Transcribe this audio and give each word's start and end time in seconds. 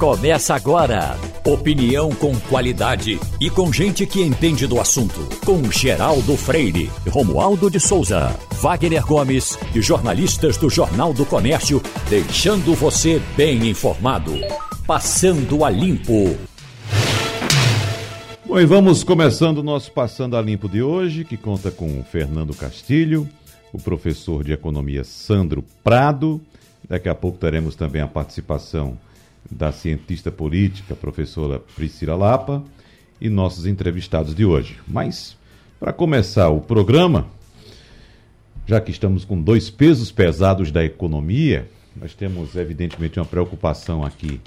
Começa 0.00 0.54
agora. 0.54 1.14
Opinião 1.44 2.08
com 2.12 2.34
qualidade 2.48 3.20
e 3.38 3.50
com 3.50 3.70
gente 3.70 4.06
que 4.06 4.22
entende 4.22 4.66
do 4.66 4.80
assunto. 4.80 5.20
Com 5.44 5.70
Geraldo 5.70 6.38
Freire, 6.38 6.90
Romualdo 7.10 7.70
de 7.70 7.78
Souza, 7.78 8.34
Wagner 8.62 9.04
Gomes 9.04 9.58
e 9.74 9.82
jornalistas 9.82 10.56
do 10.56 10.70
Jornal 10.70 11.12
do 11.12 11.26
Comércio, 11.26 11.82
deixando 12.08 12.74
você 12.74 13.20
bem 13.36 13.68
informado. 13.68 14.32
Passando 14.86 15.66
a 15.66 15.68
Limpo. 15.68 16.34
Bom, 18.46 18.58
e 18.58 18.64
vamos 18.64 19.04
começando 19.04 19.58
o 19.58 19.62
nosso 19.62 19.92
Passando 19.92 20.34
a 20.34 20.40
Limpo 20.40 20.66
de 20.66 20.82
hoje, 20.82 21.26
que 21.26 21.36
conta 21.36 21.70
com 21.70 22.02
Fernando 22.04 22.54
Castilho, 22.54 23.28
o 23.70 23.78
professor 23.78 24.42
de 24.42 24.54
economia 24.54 25.04
Sandro 25.04 25.62
Prado. 25.84 26.40
Daqui 26.88 27.10
a 27.10 27.14
pouco 27.14 27.36
teremos 27.36 27.74
também 27.74 28.00
a 28.00 28.08
participação 28.08 28.96
da 29.48 29.70
cientista 29.70 30.30
política, 30.30 30.94
professora 30.94 31.60
Priscila 31.76 32.16
Lapa, 32.16 32.64
e 33.20 33.28
nossos 33.28 33.66
entrevistados 33.66 34.34
de 34.34 34.44
hoje. 34.44 34.78
Mas, 34.88 35.36
para 35.78 35.92
começar 35.92 36.48
o 36.48 36.60
programa, 36.60 37.26
já 38.66 38.80
que 38.80 38.90
estamos 38.90 39.24
com 39.24 39.40
dois 39.40 39.68
pesos 39.68 40.10
pesados 40.10 40.70
da 40.70 40.84
economia, 40.84 41.68
nós 41.94 42.14
temos 42.14 42.54
evidentemente 42.56 43.18
uma 43.18 43.26
preocupação 43.26 44.04
aqui, 44.04 44.40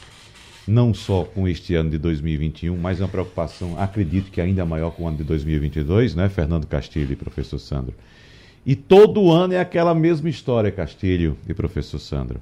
não 0.68 0.94
só 0.94 1.24
com 1.24 1.48
este 1.48 1.76
ano 1.76 1.90
de 1.90 1.98
2021, 1.98 2.76
mas 2.78 3.00
uma 3.00 3.08
preocupação, 3.08 3.78
acredito 3.78 4.32
que 4.32 4.40
ainda 4.40 4.66
maior 4.66 4.92
com 4.92 5.04
o 5.04 5.08
ano 5.08 5.18
de 5.18 5.24
2022, 5.24 6.16
né, 6.16 6.30
Fernando 6.30 6.66
Castilho 6.66 7.12
e 7.12 7.16
professor 7.16 7.60
Sandro. 7.60 7.94
E 8.66 8.76
todo 8.76 9.30
ano 9.30 9.54
é 9.54 9.60
aquela 9.60 9.94
mesma 9.94 10.30
história, 10.30 10.72
Castilho 10.72 11.38
e 11.48 11.54
professor 11.54 12.00
Sandro. 12.00 12.40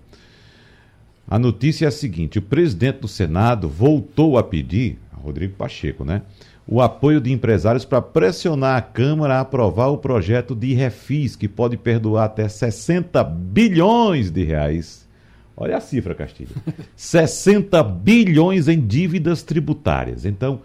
A 1.31 1.40
notícia 1.40 1.85
é 1.85 1.88
a 1.88 1.91
seguinte: 1.91 2.40
o 2.40 2.41
presidente 2.41 2.99
do 2.99 3.08
Senado 3.08 3.70
voltou 3.70 4.38
a 4.38 4.44
pedir, 4.44 4.99
Rodrigo 5.13 5.55
Pacheco, 5.55 6.04
né? 6.04 6.23
O 6.68 6.82
apoio 6.82 7.21
de 7.21 7.32
empresários 7.32 7.85
para 7.85 8.01
pressionar 8.01 8.77
a 8.77 8.82
Câmara 8.82 9.35
a 9.35 9.40
aprovar 9.40 9.88
o 9.88 9.98
projeto 9.98 10.54
de 10.54 10.73
refis, 10.73 11.38
que 11.38 11.48
pode 11.48 11.77
perdoar 11.77 12.26
até 12.26 12.49
60 12.49 13.23
bilhões 13.23 14.29
de 14.29 14.43
reais. 14.43 15.07
Olha 15.55 15.77
a 15.77 15.79
cifra, 15.79 16.13
Castilho. 16.13 16.51
60 16.98 17.82
bilhões 17.82 18.68
em 18.68 18.85
dívidas 18.85 19.41
tributárias. 19.41 20.26
Então, 20.26 20.60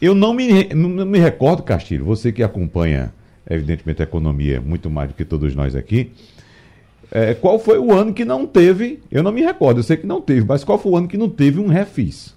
eu 0.00 0.14
não 0.14 0.32
me, 0.32 0.72
não 0.72 1.04
me 1.04 1.18
recordo, 1.18 1.62
Castilho, 1.62 2.06
você 2.06 2.32
que 2.32 2.42
acompanha, 2.42 3.12
evidentemente, 3.48 4.00
a 4.00 4.04
economia 4.04 4.58
muito 4.58 4.88
mais 4.88 5.10
do 5.10 5.14
que 5.14 5.24
todos 5.24 5.54
nós 5.54 5.76
aqui. 5.76 6.12
É, 7.10 7.34
qual 7.34 7.58
foi 7.58 7.78
o 7.78 7.92
ano 7.92 8.12
que 8.12 8.24
não 8.24 8.46
teve? 8.46 9.00
Eu 9.10 9.22
não 9.22 9.32
me 9.32 9.42
recordo, 9.42 9.80
eu 9.80 9.84
sei 9.84 9.96
que 9.96 10.06
não 10.06 10.20
teve, 10.20 10.46
mas 10.46 10.62
qual 10.62 10.78
foi 10.78 10.92
o 10.92 10.96
ano 10.96 11.08
que 11.08 11.16
não 11.16 11.28
teve 11.28 11.58
um 11.58 11.66
refis? 11.66 12.34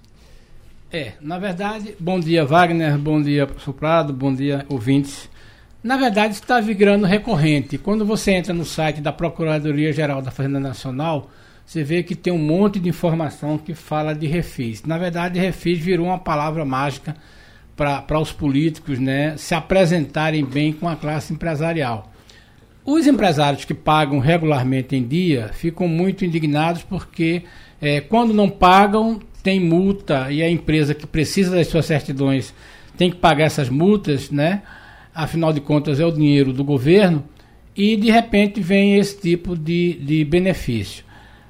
É, 0.90 1.12
na 1.20 1.38
verdade, 1.38 1.94
bom 1.98 2.20
dia 2.20 2.44
Wagner, 2.44 2.98
bom 2.98 3.20
dia 3.20 3.46
professor 3.46 3.72
Prado, 3.72 4.12
bom 4.12 4.34
dia 4.34 4.66
ouvintes. 4.68 5.28
Na 5.82 5.96
verdade, 5.96 6.34
está 6.34 6.60
virando 6.60 7.06
recorrente. 7.06 7.76
Quando 7.76 8.04
você 8.04 8.30
entra 8.32 8.54
no 8.54 8.64
site 8.64 9.00
da 9.00 9.12
Procuradoria 9.12 9.92
Geral 9.92 10.22
da 10.22 10.30
Fazenda 10.30 10.60
Nacional, 10.60 11.28
você 11.66 11.82
vê 11.82 12.02
que 12.02 12.14
tem 12.14 12.32
um 12.32 12.38
monte 12.38 12.78
de 12.78 12.88
informação 12.88 13.58
que 13.58 13.74
fala 13.74 14.14
de 14.14 14.26
refis. 14.26 14.84
Na 14.84 14.96
verdade, 14.96 15.40
refis 15.40 15.78
virou 15.78 16.06
uma 16.06 16.18
palavra 16.18 16.64
mágica 16.64 17.16
para 17.74 18.20
os 18.20 18.30
políticos 18.30 18.98
né, 18.98 19.36
se 19.36 19.54
apresentarem 19.54 20.44
bem 20.44 20.72
com 20.72 20.88
a 20.88 20.94
classe 20.94 21.32
empresarial. 21.32 22.11
Os 22.84 23.06
empresários 23.06 23.64
que 23.64 23.74
pagam 23.74 24.18
regularmente 24.18 24.96
em 24.96 25.06
dia 25.06 25.50
ficam 25.52 25.86
muito 25.86 26.24
indignados 26.24 26.82
porque 26.82 27.42
é, 27.80 28.00
quando 28.00 28.34
não 28.34 28.48
pagam 28.48 29.20
tem 29.42 29.60
multa 29.60 30.30
e 30.30 30.42
a 30.42 30.50
empresa 30.50 30.94
que 30.94 31.06
precisa 31.06 31.54
das 31.54 31.66
suas 31.68 31.86
certidões 31.86 32.52
tem 32.96 33.10
que 33.10 33.16
pagar 33.16 33.44
essas 33.44 33.68
multas, 33.68 34.30
né? 34.30 34.62
Afinal 35.14 35.52
de 35.52 35.60
contas 35.60 36.00
é 36.00 36.06
o 36.06 36.10
dinheiro 36.10 36.52
do 36.52 36.64
governo 36.64 37.24
e 37.76 37.96
de 37.96 38.10
repente 38.10 38.60
vem 38.60 38.98
esse 38.98 39.20
tipo 39.20 39.56
de, 39.56 39.94
de 39.94 40.24
benefício. 40.24 41.04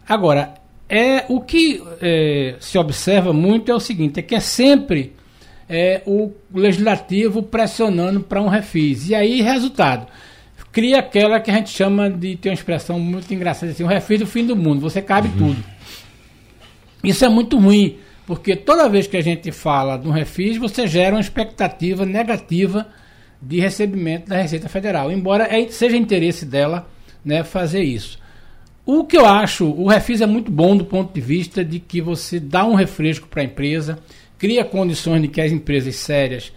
Agora, 0.09 0.55
é 0.89 1.25
o 1.29 1.41
que 1.41 1.83
é, 2.01 2.57
se 2.61 2.77
observa 2.77 3.33
muito 3.33 3.71
é 3.71 3.75
o 3.75 3.81
seguinte, 3.81 4.21
é 4.21 4.23
que 4.23 4.35
é 4.35 4.41
sempre 4.41 5.15
é, 5.69 6.03
o 6.07 6.33
legislativo 6.55 7.43
pressionando 7.43 8.21
para 8.21 8.43
um 8.43 8.49
refis. 8.49 9.09
E 9.09 9.15
aí, 9.15 9.41
resultado, 9.41 10.07
cria 10.73 10.99
aquela 10.99 11.39
que 11.39 11.51
a 11.51 11.55
gente 11.55 11.71
chama 11.71 12.11
de, 12.11 12.35
tem 12.37 12.51
uma 12.51 12.55
expressão 12.55 12.99
muito 12.99 13.33
engraçada 13.33 13.71
assim, 13.71 13.85
o 13.85 13.87
refis 13.87 14.19
do 14.19 14.27
fim 14.27 14.47
do 14.47 14.57
mundo, 14.57 14.81
você 14.81 15.03
cabe 15.03 15.29
uhum. 15.29 15.49
tudo. 15.49 15.65
Isso 17.05 17.25
é 17.25 17.29
muito 17.29 17.59
ruim, 17.59 17.99
porque 18.27 18.57
toda 18.57 18.89
vez 18.89 19.07
que 19.07 19.17
a 19.17 19.23
gente 19.23 19.53
fala 19.53 19.99
de 19.99 20.09
um 20.09 20.11
refis, 20.11 20.57
você 20.57 20.87
gera 20.87 21.15
uma 21.15 21.21
expectativa 21.21 22.07
negativa 22.07 22.89
de 23.41 23.61
recebimento 23.61 24.29
da 24.29 24.41
Receita 24.41 24.69
Federal, 24.69 25.13
embora 25.13 25.45
é, 25.45 25.69
seja 25.69 25.97
interesse 25.97 26.47
dela 26.47 26.89
né, 27.25 27.45
fazer 27.45 27.83
isso. 27.83 28.19
O 28.87 29.05
que 29.05 29.17
eu 29.17 29.27
acho, 29.27 29.67
o 29.67 29.87
refis 29.87 30.21
é 30.21 30.27
muito 30.27 30.51
bom 30.51 30.77
do 30.77 30.85
ponto 30.85 31.13
de 31.13 31.21
vista 31.21 31.65
de 31.65 31.79
que 31.79 32.01
você 32.01 32.41
dá 32.41 32.65
um 32.65 32.75
refresco 32.75 33.29
para 33.29 33.43
a 33.43 33.45
empresa, 33.45 33.99
cria 34.39 34.65
condições 34.65 35.23
de 35.23 35.29
que 35.29 35.41
as 35.41 35.53
empresas 35.53 35.97
sérias 35.97 36.53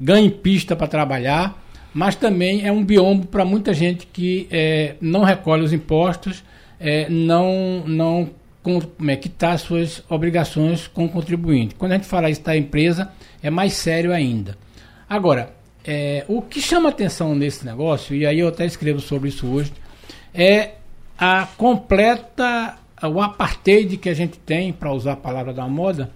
ganhem 0.00 0.30
pista 0.30 0.74
para 0.74 0.86
trabalhar, 0.86 1.56
mas 1.98 2.14
também 2.14 2.64
é 2.64 2.70
um 2.70 2.84
biombo 2.84 3.26
para 3.26 3.44
muita 3.44 3.74
gente 3.74 4.06
que 4.06 4.46
é, 4.52 4.94
não 5.00 5.24
recolhe 5.24 5.64
os 5.64 5.72
impostos, 5.72 6.44
é, 6.78 7.10
não, 7.10 7.82
não 7.88 8.30
com, 8.62 8.80
é, 9.08 9.16
quitar 9.16 9.58
suas 9.58 10.04
obrigações 10.08 10.86
com 10.86 11.06
o 11.06 11.08
contribuinte. 11.08 11.74
Quando 11.74 11.90
a 11.90 11.94
gente 11.96 12.06
fala 12.06 12.30
isso 12.30 12.40
da 12.40 12.56
empresa, 12.56 13.10
é 13.42 13.50
mais 13.50 13.72
sério 13.72 14.12
ainda. 14.12 14.56
Agora, 15.10 15.52
é, 15.84 16.24
o 16.28 16.40
que 16.40 16.62
chama 16.62 16.88
atenção 16.88 17.34
nesse 17.34 17.66
negócio, 17.66 18.14
e 18.14 18.24
aí 18.24 18.38
eu 18.38 18.46
até 18.46 18.64
escrevo 18.64 19.00
sobre 19.00 19.30
isso 19.30 19.48
hoje, 19.48 19.72
é 20.32 20.74
a 21.18 21.48
completa, 21.56 22.76
o 23.02 23.20
apartheid 23.20 23.96
que 23.96 24.08
a 24.08 24.14
gente 24.14 24.38
tem, 24.38 24.72
para 24.72 24.92
usar 24.92 25.14
a 25.14 25.16
palavra 25.16 25.52
da 25.52 25.66
moda, 25.66 26.12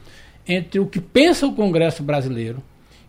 entre 0.47 0.79
o 0.79 0.87
que 0.87 1.01
pensa 1.01 1.45
o 1.45 1.53
Congresso 1.53 2.05
brasileiro 2.05 2.63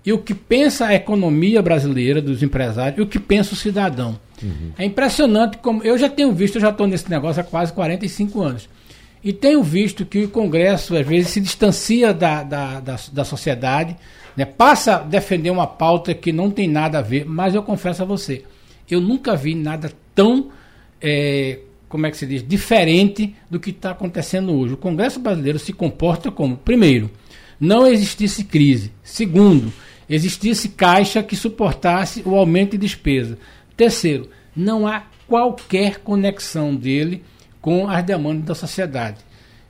e 0.06 0.12
o 0.12 0.18
que 0.18 0.34
pensa 0.34 0.88
a 0.88 0.94
economia 0.94 1.62
brasileira 1.62 2.22
dos 2.22 2.44
empresários 2.44 2.98
e 2.98 3.02
o 3.02 3.08
que 3.08 3.20
pensa 3.20 3.54
o 3.54 3.58
cidadão. 3.58 4.20
Uhum. 4.42 4.72
É 4.78 4.84
impressionante 4.86 5.58
como 5.58 5.84
eu 5.84 5.98
já 5.98 6.10
tenho 6.10 6.32
visto, 6.34 6.56
eu 6.56 6.62
já 6.62 6.70
estou 6.70 6.88
nesse 6.88 7.10
negócio 7.10 7.42
há 7.42 7.44
quase 7.44 7.72
45 7.72 8.42
anos. 8.42 8.70
E 9.24 9.32
tenho 9.32 9.64
visto 9.64 10.06
que 10.06 10.26
o 10.26 10.30
Congresso, 10.30 10.98
às 10.98 11.08
vezes, 11.08 11.30
se 11.30 11.40
distancia 11.40 12.14
da, 12.14 12.44
da, 12.44 12.80
da, 12.82 13.00
da 13.12 13.24
sociedade, 13.24 13.96
né? 14.36 14.44
passa 14.44 14.98
a 14.98 15.00
defender 15.00 15.50
uma 15.50 15.66
pauta 15.66 16.14
que 16.14 16.34
não 16.34 16.52
tem 16.52 16.68
nada 16.68 17.00
a 17.00 17.02
ver, 17.02 17.26
mas 17.26 17.56
eu 17.56 17.64
confesso 17.64 18.02
a 18.02 18.06
você, 18.06 18.44
eu 18.90 19.00
nunca 19.00 19.34
vi 19.36 19.56
nada 19.56 19.90
tão, 20.14 20.50
é, 21.02 21.60
como 21.88 22.06
é 22.06 22.12
que 22.12 22.18
se 22.18 22.28
diz, 22.28 22.46
diferente 22.46 23.34
do 23.50 23.62
que 23.62 23.70
está 23.70 23.92
acontecendo 23.92 24.52
hoje. 24.54 24.74
O 24.74 24.78
Congresso 24.78 25.22
brasileiro 25.22 25.58
se 25.58 25.72
comporta 25.72 26.30
como, 26.30 26.58
primeiro, 26.58 27.10
não 27.58 27.88
existisse 27.88 28.44
crise. 28.44 28.92
Segundo, 29.02 29.72
existisse 30.10 30.70
caixa 30.70 31.24
que 31.24 31.36
suportasse 31.36 32.22
o 32.26 32.36
aumento 32.36 32.72
de 32.72 32.80
despesa. 32.80 33.38
Terceiro, 33.76 34.30
não 34.56 34.86
há 34.86 35.04
qualquer 35.28 36.00
conexão 36.00 36.76
dele 36.76 37.24
com 37.62 37.88
as 37.88 38.04
demandas 38.04 38.46
da 38.46 38.56
sociedade. 38.56 39.18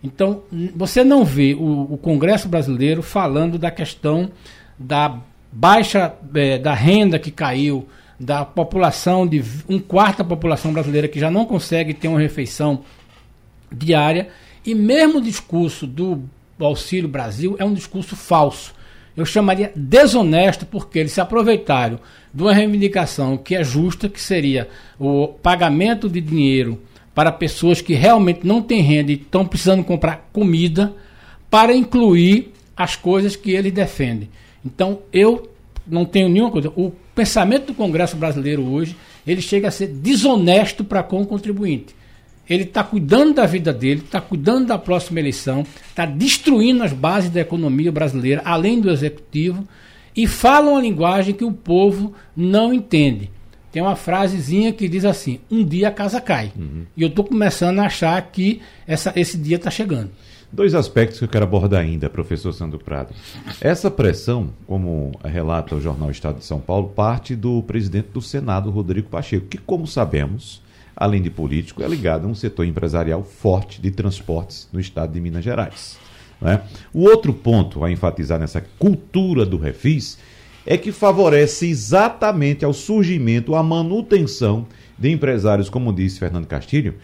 Então, 0.04 0.44
você 0.76 1.04
não 1.04 1.24
vê 1.24 1.54
o, 1.54 1.94
o 1.94 1.98
Congresso 1.98 2.50
brasileiro 2.50 3.02
falando 3.02 3.58
da 3.58 3.72
questão 3.72 4.30
da 4.78 5.20
baixa 5.52 6.14
é, 6.36 6.58
da 6.58 6.74
renda 6.74 7.18
que 7.18 7.32
caiu, 7.32 7.88
da 8.20 8.44
população, 8.44 9.26
de 9.26 9.44
um 9.70 9.80
quarto 9.80 10.20
da 10.20 10.24
população 10.24 10.74
brasileira 10.74 11.08
que 11.08 11.20
já 11.20 11.32
não 11.32 11.46
consegue 11.46 11.94
ter 11.94 12.08
uma 12.08 12.20
refeição 12.20 12.82
diária, 13.72 14.30
e 14.66 14.74
mesmo 14.76 15.20
o 15.20 15.22
discurso 15.22 15.88
do 15.88 16.24
Auxílio 16.60 17.08
Brasil 17.08 17.56
é 17.60 17.66
um 17.66 17.74
discurso 17.74 18.16
falso 18.16 18.74
eu 19.16 19.26
chamaria 19.26 19.72
desonesto, 19.76 20.66
porque 20.66 21.00
eles 21.00 21.12
se 21.12 21.22
aproveitaram 21.22 22.00
de 22.34 22.42
uma 22.42 22.54
reivindicação 22.54 23.38
que 23.38 23.56
é 23.56 23.64
justa, 23.64 24.10
que 24.10 24.20
seria 24.20 24.68
o 25.00 25.28
pagamento 25.28 26.10
de 26.10 26.20
dinheiro 26.20 26.82
para 27.14 27.32
pessoas 27.32 27.80
que 27.80 27.94
realmente 27.94 28.46
não 28.46 28.62
têm 28.62 28.82
renda 28.82 29.12
e 29.12 29.16
estão 29.16 29.46
precisando 29.46 29.84
comprar 29.84 30.30
comida, 30.34 30.94
para 31.50 31.76
incluir 31.76 32.52
as 32.76 32.96
coisas 32.96 33.36
que 33.36 33.52
eles 33.52 33.72
defendem. 33.72 34.30
Então, 34.66 35.00
eu 35.12 35.50
não 35.86 36.06
tenho 36.06 36.28
nenhuma 36.28 36.50
coisa. 36.50 36.70
O 36.76 36.92
pensamento 37.14 37.68
do 37.68 37.74
Congresso 37.76 38.18
brasileiro 38.18 38.64
hoje, 38.64 38.96
ele 39.28 39.42
chega 39.42 39.68
a 39.68 39.72
ser 39.72 39.88
desonesto 39.88 40.84
para 40.84 41.04
com 41.04 41.22
o 41.22 41.26
contribuinte. 41.28 41.96
Ele 42.50 42.64
está 42.64 42.84
cuidando 42.84 43.36
da 43.36 43.46
vida 43.46 43.72
dele, 43.72 44.02
está 44.02 44.20
cuidando 44.20 44.68
da 44.68 44.78
próxima 44.78 45.20
eleição, 45.20 45.66
está 45.88 46.06
destruindo 46.06 46.84
as 46.84 46.92
bases 46.92 47.30
da 47.30 47.40
economia 47.40 47.92
brasileira, 47.92 48.42
além 48.44 48.82
do 48.82 48.92
executivo, 48.92 49.66
e 50.16 50.28
fala 50.28 50.70
uma 50.72 50.82
linguagem 50.82 51.34
que 51.34 51.46
o 51.46 51.52
povo 51.52 52.14
não 52.36 52.74
entende. 52.74 53.32
tem 53.72 53.82
uma 53.82 53.96
frasezinha 53.96 54.72
que 54.72 54.88
diz 54.88 55.06
assim: 55.06 55.40
um 55.50 55.64
dia 55.64 55.88
a 55.88 55.92
casa 55.92 56.22
cai. 56.22 56.52
Uhum. 56.56 56.86
E 56.96 57.02
eu 57.02 57.08
estou 57.08 57.26
começando 57.26 57.80
a 57.80 57.86
achar 57.86 58.22
que 58.32 58.62
essa, 58.86 59.12
esse 59.16 59.38
dia 59.38 59.56
está 59.56 59.72
chegando. 59.72 60.12
Dois 60.52 60.76
aspectos 60.76 61.18
que 61.18 61.26
eu 61.26 61.30
quero 61.30 61.46
abordar 61.46 61.82
ainda, 61.82 62.08
professor 62.08 62.54
Sandro 62.54 62.78
Prado. 62.78 63.12
Essa 63.60 63.90
pressão, 63.90 64.52
como 64.68 65.12
relata 65.24 65.74
o 65.74 65.82
jornal 65.82 66.12
Estado 66.12 66.38
de 66.38 66.46
São 66.46 66.60
Paulo, 66.60 66.90
parte 66.90 67.36
do 67.36 67.64
presidente 67.64 68.10
do 68.14 68.22
Senado, 68.22 68.70
Rodrigo 68.70 69.10
Pacheco, 69.10 69.48
que, 69.48 69.58
como 69.58 69.88
sabemos, 69.88 70.62
além 70.96 71.22
de 71.22 71.30
político, 71.30 71.84
é 71.84 71.88
ligado 71.88 72.26
a 72.26 72.30
um 72.30 72.36
setor 72.36 72.66
empresarial 72.66 73.24
forte 73.24 73.82
de 73.82 73.92
transportes 73.92 74.68
no 74.72 74.80
estado 74.80 75.14
de 75.14 75.20
Minas 75.20 75.44
Gerais. 75.44 75.98
Né? 76.40 76.62
O 76.94 77.04
outro 77.04 77.34
ponto 77.34 77.84
a 77.84 77.92
enfatizar 77.92 78.40
nessa 78.40 78.64
cultura 78.78 79.46
do 79.46 79.58
refis 79.58 80.18
é 80.66 80.78
que 80.78 80.92
favorece 80.92 81.68
exatamente 81.68 82.64
ao 82.64 82.74
surgimento, 82.74 83.56
à 83.56 83.64
manutenção 83.64 84.66
de 84.98 85.10
empresários, 85.12 85.70
como 85.70 85.92
disse 85.92 86.20
Fernando 86.20 86.48
Castilho, 86.48 86.96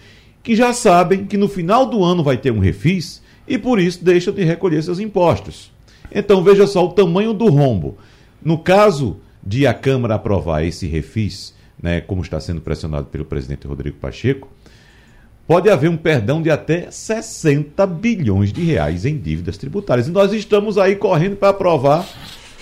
que 0.44 0.56
já 0.56 0.72
sabem 0.72 1.26
que 1.26 1.38
no 1.38 1.48
final 1.48 1.86
do 1.86 2.04
ano 2.04 2.24
vai 2.24 2.38
ter 2.38 2.52
um 2.52 2.60
refis 2.60 3.22
e 3.48 3.58
por 3.58 3.80
isso 3.80 4.04
deixam 4.04 4.34
de 4.34 4.44
recolher 4.44 4.82
seus 4.84 5.00
impostos. 5.00 5.72
Então 6.12 6.44
veja 6.44 6.66
só 6.66 6.86
o 6.86 6.92
tamanho 6.92 7.34
do 7.34 7.48
rombo. 7.50 7.98
No 8.42 8.58
caso 8.58 9.18
de 9.44 9.68
a 9.68 9.74
Câmara 9.74 10.16
aprovar 10.16 10.64
esse 10.64 10.88
refis, 10.88 11.54
né, 11.82 12.02
como 12.02 12.22
está 12.22 12.40
sendo 12.40 12.62
pressionado 12.62 13.08
pelo 13.08 13.26
presidente 13.26 13.68
Rodrigo 13.68 13.98
Pacheco, 13.98 14.50
pode 15.48 15.70
haver 15.70 15.90
um 15.90 15.98
perdão 15.98 16.42
de 16.42 16.52
até 16.52 16.92
60 16.92 17.86
bilhões 17.88 18.54
de 18.54 18.64
reais 18.64 19.06
em 19.06 19.18
dívidas 19.18 19.58
tributárias. 19.58 20.08
E 20.08 20.12
nós 20.12 20.32
estamos 20.32 20.78
aí 20.78 20.96
correndo 20.96 21.36
para 21.36 21.50
aprovar 21.50 22.08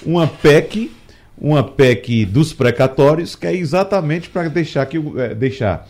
uma 0.06 0.28
PEC, 0.28 0.92
uma 1.38 1.64
PEC 1.64 2.25
dos 2.25 2.54
precatórios, 2.54 3.36
que 3.36 3.46
é 3.46 3.54
exatamente 3.54 4.30
para 4.30 4.48
deixar, 4.48 4.86
que, 4.86 4.98
é, 5.20 5.36
deixar 5.36 5.88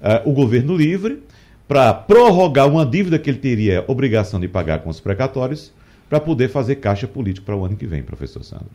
uh, 0.00 0.28
o 0.28 0.32
governo 0.32 0.76
livre 0.76 1.22
para 1.68 1.94
prorrogar 1.94 2.68
uma 2.68 2.84
dívida 2.84 3.18
que 3.18 3.30
ele 3.30 3.38
teria 3.38 3.84
obrigação 3.86 4.40
de 4.40 4.48
pagar 4.48 4.80
com 4.80 4.90
os 4.90 5.00
precatórios, 5.00 5.72
para 6.12 6.20
poder 6.20 6.48
fazer 6.48 6.76
caixa 6.76 7.08
político 7.08 7.46
para 7.46 7.56
o 7.56 7.64
ano 7.64 7.74
que 7.74 7.86
vem, 7.86 8.02
professor 8.02 8.44
Sandro. 8.44 8.66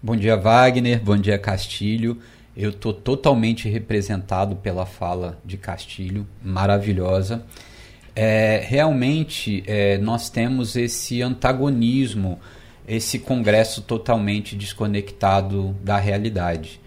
Bom 0.00 0.14
dia, 0.14 0.36
Wagner. 0.36 1.02
Bom 1.02 1.16
dia, 1.16 1.36
Castilho. 1.36 2.18
Eu 2.56 2.70
estou 2.70 2.92
totalmente 2.92 3.68
representado 3.68 4.56
pela 4.56 4.84
fala 4.84 5.38
de 5.44 5.56
Castilho, 5.56 6.26
maravilhosa. 6.42 7.44
É, 8.14 8.62
realmente, 8.66 9.64
é, 9.66 9.96
nós 9.98 10.28
temos 10.28 10.76
esse 10.76 11.22
antagonismo 11.22 12.38
esse 12.86 13.18
Congresso 13.18 13.82
totalmente 13.82 14.56
desconectado 14.56 15.76
da 15.82 15.98
realidade. 15.98 16.80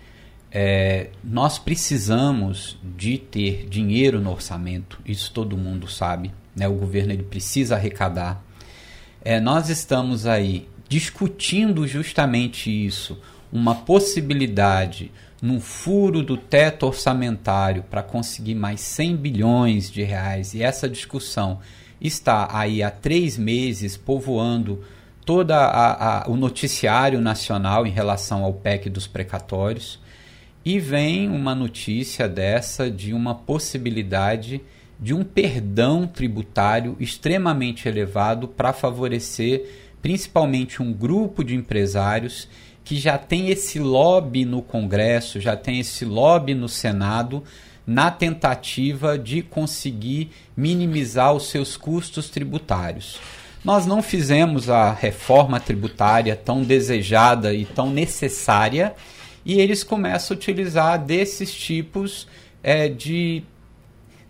É, 0.52 1.10
nós 1.24 1.58
precisamos 1.58 2.78
de 2.96 3.18
ter 3.18 3.68
dinheiro 3.68 4.22
no 4.22 4.32
orçamento, 4.32 5.00
isso 5.06 5.32
todo 5.32 5.58
mundo 5.58 5.88
sabe. 5.88 6.32
Né? 6.56 6.68
O 6.68 6.74
governo 6.74 7.12
ele 7.12 7.24
precisa 7.24 7.76
arrecadar. 7.76 8.44
É, 9.24 9.40
nós 9.40 9.70
estamos 9.70 10.26
aí 10.26 10.68
discutindo 10.88 11.88
justamente 11.88 12.70
isso, 12.70 13.20
uma 13.52 13.76
possibilidade 13.76 15.12
num 15.46 15.60
furo 15.60 16.24
do 16.24 16.36
teto 16.36 16.88
orçamentário 16.88 17.84
para 17.84 18.02
conseguir 18.02 18.56
mais 18.56 18.82
100 18.82 19.16
bilhões 19.16 19.92
de 19.92 20.02
reais. 20.02 20.56
E 20.56 20.64
essa 20.64 20.90
discussão 20.90 21.60
está 22.02 22.50
aí 22.52 22.82
há 22.82 22.90
três 22.90 23.38
meses 23.38 23.96
povoando 23.96 24.84
todo 25.24 25.54
o 26.28 26.36
noticiário 26.36 27.22
nacional 27.22 27.86
em 27.86 27.92
relação 27.92 28.44
ao 28.44 28.54
PEC 28.54 28.90
dos 28.90 29.06
precatórios 29.06 30.00
e 30.64 30.80
vem 30.80 31.30
uma 31.30 31.54
notícia 31.54 32.28
dessa 32.28 32.90
de 32.90 33.14
uma 33.14 33.36
possibilidade 33.36 34.62
de 35.00 35.14
um 35.14 35.24
perdão 35.24 36.08
tributário 36.08 36.98
extremamente 37.00 37.88
elevado 37.88 38.48
para 38.48 38.74
favorecer 38.74 39.64
principalmente 40.02 40.82
um 40.82 40.92
grupo 40.92 41.44
de 41.44 41.56
empresários 41.56 42.48
que 42.86 42.98
já 42.98 43.18
tem 43.18 43.50
esse 43.50 43.80
lobby 43.80 44.46
no 44.46 44.62
Congresso, 44.62 45.42
já 45.42 45.58
tem 45.58 45.80
esse 45.80 46.06
lobby 46.06 46.54
no 46.54 46.70
Senado, 46.70 47.44
na 47.86 48.12
tentativa 48.12 49.18
de 49.18 49.42
conseguir 49.42 50.30
minimizar 50.56 51.34
os 51.34 51.50
seus 51.50 51.76
custos 51.76 52.30
tributários. 52.30 53.20
Nós 53.64 53.88
não 53.88 54.04
fizemos 54.04 54.70
a 54.70 54.94
reforma 54.94 55.60
tributária 55.60 56.36
tão 56.36 56.62
desejada 56.62 57.54
e 57.56 57.66
tão 57.66 57.90
necessária, 57.90 58.94
e 59.44 59.60
eles 59.60 59.84
começam 59.84 60.36
a 60.36 60.38
utilizar 60.38 61.04
desses 61.04 61.54
tipos 61.54 62.28
é, 62.62 62.88
de 62.88 63.44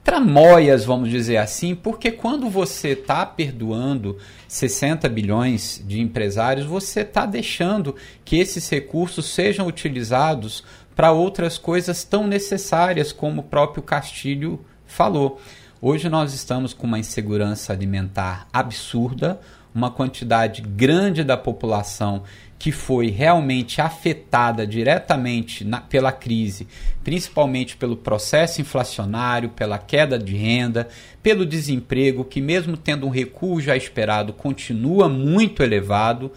tramóias, 0.06 0.86
vamos 0.86 1.10
dizer 1.10 1.38
assim, 1.38 1.74
porque 1.74 2.12
quando 2.12 2.48
você 2.48 2.90
está 2.90 3.25
perdoando 3.25 4.19
60 4.48 5.10
bilhões 5.10 5.84
de 5.84 6.00
empresários, 6.00 6.68
você 6.68 7.02
está 7.02 7.25
deixando 7.25 7.96
que 8.24 8.38
esses 8.38 8.69
recursos 8.69 9.25
sejam 9.25 9.66
utilizados 9.66 10.63
para 10.96 11.12
outras 11.12 11.57
coisas 11.57 12.04
tão 12.04 12.28
necessárias 12.28 13.12
como 13.12 13.42
o 13.42 13.44
próprio 13.44 13.81
Castilho 13.81 14.63
falou. 14.86 15.42
Hoje 15.81 16.08
nós 16.08 16.36
estamos 16.36 16.72
com 16.72 16.86
uma 16.86 17.00
insegurança 17.00 17.74
alimentar 17.74 18.48
absurda, 18.54 19.42
uma 19.74 19.90
quantidade 19.90 20.62
grande 20.62 21.24
da 21.24 21.36
população 21.36 22.22
que 22.57 22.72
foi 22.72 23.10
realmente 23.10 23.81
afetada 23.81 24.66
diretamente 24.66 25.63
na, 25.63 25.81
pela 25.81 26.12
crise, 26.12 26.68
principalmente 27.04 27.75
pelo 27.75 27.98
processo 27.98 28.62
inflacionário, 28.62 29.50
pela 29.50 29.78
queda 29.78 30.18
de 30.18 30.36
renda, 30.36 30.88
pelo 31.22 31.46
desemprego, 31.46 32.24
que, 32.24 32.42
mesmo 32.42 32.78
tendo 32.78 33.06
um 33.06 33.10
recuo 33.10 33.62
já 33.62 33.75
esperado, 33.75 34.34
continua 34.34 35.10
muito 35.10 35.62
elevado, 35.62 36.31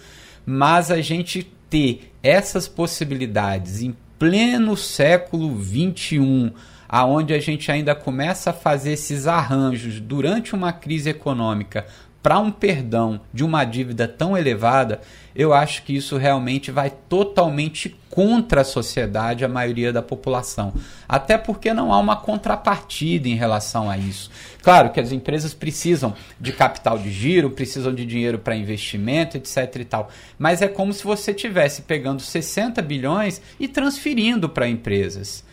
mas 0.44 0.90
a 0.90 1.00
gente 1.00 1.50
ter 1.70 2.12
essas 2.22 2.66
possibilidades 2.66 3.82
em 3.82 3.94
pleno 4.18 4.76
século 4.76 5.56
XXI 5.62 6.52
aonde 6.88 7.34
a 7.34 7.38
gente 7.38 7.70
ainda 7.70 7.94
começa 7.94 8.50
a 8.50 8.54
fazer 8.54 8.92
esses 8.92 9.26
arranjos 9.26 10.00
durante 10.00 10.54
uma 10.54 10.72
crise 10.72 11.10
econômica 11.10 11.86
para 12.22 12.38
um 12.38 12.50
perdão 12.50 13.20
de 13.32 13.44
uma 13.44 13.64
dívida 13.64 14.08
tão 14.08 14.36
elevada, 14.36 15.00
eu 15.38 15.54
acho 15.54 15.84
que 15.84 15.94
isso 15.94 16.16
realmente 16.16 16.72
vai 16.72 16.90
totalmente 16.90 17.96
contra 18.10 18.62
a 18.62 18.64
sociedade, 18.64 19.44
a 19.44 19.48
maioria 19.48 19.92
da 19.92 20.02
população. 20.02 20.74
Até 21.08 21.38
porque 21.38 21.72
não 21.72 21.92
há 21.92 21.98
uma 22.00 22.16
contrapartida 22.16 23.28
em 23.28 23.36
relação 23.36 23.88
a 23.88 23.96
isso. 23.96 24.32
Claro 24.64 24.90
que 24.90 24.98
as 24.98 25.12
empresas 25.12 25.54
precisam 25.54 26.12
de 26.40 26.50
capital 26.50 26.98
de 26.98 27.12
giro, 27.12 27.50
precisam 27.50 27.94
de 27.94 28.04
dinheiro 28.04 28.40
para 28.40 28.56
investimento, 28.56 29.36
etc 29.36 29.76
e 29.76 29.84
tal. 29.84 30.10
Mas 30.36 30.60
é 30.60 30.66
como 30.66 30.92
se 30.92 31.04
você 31.04 31.32
tivesse 31.32 31.82
pegando 31.82 32.20
60 32.20 32.82
bilhões 32.82 33.40
e 33.60 33.68
transferindo 33.68 34.48
para 34.48 34.68
empresas. 34.68 35.44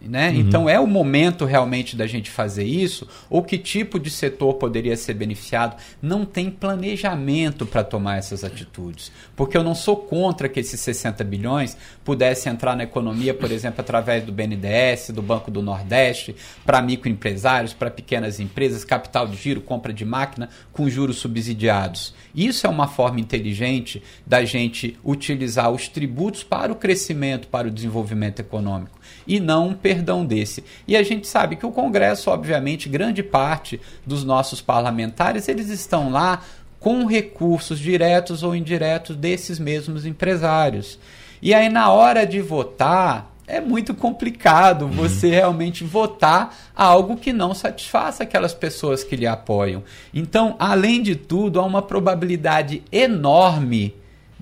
Né? 0.00 0.30
Uhum. 0.30 0.36
Então 0.36 0.68
é 0.68 0.80
o 0.80 0.86
momento 0.86 1.44
realmente 1.44 1.94
da 1.94 2.06
gente 2.06 2.30
fazer 2.30 2.64
isso, 2.64 3.06
ou 3.28 3.42
que 3.42 3.58
tipo 3.58 3.98
de 3.98 4.10
setor 4.10 4.54
poderia 4.54 4.96
ser 4.96 5.14
beneficiado? 5.14 5.76
Não 6.00 6.24
tem 6.24 6.50
planejamento 6.50 7.66
para 7.66 7.84
tomar 7.84 8.16
essas 8.16 8.42
atitudes. 8.42 9.12
Porque 9.36 9.56
eu 9.56 9.62
não 9.62 9.74
sou 9.74 9.96
contra 9.96 10.48
que 10.48 10.60
esses 10.60 10.80
60 10.80 11.22
bilhões 11.24 11.76
pudessem 12.02 12.50
entrar 12.52 12.74
na 12.74 12.84
economia, 12.84 13.34
por 13.34 13.50
exemplo, 13.52 13.80
através 13.80 14.24
do 14.24 14.32
BNDES, 14.32 15.10
do 15.10 15.22
Banco 15.22 15.50
do 15.50 15.60
Nordeste, 15.60 16.34
para 16.64 16.80
microempresários, 16.80 17.74
para 17.74 17.90
pequenas 17.90 18.40
empresas, 18.40 18.84
capital 18.84 19.26
de 19.28 19.36
giro, 19.36 19.60
compra 19.60 19.92
de 19.92 20.04
máquina 20.04 20.48
com 20.72 20.88
juros 20.88 21.18
subsidiados. 21.18 22.14
Isso 22.34 22.66
é 22.66 22.70
uma 22.70 22.88
forma 22.88 23.20
inteligente 23.20 24.02
da 24.26 24.44
gente 24.44 24.98
utilizar 25.04 25.70
os 25.70 25.88
tributos 25.88 26.42
para 26.42 26.72
o 26.72 26.76
crescimento, 26.76 27.48
para 27.48 27.68
o 27.68 27.70
desenvolvimento 27.70 28.40
econômico 28.40 29.00
e 29.26 29.38
não 29.38 29.68
um 29.68 29.74
perdão 29.90 30.24
desse. 30.24 30.62
E 30.86 30.96
a 30.96 31.02
gente 31.02 31.26
sabe 31.26 31.56
que 31.56 31.66
o 31.66 31.72
Congresso, 31.72 32.30
obviamente, 32.30 32.88
grande 32.88 33.24
parte 33.24 33.80
dos 34.06 34.22
nossos 34.22 34.60
parlamentares, 34.60 35.48
eles 35.48 35.68
estão 35.68 36.12
lá 36.12 36.42
com 36.78 37.06
recursos 37.06 37.76
diretos 37.76 38.44
ou 38.44 38.54
indiretos 38.54 39.16
desses 39.16 39.58
mesmos 39.58 40.06
empresários. 40.06 40.96
E 41.42 41.52
aí, 41.52 41.68
na 41.68 41.90
hora 41.90 42.24
de 42.24 42.40
votar, 42.40 43.34
é 43.48 43.60
muito 43.60 43.92
complicado 43.92 44.82
uhum. 44.82 44.92
você 44.92 45.28
realmente 45.28 45.82
votar 45.82 46.56
algo 46.76 47.16
que 47.16 47.32
não 47.32 47.52
satisfaça 47.52 48.22
aquelas 48.22 48.54
pessoas 48.54 49.02
que 49.02 49.16
lhe 49.16 49.26
apoiam. 49.26 49.82
Então, 50.14 50.54
além 50.56 51.02
de 51.02 51.16
tudo, 51.16 51.58
há 51.58 51.64
uma 51.64 51.82
probabilidade 51.82 52.80
enorme 52.92 53.92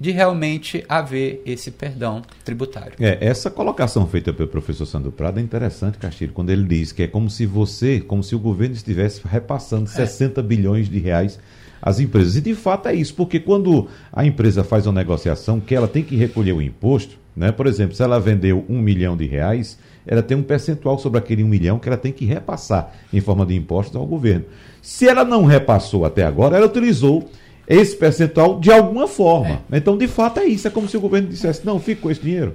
de 0.00 0.10
realmente 0.10 0.84
haver 0.88 1.42
esse 1.44 1.70
perdão 1.70 2.22
tributário. 2.44 2.92
É, 3.00 3.18
essa 3.20 3.50
colocação 3.50 4.06
feita 4.06 4.32
pelo 4.32 4.48
professor 4.48 4.86
Sandro 4.86 5.10
Prado 5.10 5.38
é 5.38 5.42
interessante, 5.42 5.98
Castilho, 5.98 6.32
quando 6.32 6.50
ele 6.50 6.64
diz 6.64 6.92
que 6.92 7.02
é 7.02 7.06
como 7.06 7.28
se 7.28 7.46
você, 7.46 8.00
como 8.00 8.22
se 8.22 8.34
o 8.34 8.38
governo 8.38 8.74
estivesse 8.74 9.20
repassando 9.26 9.84
é. 9.84 9.92
60 9.92 10.42
bilhões 10.42 10.88
de 10.88 10.98
reais 10.98 11.38
as 11.80 12.00
empresas. 12.00 12.36
E 12.36 12.40
de 12.40 12.54
fato 12.54 12.88
é 12.88 12.94
isso, 12.94 13.14
porque 13.14 13.38
quando 13.38 13.88
a 14.12 14.24
empresa 14.24 14.64
faz 14.64 14.86
uma 14.86 14.92
negociação 14.92 15.60
que 15.60 15.74
ela 15.74 15.88
tem 15.88 16.02
que 16.02 16.16
recolher 16.16 16.52
o 16.52 16.62
imposto, 16.62 17.16
né? 17.36 17.52
por 17.52 17.66
exemplo, 17.66 17.94
se 17.94 18.02
ela 18.02 18.18
vendeu 18.18 18.64
um 18.68 18.80
milhão 18.80 19.16
de 19.16 19.26
reais, 19.26 19.78
ela 20.06 20.22
tem 20.22 20.36
um 20.36 20.42
percentual 20.42 20.98
sobre 20.98 21.18
aquele 21.18 21.44
um 21.44 21.48
milhão 21.48 21.78
que 21.78 21.88
ela 21.88 21.98
tem 21.98 22.12
que 22.12 22.24
repassar 22.24 22.92
em 23.12 23.20
forma 23.20 23.44
de 23.44 23.54
impostos 23.54 23.94
ao 23.96 24.06
governo. 24.06 24.46
Se 24.82 25.06
ela 25.06 25.24
não 25.24 25.44
repassou 25.44 26.04
até 26.04 26.24
agora, 26.24 26.56
ela 26.56 26.66
utilizou 26.66 27.30
esse 27.68 27.94
percentual 27.96 28.58
de 28.58 28.72
alguma 28.72 29.06
forma. 29.06 29.60
É. 29.70 29.76
Então, 29.76 29.96
de 29.96 30.08
fato, 30.08 30.40
é 30.40 30.46
isso. 30.46 30.66
É 30.66 30.70
como 30.70 30.88
se 30.88 30.96
o 30.96 31.00
governo 31.00 31.28
dissesse, 31.28 31.64
não, 31.66 31.78
fica 31.78 32.02
com 32.02 32.10
esse 32.10 32.22
dinheiro. 32.22 32.54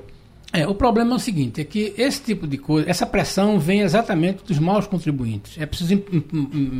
É, 0.51 0.67
o 0.67 0.75
problema 0.75 1.13
é 1.13 1.15
o 1.15 1.19
seguinte, 1.19 1.61
é 1.61 1.63
que 1.63 1.95
esse 1.97 2.21
tipo 2.21 2.45
de 2.45 2.59
coisa, 2.59 2.87
essa 2.87 3.07
pressão 3.07 3.57
vem 3.57 3.81
exatamente 3.81 4.43
dos 4.45 4.59
maus 4.59 4.85
contribuintes. 4.85 5.59
É 5.59 5.65
preciso 5.65 5.99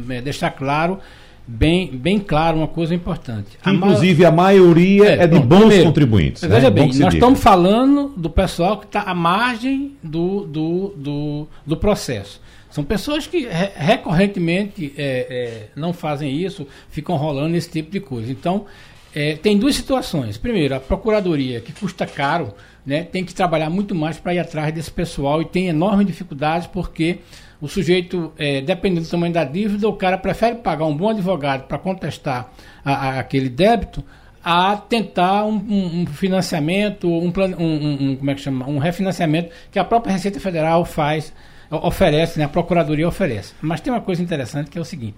é, 0.10 0.22
deixar 0.22 0.52
claro, 0.52 1.00
bem, 1.48 1.88
bem 1.88 2.20
claro, 2.20 2.58
uma 2.58 2.68
coisa 2.68 2.94
importante. 2.94 3.58
A 3.64 3.74
inclusive, 3.74 4.26
a 4.26 4.32
maioria 4.32 5.16
é, 5.16 5.24
é 5.24 5.28
de 5.28 5.40
bons 5.40 5.62
primeiro, 5.62 5.86
contribuintes. 5.86 6.44
Veja 6.44 6.70
né? 6.70 6.70
bem, 6.70 6.86
nós 6.86 6.98
diga. 6.98 7.08
estamos 7.10 7.40
falando 7.40 8.14
do 8.16 8.30
pessoal 8.30 8.78
que 8.78 8.86
está 8.86 9.02
à 9.02 9.16
margem 9.16 9.94
do, 10.04 10.42
do, 10.42 10.94
do, 10.96 11.48
do 11.66 11.76
processo. 11.76 12.40
São 12.74 12.84
pessoas 12.84 13.28
que 13.28 13.46
re 13.46 13.70
recorrentemente 13.76 14.96
é, 14.98 15.28
é, 15.30 15.68
não 15.76 15.94
fazem 15.94 16.36
isso, 16.36 16.68
ficam 16.90 17.16
rolando 17.18 17.56
esse 17.56 17.70
tipo 17.70 17.92
de 17.92 18.00
coisa. 18.00 18.32
Então, 18.32 18.66
é, 19.14 19.36
tem 19.36 19.60
duas 19.60 19.76
situações. 19.76 20.40
Primeiro, 20.40 20.74
a 20.74 20.80
procuradoria, 20.80 21.62
que 21.62 21.72
custa 21.72 22.08
caro, 22.08 22.52
né, 22.84 23.04
tem 23.04 23.24
que 23.24 23.32
trabalhar 23.32 23.70
muito 23.70 23.94
mais 23.94 24.18
para 24.18 24.34
ir 24.34 24.40
atrás 24.40 24.74
desse 24.74 24.90
pessoal 24.90 25.40
e 25.40 25.46
tem 25.46 25.68
enormes 25.68 26.08
dificuldades 26.08 26.66
porque 26.66 27.20
o 27.62 27.68
sujeito, 27.68 28.34
é, 28.40 28.60
dependendo 28.62 29.06
do 29.06 29.08
tamanho 29.12 29.32
da 29.32 29.44
dívida, 29.44 29.88
o 29.88 29.94
cara 29.94 30.18
prefere 30.18 30.56
pagar 30.56 30.86
um 30.86 30.98
bom 30.98 31.10
advogado 31.10 31.68
para 31.68 31.78
contestar 31.78 32.52
a, 32.84 32.92
a, 32.92 33.20
aquele 33.20 33.50
débito 33.50 34.04
a 34.44 34.76
tentar 34.78 35.46
um, 35.46 35.58
um, 35.58 36.02
um 36.02 36.06
financiamento, 36.08 37.08
um, 37.08 37.28
um, 37.28 38.16
como 38.16 38.32
é 38.32 38.34
que 38.34 38.42
chama? 38.42 38.68
um 38.68 38.80
refinanciamento 38.80 39.52
que 39.72 39.78
a 39.78 39.84
própria 39.84 40.12
Receita 40.12 40.40
Federal 40.40 40.84
faz 40.84 41.32
oferece, 41.78 42.40
né, 42.40 42.46
a 42.46 42.50
Procuradoria 42.50 43.08
oferece. 43.08 43.54
Mas 43.62 43.82
tem 43.82 43.92
uma 43.92 44.02
coisa 44.02 44.22
interessante 44.22 44.70
que 44.70 44.78
é 44.78 44.82
o 44.82 44.86
seguinte: 44.86 45.18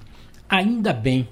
ainda 0.49 0.93
bem 0.93 1.27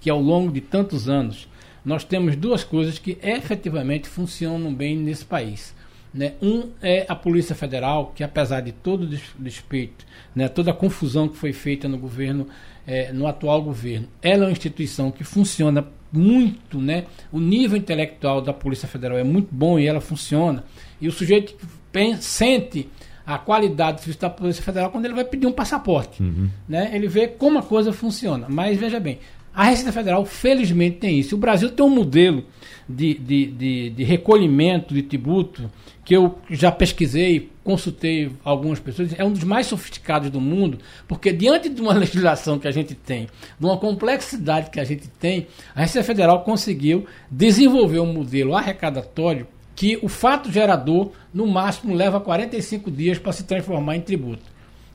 que 0.00 0.10
ao 0.10 0.20
longo 0.20 0.52
de 0.52 0.60
tantos 0.60 1.08
anos 1.08 1.48
nós 1.84 2.04
temos 2.04 2.34
duas 2.36 2.64
coisas 2.64 2.98
que 2.98 3.18
efetivamente 3.22 4.08
funcionam 4.08 4.72
bem 4.72 4.96
nesse 4.96 5.24
país. 5.24 5.74
Né? 6.12 6.34
Um 6.40 6.70
é 6.80 7.04
a 7.08 7.14
Polícia 7.14 7.54
Federal, 7.54 8.12
que 8.14 8.22
apesar 8.22 8.60
de 8.60 8.70
todo 8.70 9.02
o 9.02 9.42
despeito, 9.42 10.06
né, 10.34 10.46
toda 10.46 10.70
a 10.70 10.74
confusão 10.74 11.28
que 11.28 11.36
foi 11.36 11.52
feita 11.52 11.88
no 11.88 11.98
governo, 11.98 12.46
é, 12.86 13.12
no 13.12 13.26
atual 13.26 13.60
governo, 13.60 14.06
ela 14.22 14.44
é 14.44 14.46
uma 14.46 14.52
instituição 14.52 15.10
que 15.10 15.24
funciona 15.24 15.84
muito, 16.12 16.78
né? 16.78 17.06
O 17.32 17.40
nível 17.40 17.76
intelectual 17.76 18.40
da 18.40 18.52
Polícia 18.52 18.86
Federal 18.86 19.18
é 19.18 19.24
muito 19.24 19.48
bom 19.50 19.78
e 19.78 19.86
ela 19.88 20.00
funciona. 20.00 20.62
E 21.00 21.08
o 21.08 21.12
sujeito 21.12 21.56
pensa, 21.90 22.22
sente 22.22 22.88
a 23.26 23.38
qualidade 23.38 23.96
do 23.96 24.00
serviço 24.00 24.20
da 24.20 24.30
Polícia 24.30 24.62
Federal 24.62 24.90
quando 24.90 25.04
ele 25.06 25.14
vai 25.14 25.24
pedir 25.24 25.46
um 25.46 25.52
passaporte. 25.52 26.22
Uhum. 26.22 26.48
Né? 26.68 26.90
Ele 26.92 27.08
vê 27.08 27.28
como 27.28 27.58
a 27.58 27.62
coisa 27.62 27.92
funciona. 27.92 28.46
Mas 28.48 28.78
veja 28.78 29.00
bem, 29.00 29.18
a 29.54 29.64
Receita 29.64 29.92
Federal 29.92 30.24
felizmente 30.24 30.96
tem 30.98 31.18
isso. 31.18 31.36
O 31.36 31.38
Brasil 31.38 31.70
tem 31.70 31.86
um 31.86 31.90
modelo 31.90 32.44
de, 32.88 33.14
de, 33.14 33.46
de, 33.46 33.90
de 33.90 34.04
recolhimento 34.04 34.92
de 34.92 35.02
tributo 35.02 35.70
que 36.04 36.14
eu 36.14 36.38
já 36.50 36.70
pesquisei, 36.70 37.50
consultei 37.62 38.30
algumas 38.44 38.78
pessoas, 38.78 39.18
é 39.18 39.24
um 39.24 39.32
dos 39.32 39.42
mais 39.42 39.66
sofisticados 39.66 40.28
do 40.28 40.38
mundo, 40.38 40.78
porque 41.08 41.32
diante 41.32 41.70
de 41.70 41.80
uma 41.80 41.94
legislação 41.96 42.58
que 42.58 42.68
a 42.68 42.70
gente 42.70 42.94
tem, 42.94 43.26
de 43.58 43.64
uma 43.64 43.78
complexidade 43.78 44.68
que 44.70 44.78
a 44.78 44.84
gente 44.84 45.08
tem, 45.08 45.46
a 45.74 45.80
Receita 45.80 46.06
Federal 46.06 46.42
conseguiu 46.42 47.06
desenvolver 47.30 48.00
um 48.00 48.12
modelo 48.12 48.54
arrecadatório 48.54 49.46
que 49.74 49.98
o 50.02 50.08
fato 50.08 50.50
gerador, 50.50 51.10
no 51.32 51.46
máximo, 51.46 51.94
leva 51.94 52.20
45 52.20 52.90
dias 52.90 53.18
para 53.18 53.32
se 53.32 53.44
transformar 53.44 53.96
em 53.96 54.00
tributo. 54.00 54.42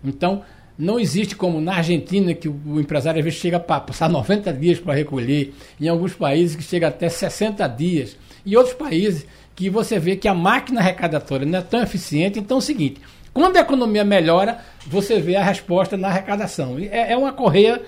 Então, 0.04 0.44
não 0.78 0.98
existe 0.98 1.36
como 1.36 1.60
na 1.60 1.76
Argentina, 1.76 2.34
que 2.34 2.48
o 2.48 2.80
empresário 2.80 3.20
às 3.20 3.26
vezes 3.26 3.40
chega 3.40 3.60
para 3.60 3.82
passar 3.82 4.10
90 4.10 4.54
dias 4.54 4.80
para 4.80 4.94
recolher, 4.94 5.54
em 5.80 5.90
alguns 5.90 6.14
países 6.14 6.56
que 6.56 6.64
chega 6.64 6.88
até 6.88 7.10
60 7.10 7.68
dias, 7.68 8.16
e 8.46 8.56
outros 8.56 8.76
países 8.76 9.26
que 9.56 9.70
você 9.70 10.00
vê 10.00 10.16
que 10.16 10.28
a 10.28 10.34
máquina 10.34 10.80
arrecadatória 10.80 11.46
não 11.46 11.60
é 11.60 11.62
tão 11.62 11.82
eficiente. 11.84 12.40
Então 12.40 12.58
é 12.58 12.60
o 12.60 12.62
seguinte: 12.62 13.02
quando 13.34 13.58
a 13.58 13.60
economia 13.60 14.06
melhora, 14.06 14.60
você 14.88 15.20
vê 15.20 15.36
a 15.36 15.44
resposta 15.44 15.98
na 15.98 16.08
arrecadação. 16.08 16.80
É, 16.80 17.12
é 17.12 17.18
uma 17.18 17.34
correia 17.34 17.82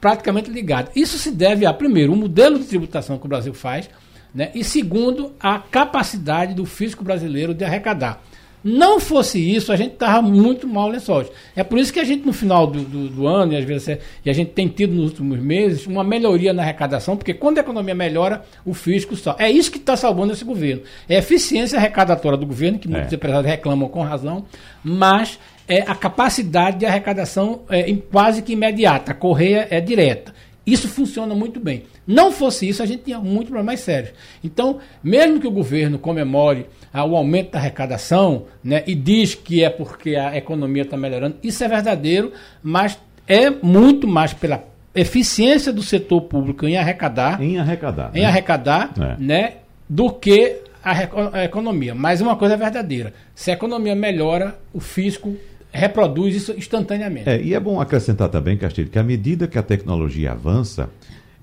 praticamente 0.00 0.48
ligada. 0.48 0.92
Isso 0.94 1.18
se 1.18 1.32
deve 1.32 1.66
a, 1.66 1.72
primeiro, 1.72 2.12
o 2.12 2.16
modelo 2.16 2.60
de 2.60 2.66
tributação 2.66 3.18
que 3.18 3.26
o 3.26 3.28
Brasil 3.28 3.52
faz, 3.52 3.90
né? 4.36 4.50
E 4.54 4.62
segundo, 4.62 5.32
a 5.40 5.58
capacidade 5.58 6.52
do 6.52 6.66
fisco 6.66 7.02
brasileiro 7.02 7.54
de 7.54 7.64
arrecadar. 7.64 8.22
Não 8.62 8.98
fosse 8.98 9.38
isso, 9.38 9.72
a 9.72 9.76
gente 9.76 9.92
estava 9.92 10.20
muito 10.20 10.66
mal 10.66 10.88
lençóis. 10.88 11.28
É 11.54 11.62
por 11.62 11.78
isso 11.78 11.92
que 11.92 12.00
a 12.00 12.04
gente, 12.04 12.26
no 12.26 12.32
final 12.32 12.66
do, 12.66 12.80
do, 12.80 13.08
do 13.08 13.26
ano, 13.26 13.52
e 13.52 13.56
às 13.56 13.64
vezes 13.64 13.98
e 14.24 14.28
a 14.28 14.32
gente 14.32 14.50
tem 14.50 14.66
tido 14.66 14.92
nos 14.92 15.12
últimos 15.12 15.38
meses, 15.38 15.86
uma 15.86 16.02
melhoria 16.02 16.52
na 16.52 16.62
arrecadação, 16.62 17.16
porque 17.16 17.32
quando 17.32 17.58
a 17.58 17.60
economia 17.60 17.94
melhora, 17.94 18.42
o 18.64 18.74
fisco 18.74 19.14
salva. 19.16 19.42
É 19.42 19.50
isso 19.50 19.70
que 19.70 19.78
está 19.78 19.96
salvando 19.96 20.32
esse 20.32 20.44
governo. 20.44 20.82
É 21.08 21.16
a 21.16 21.20
eficiência 21.20 21.78
arrecadatória 21.78 22.36
do 22.36 22.44
governo, 22.44 22.78
que 22.78 22.88
muitos 22.88 23.12
é. 23.12 23.16
empresários 23.16 23.48
reclamam 23.48 23.88
com 23.88 24.02
razão, 24.02 24.44
mas 24.82 25.38
é 25.68 25.82
a 25.82 25.94
capacidade 25.94 26.78
de 26.78 26.86
arrecadação 26.86 27.60
é, 27.70 27.90
quase 28.10 28.42
que 28.42 28.52
imediata. 28.52 29.12
A 29.12 29.14
correia 29.14 29.68
é 29.70 29.80
direta. 29.80 30.34
Isso 30.66 30.88
funciona 30.88 31.34
muito 31.34 31.60
bem. 31.60 31.84
Não 32.06 32.32
fosse 32.32 32.68
isso, 32.68 32.82
a 32.82 32.86
gente 32.86 33.04
tinha 33.04 33.20
muito 33.20 33.48
problemas 33.48 33.78
sérios. 33.80 34.12
Então, 34.42 34.80
mesmo 35.02 35.38
que 35.38 35.46
o 35.46 35.50
governo 35.50 35.98
comemore 35.98 36.66
ah, 36.92 37.04
o 37.04 37.16
aumento 37.16 37.52
da 37.52 37.58
arrecadação 37.58 38.46
né, 38.64 38.82
e 38.86 38.94
diz 38.94 39.34
que 39.34 39.62
é 39.62 39.70
porque 39.70 40.16
a 40.16 40.36
economia 40.36 40.82
está 40.82 40.96
melhorando, 40.96 41.36
isso 41.42 41.62
é 41.62 41.68
verdadeiro, 41.68 42.32
mas 42.62 42.98
é 43.28 43.48
muito 43.48 44.08
mais 44.08 44.32
pela 44.32 44.64
eficiência 44.94 45.72
do 45.72 45.82
setor 45.82 46.22
público 46.22 46.66
em 46.66 46.76
arrecadar, 46.76 47.40
em 47.40 47.58
arrecadar, 47.58 48.10
em 48.14 48.22
né? 48.22 48.26
arrecadar, 48.26 48.92
é. 48.98 49.16
né, 49.22 49.52
do 49.88 50.10
que 50.10 50.62
a, 50.82 51.40
a 51.40 51.44
economia. 51.44 51.94
Mas 51.94 52.20
uma 52.20 52.36
coisa 52.36 52.54
é 52.54 52.56
verdadeira: 52.56 53.12
se 53.34 53.50
a 53.50 53.54
economia 53.54 53.94
melhora, 53.94 54.58
o 54.72 54.80
fisco 54.80 55.36
reproduz 55.76 56.34
isso 56.34 56.52
instantaneamente. 56.52 57.28
É, 57.28 57.40
e 57.40 57.54
é 57.54 57.60
bom 57.60 57.80
acrescentar 57.80 58.28
também, 58.28 58.56
Castilho, 58.56 58.88
que 58.88 58.98
à 58.98 59.02
medida 59.02 59.46
que 59.46 59.58
a 59.58 59.62
tecnologia 59.62 60.32
avança, 60.32 60.90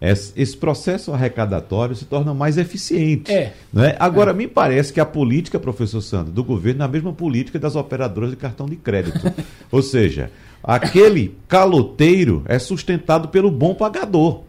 esse 0.02 0.58
processo 0.58 1.14
arrecadatório 1.14 1.96
se 1.96 2.04
torna 2.04 2.34
mais 2.34 2.58
eficiente. 2.58 3.32
É. 3.32 3.54
Né? 3.72 3.96
Agora, 3.98 4.32
é. 4.32 4.34
me 4.34 4.48
parece 4.48 4.92
que 4.92 5.00
a 5.00 5.06
política, 5.06 5.58
professor 5.58 6.02
Sandro, 6.02 6.34
do 6.34 6.44
governo 6.44 6.82
é 6.82 6.86
a 6.86 6.90
mesma 6.90 7.14
política 7.14 7.58
das 7.58 7.76
operadoras 7.76 8.32
de 8.32 8.36
cartão 8.36 8.66
de 8.66 8.76
crédito. 8.76 9.20
Ou 9.72 9.82
seja, 9.82 10.30
aquele 10.62 11.38
caloteiro 11.48 12.44
é 12.46 12.60
sustentado 12.60 13.30
pelo 13.30 13.50
bom 13.50 13.74
pagador 13.74 14.44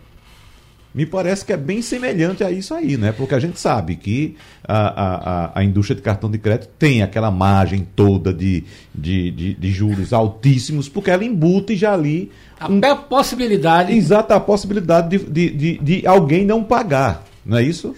me 0.95 1.05
parece 1.05 1.45
que 1.45 1.53
é 1.53 1.57
bem 1.57 1.83
semelhante 1.83 2.45
a 2.45 2.51
isso 2.53 2.73
aí, 2.73 2.97
né? 2.97 3.11
Porque 3.11 3.35
a 3.35 3.41
gente 3.41 3.59
sabe 3.59 3.97
que 3.97 4.37
a, 4.63 5.49
a, 5.53 5.59
a 5.59 5.65
indústria 5.65 5.97
de 5.97 6.03
cartão 6.03 6.31
de 6.31 6.39
crédito 6.39 6.71
tem 6.79 7.03
aquela 7.03 7.33
margem 7.33 7.87
toda 7.97 8.33
de, 8.33 8.63
de, 8.95 9.31
de, 9.33 9.55
de 9.55 9.71
juros 9.73 10.13
altíssimos, 10.13 10.89
porque 10.89 11.11
ela 11.11 11.25
embute 11.25 11.75
já 11.75 11.93
ali. 11.93 12.31
A 12.61 12.69
um, 12.71 12.81
possibilidade. 13.09 13.93
Exato, 13.93 14.33
a 14.33 14.39
possibilidade 14.39 15.19
de, 15.19 15.25
de, 15.25 15.51
de, 15.51 15.79
de 15.79 16.07
alguém 16.07 16.47
não 16.47 16.63
pagar, 16.63 17.25
não 17.45 17.59
é 17.59 17.63
isso? 17.63 17.93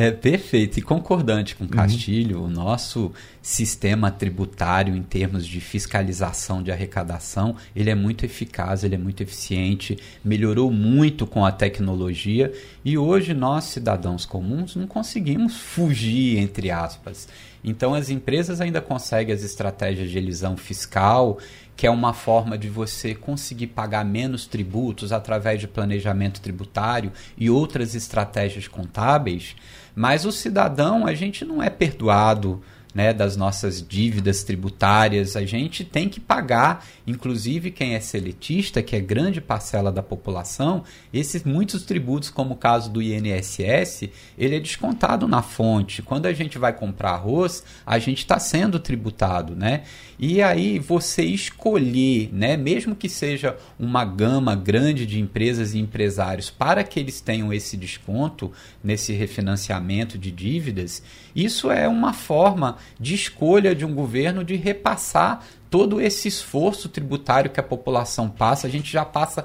É 0.00 0.12
perfeito 0.12 0.78
e 0.78 0.80
concordante 0.80 1.56
com 1.56 1.66
Castilho, 1.66 2.38
uhum. 2.38 2.44
o 2.44 2.48
nosso 2.48 3.10
sistema 3.42 4.12
tributário 4.12 4.94
em 4.94 5.02
termos 5.02 5.44
de 5.44 5.60
fiscalização 5.60 6.62
de 6.62 6.70
arrecadação, 6.70 7.56
ele 7.74 7.90
é 7.90 7.96
muito 7.96 8.24
eficaz, 8.24 8.84
ele 8.84 8.94
é 8.94 8.98
muito 8.98 9.24
eficiente, 9.24 9.98
melhorou 10.24 10.70
muito 10.70 11.26
com 11.26 11.44
a 11.44 11.50
tecnologia 11.50 12.52
e 12.84 12.96
hoje 12.96 13.34
nós 13.34 13.64
cidadãos 13.64 14.24
comuns 14.24 14.76
não 14.76 14.86
conseguimos 14.86 15.56
fugir 15.56 16.38
entre 16.38 16.70
aspas. 16.70 17.26
Então 17.64 17.92
as 17.92 18.08
empresas 18.08 18.60
ainda 18.60 18.80
conseguem 18.80 19.34
as 19.34 19.42
estratégias 19.42 20.10
de 20.10 20.16
elisão 20.16 20.56
fiscal, 20.56 21.38
que 21.78 21.86
é 21.86 21.90
uma 21.90 22.12
forma 22.12 22.58
de 22.58 22.68
você 22.68 23.14
conseguir 23.14 23.68
pagar 23.68 24.04
menos 24.04 24.46
tributos 24.46 25.12
através 25.12 25.60
de 25.60 25.68
planejamento 25.68 26.40
tributário 26.40 27.12
e 27.36 27.48
outras 27.48 27.94
estratégias 27.94 28.66
contábeis, 28.66 29.54
mas 29.98 30.24
o 30.24 30.30
cidadão, 30.30 31.04
a 31.04 31.12
gente 31.12 31.44
não 31.44 31.60
é 31.60 31.68
perdoado 31.68 32.62
né, 32.94 33.12
das 33.12 33.36
nossas 33.36 33.86
dívidas 33.86 34.42
tributárias. 34.42 35.36
A 35.36 35.44
gente 35.44 35.84
tem 35.84 36.08
que 36.08 36.20
pagar, 36.20 36.84
inclusive 37.06 37.70
quem 37.70 37.94
é 37.94 38.00
seletista, 38.00 38.82
que 38.82 38.96
é 38.96 39.00
grande 39.00 39.40
parcela 39.40 39.92
da 39.92 40.02
população, 40.02 40.84
esses 41.12 41.44
muitos 41.44 41.82
tributos, 41.82 42.30
como 42.30 42.54
o 42.54 42.56
caso 42.56 42.90
do 42.90 43.02
INSS, 43.02 44.08
ele 44.36 44.56
é 44.56 44.60
descontado 44.60 45.28
na 45.28 45.42
fonte. 45.42 46.02
Quando 46.02 46.26
a 46.26 46.32
gente 46.32 46.58
vai 46.58 46.72
comprar 46.72 47.10
arroz, 47.10 47.62
a 47.86 47.98
gente 47.98 48.18
está 48.18 48.38
sendo 48.38 48.78
tributado, 48.78 49.54
né? 49.54 49.82
E 50.18 50.42
aí 50.42 50.80
você 50.80 51.22
escolher, 51.22 52.28
né, 52.32 52.56
mesmo 52.56 52.96
que 52.96 53.08
seja 53.08 53.56
uma 53.78 54.04
gama 54.04 54.56
grande 54.56 55.06
de 55.06 55.20
empresas 55.20 55.74
e 55.74 55.78
empresários, 55.78 56.50
para 56.50 56.82
que 56.82 56.98
eles 56.98 57.20
tenham 57.20 57.52
esse 57.52 57.76
desconto 57.76 58.50
nesse 58.82 59.12
refinanciamento 59.12 60.18
de 60.18 60.32
dívidas, 60.32 61.02
isso 61.44 61.70
é 61.70 61.86
uma 61.86 62.12
forma 62.12 62.76
de 62.98 63.14
escolha 63.14 63.74
de 63.74 63.84
um 63.84 63.94
governo 63.94 64.42
de 64.42 64.56
repassar 64.56 65.44
todo 65.70 66.00
esse 66.00 66.26
esforço 66.26 66.88
tributário 66.88 67.50
que 67.50 67.60
a 67.60 67.62
população 67.62 68.28
passa. 68.28 68.66
A 68.66 68.70
gente 68.70 68.90
já 68.90 69.04
passa 69.04 69.44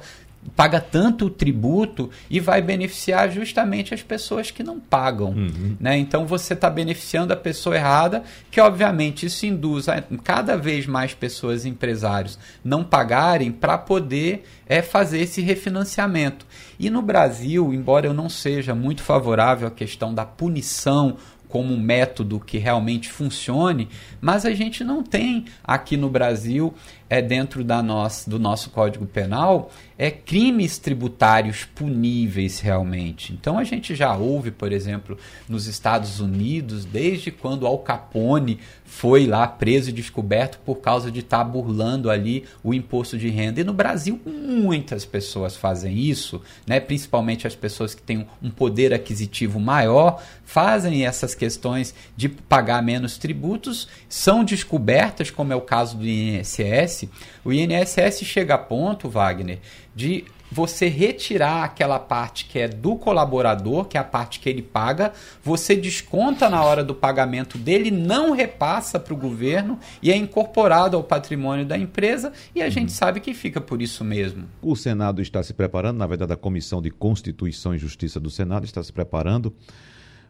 paga 0.56 0.80
tanto 0.80 1.30
tributo 1.30 2.10
e 2.30 2.40
vai 2.40 2.62
beneficiar 2.62 3.32
justamente 3.32 3.94
as 3.94 4.04
pessoas 4.04 4.52
que 4.52 4.64
não 4.64 4.80
pagam. 4.80 5.30
Uhum. 5.30 5.78
Né? 5.80 5.98
Então 5.98 6.26
você 6.26 6.54
está 6.54 6.70
beneficiando 6.70 7.34
a 7.34 7.36
pessoa 7.36 7.76
errada, 7.76 8.24
que 8.52 8.60
obviamente 8.60 9.26
isso 9.26 9.46
induz 9.46 9.88
a 9.88 10.04
cada 10.24 10.58
vez 10.58 10.86
mais 10.86 11.14
pessoas 11.14 11.66
empresários 11.66 12.38
não 12.64 12.84
pagarem 12.84 13.52
para 13.52 13.78
poder 13.78 14.44
é, 14.68 14.82
fazer 14.82 15.20
esse 15.20 15.42
refinanciamento. 15.42 16.46
E 16.80 16.90
no 16.90 17.02
Brasil, 17.02 17.74
embora 17.74 18.08
eu 18.08 18.14
não 18.14 18.30
seja 18.30 18.76
muito 18.76 19.02
favorável 19.02 19.68
à 19.68 19.72
questão 19.72 20.14
da 20.14 20.26
punição 20.26 21.18
como 21.54 21.72
um 21.72 21.80
método 21.80 22.40
que 22.40 22.58
realmente 22.58 23.12
funcione, 23.12 23.88
mas 24.20 24.44
a 24.44 24.56
gente 24.56 24.84
não 24.84 25.04
tem 25.04 25.46
aqui 25.64 25.96
no 25.96 26.10
Brasil, 26.10 26.74
é 27.08 27.22
dentro 27.22 27.64
da 27.64 27.84
nossa, 27.84 28.28
do 28.28 28.40
nosso 28.40 28.72
Código 28.72 29.06
Penal, 29.06 29.70
é 29.98 30.10
crimes 30.10 30.78
tributários 30.78 31.66
puníveis 31.66 32.60
realmente. 32.60 33.34
Então 33.34 33.58
a 33.58 33.64
gente 33.64 33.96
já 33.96 34.16
ouve, 34.16 34.52
por 34.52 34.72
exemplo, 34.72 35.18
nos 35.48 35.68
Estados 35.68 36.20
Unidos, 36.20 36.86
desde 36.86 37.32
quando 37.32 37.68
Al 37.68 37.80
Capone 37.80 38.60
foi 38.86 39.26
lá 39.26 39.48
preso 39.48 39.90
e 39.90 39.94
descoberto 39.94 40.60
por 40.60 40.76
causa 40.76 41.12
de 41.12 41.22
estar 41.22 41.40
tá 41.40 41.44
burlando 41.44 42.10
ali 42.10 42.46
o 42.64 42.74
imposto 42.74 43.18
de 43.18 43.30
renda. 43.30 43.60
E 43.60 43.64
no 43.64 43.74
Brasil 43.74 44.20
muitas 44.26 45.06
pessoas 45.06 45.56
fazem 45.56 45.98
isso, 45.98 46.42
né? 46.66 46.80
principalmente 46.80 47.48
as 47.48 47.56
pessoas 47.56 47.96
que 47.96 48.02
têm 48.02 48.28
um 48.42 48.50
poder 48.50 48.94
aquisitivo 48.94 49.60
maior, 49.60 50.22
fazem 50.46 51.06
essas 51.06 51.34
questões 51.34 51.94
de 52.16 52.30
pagar 52.30 52.84
menos 52.84 53.18
tributos, 53.18 53.88
são 54.08 54.44
descobertas, 54.44 55.32
como 55.32 55.52
é 55.52 55.56
o 55.56 55.62
caso 55.62 55.98
do 55.98 56.06
INSS. 56.06 57.10
O 57.44 57.52
INSS 57.52 58.24
chega 58.24 58.56
a 58.56 58.58
ponto, 58.58 59.10
Wagner, 59.10 59.60
de 59.96 60.26
você 60.54 60.88
retirar 60.88 61.64
aquela 61.64 62.00
parte 62.00 62.46
que 62.46 62.60
é 62.60 62.68
do 62.68 62.96
colaborador, 62.96 63.86
que 63.86 63.98
é 63.98 64.00
a 64.00 64.04
parte 64.04 64.40
que 64.40 64.48
ele 64.48 64.62
paga, 64.62 65.12
você 65.44 65.76
desconta 65.76 66.48
na 66.48 66.64
hora 66.64 66.84
do 66.84 66.94
pagamento 66.94 67.58
dele, 67.58 67.90
não 67.90 68.32
repassa 68.32 69.00
para 69.00 69.14
o 69.14 69.18
governo 69.18 69.80
e 70.02 70.12
é 70.12 70.16
incorporado 70.16 70.96
ao 70.96 71.04
patrimônio 71.04 71.66
da 71.66 71.78
empresa 71.78 72.32
e 72.54 72.62
a 72.62 72.66
uhum. 72.66 72.72
gente 72.72 72.92
sabe 72.92 73.20
que 73.20 73.34
fica 73.34 73.60
por 73.60 73.82
isso 73.82 74.04
mesmo. 74.04 74.46
O 74.62 74.76
Senado 74.76 75.22
está 75.22 75.42
se 75.42 75.54
preparando, 75.54 75.98
na 75.98 76.08
verdade, 76.08 76.34
a 76.34 76.38
Comissão 76.38 76.82
de 76.82 76.92
Constituição 76.92 77.74
e 77.74 77.78
Justiça 77.80 78.20
do 78.20 78.30
Senado 78.30 78.66
está 78.66 78.84
se 78.84 78.94
preparando 78.94 79.54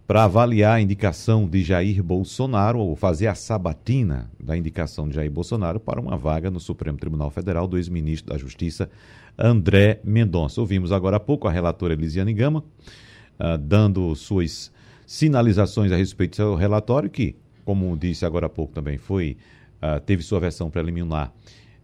para 0.06 0.26
avaliar 0.26 0.76
a 0.76 0.82
indicação 0.82 1.48
de 1.48 1.64
Jair 1.64 2.04
Bolsonaro 2.04 2.80
ou 2.80 2.96
fazer 2.96 3.28
a 3.28 3.36
sabatina 3.36 4.30
da 4.40 4.58
indicação 4.58 5.08
de 5.08 5.16
Jair 5.16 5.32
Bolsonaro 5.32 5.80
para 5.80 6.00
uma 6.00 6.18
vaga 6.18 6.52
no 6.52 6.60
Supremo 6.60 6.98
Tribunal 6.98 7.32
Federal 7.32 7.68
do 7.68 7.78
ex-ministro 7.78 8.34
da 8.34 8.38
Justiça 8.38 8.90
André 9.38 10.02
Mendonça. 10.04 10.60
Ouvimos 10.60 10.92
agora 10.92 11.18
há 11.18 11.20
pouco 11.20 11.48
a 11.48 11.52
relatora 11.52 11.94
Elisiane 11.94 12.34
Gama 12.34 12.60
uh, 13.40 13.58
dando 13.58 14.14
suas 14.16 14.72
sinalizações 15.06 15.92
a 15.92 15.96
respeito 15.96 16.32
do 16.32 16.36
seu 16.36 16.56
relatório, 16.56 17.10
que, 17.10 17.36
como 17.64 17.96
disse 17.96 18.26
agora 18.26 18.48
há 18.48 18.50
pouco 18.50 18.74
também, 18.74 18.98
foi 18.98 19.38
uh, 19.82 20.02
teve 20.02 20.22
sua 20.22 20.40
versão 20.40 20.70
preliminar 20.70 21.32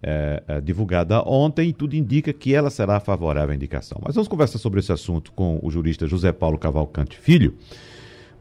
uh, 0.03 0.61
divulgada 0.61 1.23
ontem 1.25 1.69
e 1.69 1.73
tudo 1.73 1.95
indica 1.95 2.33
que 2.33 2.53
ela 2.53 2.69
será 2.69 2.99
favorável 2.99 3.51
à 3.51 3.55
indicação. 3.55 3.99
Mas 4.03 4.15
vamos 4.15 4.27
conversar 4.27 4.57
sobre 4.57 4.81
esse 4.81 4.91
assunto 4.91 5.31
com 5.31 5.57
o 5.63 5.71
jurista 5.71 6.05
José 6.05 6.33
Paulo 6.33 6.57
Cavalcante 6.57 7.17
Filho. 7.17 7.55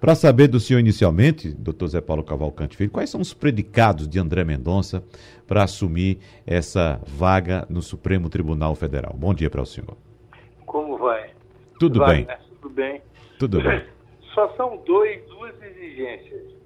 Para 0.00 0.14
saber 0.14 0.46
do 0.46 0.60
senhor 0.60 0.78
inicialmente, 0.78 1.52
doutor 1.52 1.88
Zé 1.88 2.00
Paulo 2.00 2.22
Cavalcante 2.22 2.76
Filho, 2.76 2.90
quais 2.90 3.10
são 3.10 3.20
os 3.20 3.34
predicados 3.34 4.08
de 4.08 4.20
André 4.20 4.44
Mendonça 4.44 5.02
para 5.44 5.64
assumir 5.64 6.18
essa 6.46 7.00
vaga 7.04 7.66
no 7.68 7.82
Supremo 7.82 8.28
Tribunal 8.28 8.76
Federal? 8.76 9.12
Bom 9.14 9.34
dia 9.34 9.50
para 9.50 9.60
o 9.60 9.66
senhor. 9.66 9.96
Como 10.64 10.96
vai? 10.98 11.30
Tudo 11.80 11.98
vai, 11.98 12.16
bem. 12.16 12.26
Né? 12.26 12.38
Tudo 12.48 12.70
bem. 12.70 13.02
Tudo 13.40 13.60
bem. 13.60 13.84
Só 14.34 14.54
são 14.56 14.76
dois, 14.86 15.24
duas 15.26 15.60
exigências. 15.62 16.56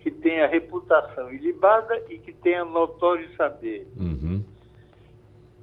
Que 0.00 0.10
tenha 0.10 0.46
reputação 0.46 1.30
ilibada 1.32 2.02
e 2.08 2.18
que 2.18 2.32
tenha 2.32 2.64
notório 2.64 3.28
saber. 3.36 3.86
Uhum. 3.96 4.42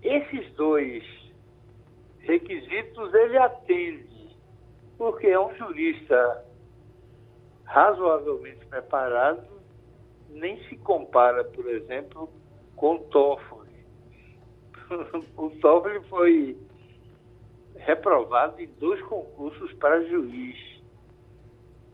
Esses 0.03 0.51
dois 0.53 1.03
requisitos 2.19 3.13
ele 3.13 3.37
atende, 3.37 4.35
porque 4.97 5.27
é 5.27 5.39
um 5.39 5.53
jurista 5.55 6.43
razoavelmente 7.71 8.65
preparado, 8.65 9.47
nem 10.29 10.61
se 10.65 10.75
compara, 10.77 11.43
por 11.45 11.65
exemplo, 11.69 12.29
com 12.75 12.95
o 12.95 12.99
Toffoli. 13.05 13.85
o 15.37 15.49
Toffoli 15.61 16.01
foi 16.09 16.57
reprovado 17.77 18.61
em 18.61 18.67
dois 18.73 19.01
concursos 19.03 19.71
para 19.75 20.03
juiz. 20.03 20.57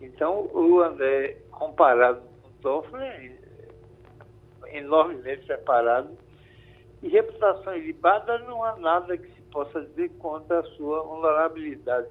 Então, 0.02 0.50
o 0.52 0.82
André, 0.82 1.38
comparado 1.52 2.22
com 2.42 2.48
o 2.48 2.54
Toffoli, 2.62 3.06
é 3.06 4.78
enormemente 4.80 5.46
preparado. 5.46 6.18
E 7.04 7.08
reputação 7.08 7.76
ilibada 7.76 8.40
não 8.40 8.63
há 8.63 8.76
nada 8.78 9.16
que 9.16 9.28
se 9.28 9.42
possa 9.52 9.82
dizer 9.82 10.10
contra 10.18 10.60
a 10.60 10.63
sua 10.76 11.04
honorabilidade. 11.04 12.10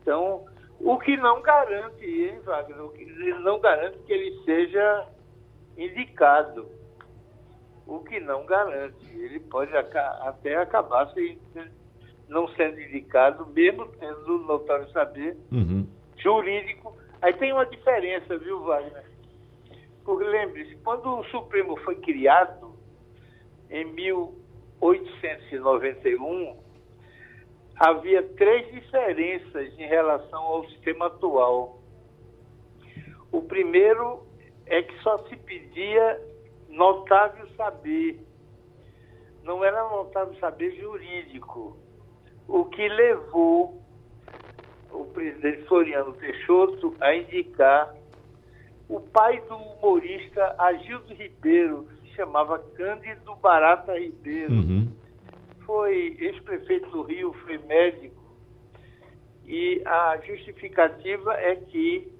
Então, 0.00 0.48
o 0.80 0.98
que 0.98 1.16
não 1.16 1.40
garante, 1.42 2.04
hein, 2.04 2.40
Wagner? 2.44 2.84
O 2.84 2.90
que 2.90 3.04
não 3.40 3.60
garante 3.60 3.98
que 3.98 4.12
ele 4.12 4.42
seja 4.44 5.06
indicado. 5.76 6.68
O 7.86 8.00
que 8.00 8.18
não 8.20 8.44
garante. 8.46 9.04
Ele 9.12 9.40
pode 9.40 9.76
até 9.76 10.56
acabar 10.56 11.12
sem, 11.12 11.38
não 12.28 12.46
sendo 12.48 12.80
indicado, 12.80 13.46
mesmo 13.46 13.88
tendo 13.98 14.38
notório 14.38 14.88
saber 14.90 15.36
uhum. 15.50 15.88
jurídico. 16.16 16.96
Aí 17.20 17.32
tem 17.32 17.52
uma 17.52 17.66
diferença, 17.66 18.38
viu, 18.38 18.62
Wagner? 18.62 19.04
Porque 20.04 20.22
lembre-se, 20.24 20.76
quando 20.76 21.18
o 21.18 21.24
Supremo 21.24 21.76
foi 21.80 21.96
criado, 21.96 22.78
em 23.70 23.84
1891, 23.92 26.56
havia 27.78 28.22
três 28.22 28.70
diferenças 28.72 29.78
em 29.78 29.86
relação 29.86 30.42
ao 30.42 30.68
sistema 30.68 31.06
atual. 31.06 31.80
O 33.30 33.42
primeiro 33.42 34.26
é 34.66 34.82
que 34.82 34.98
só 35.02 35.18
se 35.28 35.36
pedia 35.36 36.20
notável 36.68 37.46
saber. 37.56 38.20
Não 39.44 39.64
era 39.64 39.82
notável 39.82 40.34
saber 40.40 40.74
jurídico. 40.76 41.76
O 42.46 42.64
que 42.64 42.88
levou 42.88 43.80
o 44.90 45.04
presidente 45.04 45.64
Floriano 45.66 46.12
Peixoto 46.14 46.96
a 47.00 47.14
indicar 47.14 47.94
o 48.88 49.00
pai 49.00 49.40
do 49.42 49.54
humorista 49.54 50.54
Agildo 50.58 51.12
Ribeiro, 51.14 51.86
que 52.02 52.08
se 52.08 52.16
chamava 52.16 52.58
Cândido 52.58 53.36
Barata 53.36 53.98
Ribeiro. 53.98 54.52
Uhum 54.52 54.98
foi 55.68 56.16
ex-prefeito 56.18 56.88
do 56.88 57.02
Rio, 57.02 57.30
foi 57.44 57.58
médico, 57.58 58.16
e 59.44 59.82
a 59.84 60.16
justificativa 60.26 61.34
é 61.34 61.56
que 61.56 62.10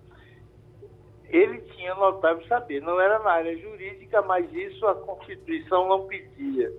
ele 1.31 1.63
tinha 1.75 1.95
notável 1.95 2.47
saber. 2.47 2.83
Não 2.83 3.01
era 3.01 3.19
na 3.21 3.31
área 3.31 3.57
jurídica, 3.57 4.21
mas 4.21 4.53
isso 4.53 4.87
a 4.87 4.95
Constituição 4.97 5.89
não 5.89 6.07
pedia. 6.07 6.71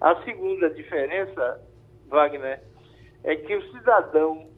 A 0.00 0.22
segunda 0.22 0.70
diferença, 0.70 1.60
Wagner, 2.06 2.62
é 3.24 3.34
que 3.34 3.56
o 3.56 3.72
cidadão 3.72 4.48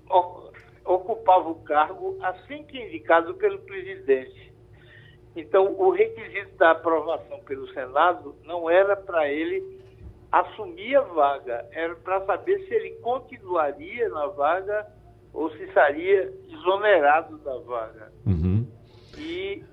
ocupava 0.84 1.48
o 1.48 1.62
cargo 1.62 2.18
assim 2.20 2.64
que 2.64 2.78
indicado 2.78 3.32
pelo 3.36 3.60
presidente. 3.60 4.52
Então, 5.34 5.74
o 5.78 5.90
requisito 5.90 6.54
da 6.58 6.72
aprovação 6.72 7.40
pelo 7.44 7.66
Senado 7.72 8.36
não 8.44 8.68
era 8.68 8.94
para 8.94 9.26
ele 9.26 9.80
assumir 10.30 10.96
a 10.96 11.02
vaga, 11.02 11.66
era 11.72 11.94
para 11.96 12.24
saber 12.24 12.60
se 12.66 12.74
ele 12.74 12.90
continuaria 13.00 14.08
na 14.08 14.26
vaga 14.28 14.86
ou 15.32 15.50
se 15.50 15.62
estaria 15.64 16.32
exonerado 16.48 17.38
da 17.38 17.58
vaga. 17.58 18.12
Uhum. 18.26 18.66
E 19.18 19.64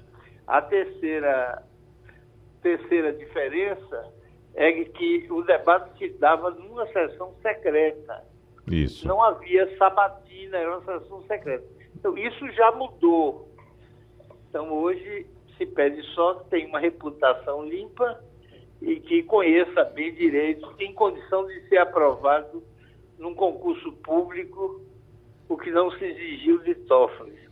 A 0.47 0.61
terceira, 0.61 1.61
terceira 2.61 3.11
diferença 3.11 4.13
é 4.55 4.71
que 4.85 5.27
o 5.29 5.43
debate 5.43 5.97
se 5.97 6.09
dava 6.17 6.51
numa 6.51 6.87
sessão 6.87 7.35
secreta. 7.41 8.23
Isso. 8.65 9.05
Não 9.05 9.21
havia 9.21 9.77
sabatina, 9.77 10.57
era 10.57 10.77
uma 10.77 10.99
sessão 10.99 11.21
secreta. 11.23 11.67
Então, 11.93 12.17
isso 12.17 12.49
já 12.53 12.71
mudou. 12.71 13.51
Então, 14.49 14.71
hoje 14.71 15.27
se 15.57 15.65
pede 15.65 16.01
só 16.13 16.35
que 16.35 16.49
tenha 16.49 16.67
uma 16.67 16.79
reputação 16.79 17.65
limpa 17.65 18.23
e 18.81 18.99
que 18.99 19.23
conheça 19.23 19.83
bem 19.83 20.13
direito, 20.13 20.73
em 20.79 20.93
condição 20.93 21.45
de 21.47 21.67
ser 21.67 21.77
aprovado 21.77 22.63
num 23.17 23.33
concurso 23.33 23.91
público, 23.91 24.81
o 25.49 25.57
que 25.57 25.71
não 25.71 25.89
se 25.91 26.03
exigiu 26.03 26.59
de 26.59 26.75
Toffoli. 26.75 27.47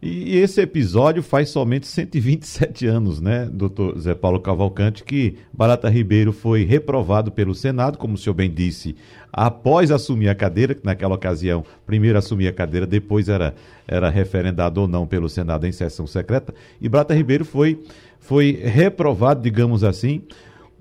E, 0.00 0.34
e 0.34 0.38
esse 0.38 0.60
episódio 0.60 1.22
faz 1.22 1.48
somente 1.48 1.86
127 1.86 2.86
anos, 2.86 3.20
né, 3.20 3.48
doutor 3.52 3.98
Zé 3.98 4.14
Paulo 4.14 4.38
Cavalcante, 4.38 5.02
que 5.02 5.36
Barata 5.52 5.88
Ribeiro 5.88 6.32
foi 6.32 6.64
reprovado 6.64 7.32
pelo 7.32 7.54
Senado, 7.54 7.98
como 7.98 8.14
o 8.14 8.18
senhor 8.18 8.34
bem 8.34 8.48
disse, 8.48 8.94
após 9.32 9.90
assumir 9.90 10.28
a 10.28 10.34
cadeira, 10.34 10.74
que 10.74 10.84
naquela 10.84 11.16
ocasião, 11.16 11.64
primeiro 11.84 12.16
assumia 12.16 12.50
a 12.50 12.52
cadeira, 12.52 12.86
depois 12.86 13.28
era, 13.28 13.54
era 13.88 14.08
referendado 14.08 14.80
ou 14.80 14.86
não 14.86 15.06
pelo 15.06 15.28
Senado 15.28 15.66
em 15.66 15.72
sessão 15.72 16.06
secreta, 16.06 16.54
e 16.80 16.88
Barata 16.88 17.14
Ribeiro 17.14 17.44
foi, 17.44 17.82
foi 18.20 18.52
reprovado, 18.52 19.42
digamos 19.42 19.82
assim, 19.82 20.22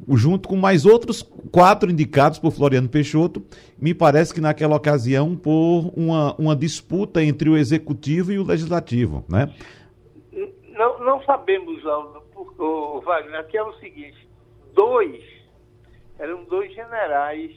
junto 0.09 0.47
com 0.47 0.55
mais 0.55 0.85
outros 0.85 1.23
quatro 1.51 1.89
indicados 1.89 2.39
por 2.39 2.51
Floriano 2.51 2.89
Peixoto, 2.89 3.43
me 3.79 3.93
parece 3.93 4.33
que 4.33 4.41
naquela 4.41 4.75
ocasião 4.75 5.35
por 5.35 5.91
uma, 5.95 6.35
uma 6.35 6.55
disputa 6.55 7.23
entre 7.23 7.49
o 7.49 7.57
executivo 7.57 8.31
e 8.31 8.39
o 8.39 8.43
legislativo, 8.43 9.25
né? 9.29 9.53
Não, 10.77 10.99
não 10.99 11.23
sabemos, 11.23 11.77
Wagner, 13.07 13.39
aqui 13.39 13.57
é 13.57 13.63
o 13.63 13.73
seguinte, 13.75 14.27
dois, 14.73 15.23
eram 16.19 16.43
dois 16.43 16.73
generais, 16.73 17.55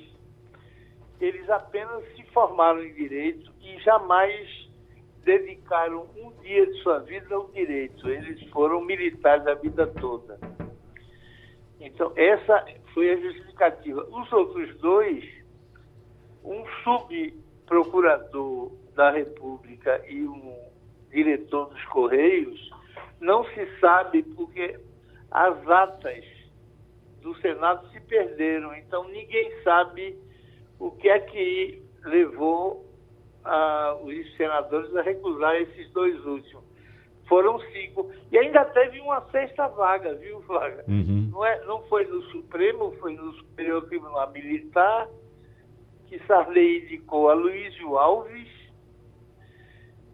eles 1.20 1.50
apenas 1.50 2.04
se 2.14 2.22
formaram 2.32 2.82
em 2.84 2.94
direito 2.94 3.52
e 3.60 3.78
jamais 3.80 4.48
dedicaram 5.24 6.06
um 6.16 6.30
dia 6.40 6.66
de 6.66 6.82
sua 6.82 7.00
vida 7.00 7.34
ao 7.34 7.48
direito, 7.48 8.08
eles 8.08 8.48
foram 8.50 8.80
militares 8.80 9.44
a 9.48 9.54
vida 9.54 9.88
toda. 9.88 10.38
Então, 11.80 12.12
essa 12.14 12.64
foi 12.92 13.10
a 13.10 13.16
justificativa. 13.16 14.06
Os 14.10 14.30
outros 14.32 14.76
dois, 14.78 15.24
um 16.44 16.62
subprocurador 16.84 18.70
da 18.94 19.10
República 19.10 20.04
e 20.06 20.22
um 20.26 20.56
diretor 21.10 21.70
dos 21.70 21.82
Correios, 21.86 22.70
não 23.18 23.44
se 23.46 23.66
sabe 23.80 24.22
porque 24.22 24.78
as 25.30 25.68
atas 25.68 26.24
do 27.22 27.34
Senado 27.40 27.88
se 27.90 28.00
perderam. 28.00 28.74
Então, 28.74 29.08
ninguém 29.08 29.62
sabe 29.62 30.18
o 30.78 30.90
que 30.90 31.08
é 31.08 31.18
que 31.18 31.82
levou 32.04 32.86
os 34.02 34.36
senadores 34.36 34.94
a 34.96 35.02
recusar 35.02 35.56
esses 35.56 35.90
dois 35.92 36.22
últimos 36.26 36.69
foram 37.30 37.60
cinco. 37.60 38.10
E 38.32 38.36
ainda 38.36 38.64
teve 38.64 39.00
uma 39.00 39.20
sexta 39.30 39.68
vaga, 39.68 40.14
viu, 40.16 40.40
Vaga? 40.40 40.84
Uhum. 40.88 41.30
Não, 41.30 41.46
é, 41.46 41.64
não 41.64 41.80
foi 41.84 42.04
no 42.04 42.20
Supremo, 42.24 42.90
foi 42.98 43.14
no 43.14 43.32
Superior 43.34 43.86
Tribunal 43.86 44.32
Militar, 44.32 45.08
que 46.08 46.18
Sarney 46.26 46.84
indicou 46.84 47.30
a 47.30 47.34
Luísio 47.34 47.96
Alves, 47.96 48.48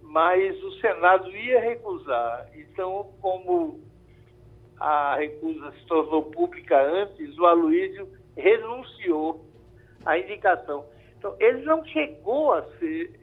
mas 0.03 0.63
o 0.63 0.73
Senado 0.73 1.35
ia 1.35 1.59
recusar. 1.59 2.51
Então, 2.55 3.11
como 3.23 3.81
a 4.79 5.17
recusa 5.17 5.73
se 5.73 5.87
tornou 5.87 6.25
pública 6.25 6.79
antes, 6.83 7.37
o 7.39 7.47
Aloysio 7.47 8.09
renunciou 8.37 9.43
à 10.05 10.19
indicação. 10.19 10.85
Então, 11.17 11.35
ele 11.41 11.63
não 11.63 11.83
chegou 11.87 12.53
a 12.53 12.63
ser 12.79 13.19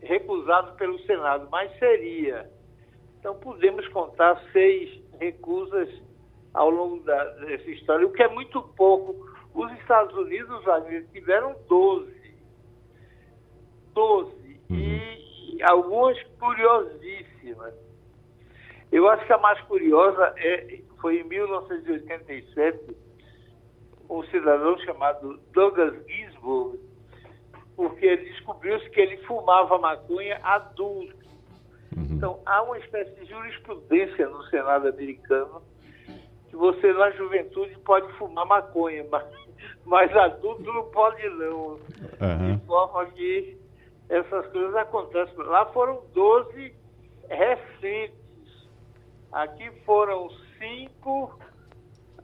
recusado 0.00 0.76
pelo 0.76 0.98
Senado, 1.00 1.46
mas 1.50 1.78
seria. 1.78 2.50
Então, 3.18 3.34
podemos 3.36 3.86
contar 3.88 4.40
seis 4.52 5.02
recusas 5.18 5.88
ao 6.54 6.70
longo 6.70 7.02
da, 7.04 7.24
dessa 7.36 7.70
história, 7.70 8.06
o 8.06 8.12
que 8.12 8.22
é 8.22 8.28
muito 8.28 8.62
pouco. 8.76 9.28
Os 9.54 9.70
Estados 9.80 10.16
Unidos, 10.16 10.64
Wagner, 10.64 11.06
tiveram 11.12 11.56
12. 11.68 12.12
12. 13.92 14.60
Uhum. 14.70 14.76
E, 14.76 15.56
e 15.56 15.62
algumas 15.62 16.20
curiosíssimas. 16.38 17.74
Eu 18.90 19.08
acho 19.08 19.26
que 19.26 19.32
a 19.32 19.38
mais 19.38 19.60
curiosa 19.62 20.32
é, 20.36 20.80
foi 21.00 21.20
em 21.20 21.24
1987, 21.24 22.96
um 24.08 24.22
cidadão 24.24 24.78
chamado 24.78 25.38
Douglas 25.52 25.94
Ginsburg, 26.06 26.78
porque 27.76 28.16
descobriu-se 28.16 28.88
que 28.90 29.00
ele 29.00 29.18
fumava 29.18 29.78
maconha 29.78 30.40
adulto. 30.42 31.27
Uhum. 31.96 32.06
Então, 32.10 32.40
há 32.44 32.62
uma 32.62 32.78
espécie 32.78 33.10
de 33.14 33.26
jurisprudência 33.26 34.28
no 34.28 34.42
Senado 34.44 34.88
americano 34.88 35.62
que 36.48 36.56
você, 36.56 36.92
na 36.92 37.10
juventude, 37.12 37.76
pode 37.84 38.10
fumar 38.14 38.46
maconha, 38.46 39.04
mas, 39.10 39.24
mas 39.84 40.16
adulto 40.16 40.62
não 40.62 40.84
pode, 40.90 41.28
não. 41.30 41.78
Uhum. 42.20 42.56
De 42.56 42.66
forma 42.66 43.06
que 43.06 43.58
essas 44.08 44.46
coisas 44.48 44.74
acontecem. 44.76 45.36
Lá 45.36 45.66
foram 45.66 46.02
12 46.14 46.74
recentes. 47.28 48.16
Aqui 49.30 49.70
foram 49.84 50.30
5 50.58 51.38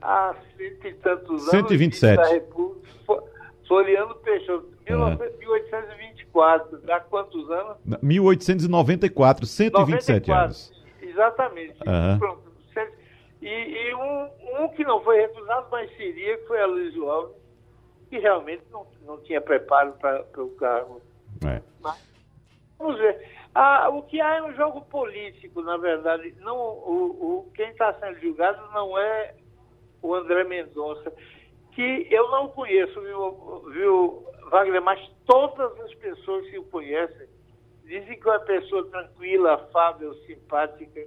há 0.01 0.35
cento 0.57 0.87
e 0.87 0.93
tantos 0.95 1.41
anos. 1.41 1.49
127. 1.49 2.19
É 2.33 2.43
Floriano 3.67 4.15
Peixoto, 4.15 4.67
uhum 4.89 5.17
quadro. 6.35 6.81
Há 6.91 6.99
quantos 6.99 7.49
anos? 7.49 7.77
1894, 8.03 9.45
127 9.45 10.27
94, 10.27 10.43
anos. 10.43 10.83
Exatamente. 11.01 11.77
Uhum. 11.87 12.45
E, 13.41 13.47
e 13.47 13.95
um, 13.95 14.63
um, 14.63 14.69
que 14.69 14.83
não 14.83 15.01
foi 15.01 15.21
recusado, 15.21 15.67
mas 15.71 15.89
seria, 15.95 16.37
que 16.37 16.47
foi 16.47 16.59
a 16.59 16.65
Luiz 16.65 16.97
Alves, 16.97 17.35
que 18.09 18.19
realmente 18.19 18.63
não, 18.71 18.85
não 19.05 19.21
tinha 19.21 19.39
preparo 19.39 19.93
para 19.93 20.25
o 20.43 20.49
cargo. 20.55 21.01
É. 21.45 21.61
Mas, 21.79 21.97
vamos 22.77 22.97
ver. 22.97 23.29
Ah, 23.53 23.87
o 23.89 24.01
que 24.01 24.19
há 24.19 24.35
é 24.35 24.41
um 24.41 24.53
jogo 24.55 24.81
político, 24.81 25.61
na 25.61 25.77
verdade. 25.77 26.35
Não, 26.39 26.57
o, 26.57 27.45
o 27.45 27.51
quem 27.53 27.69
está 27.69 27.93
sendo 27.93 28.19
julgado 28.19 28.61
não 28.73 28.97
é 28.97 29.35
o 30.01 30.13
André 30.13 30.43
Mendonça, 30.43 31.13
que 31.71 32.07
eu 32.09 32.29
não 32.31 32.49
conheço, 32.49 32.99
viu, 32.99 33.63
viu 33.71 34.25
Wagner, 34.49 34.81
mas 34.81 34.99
todas 35.25 35.79
as 35.81 35.93
pessoas 35.95 36.47
que 36.49 36.59
o 36.59 36.63
conhecem 36.65 37.27
dizem 37.83 38.19
que 38.19 38.27
é 38.27 38.31
uma 38.31 38.39
pessoa 38.39 38.87
tranquila, 38.89 39.55
afável, 39.55 40.13
simpática. 40.25 41.01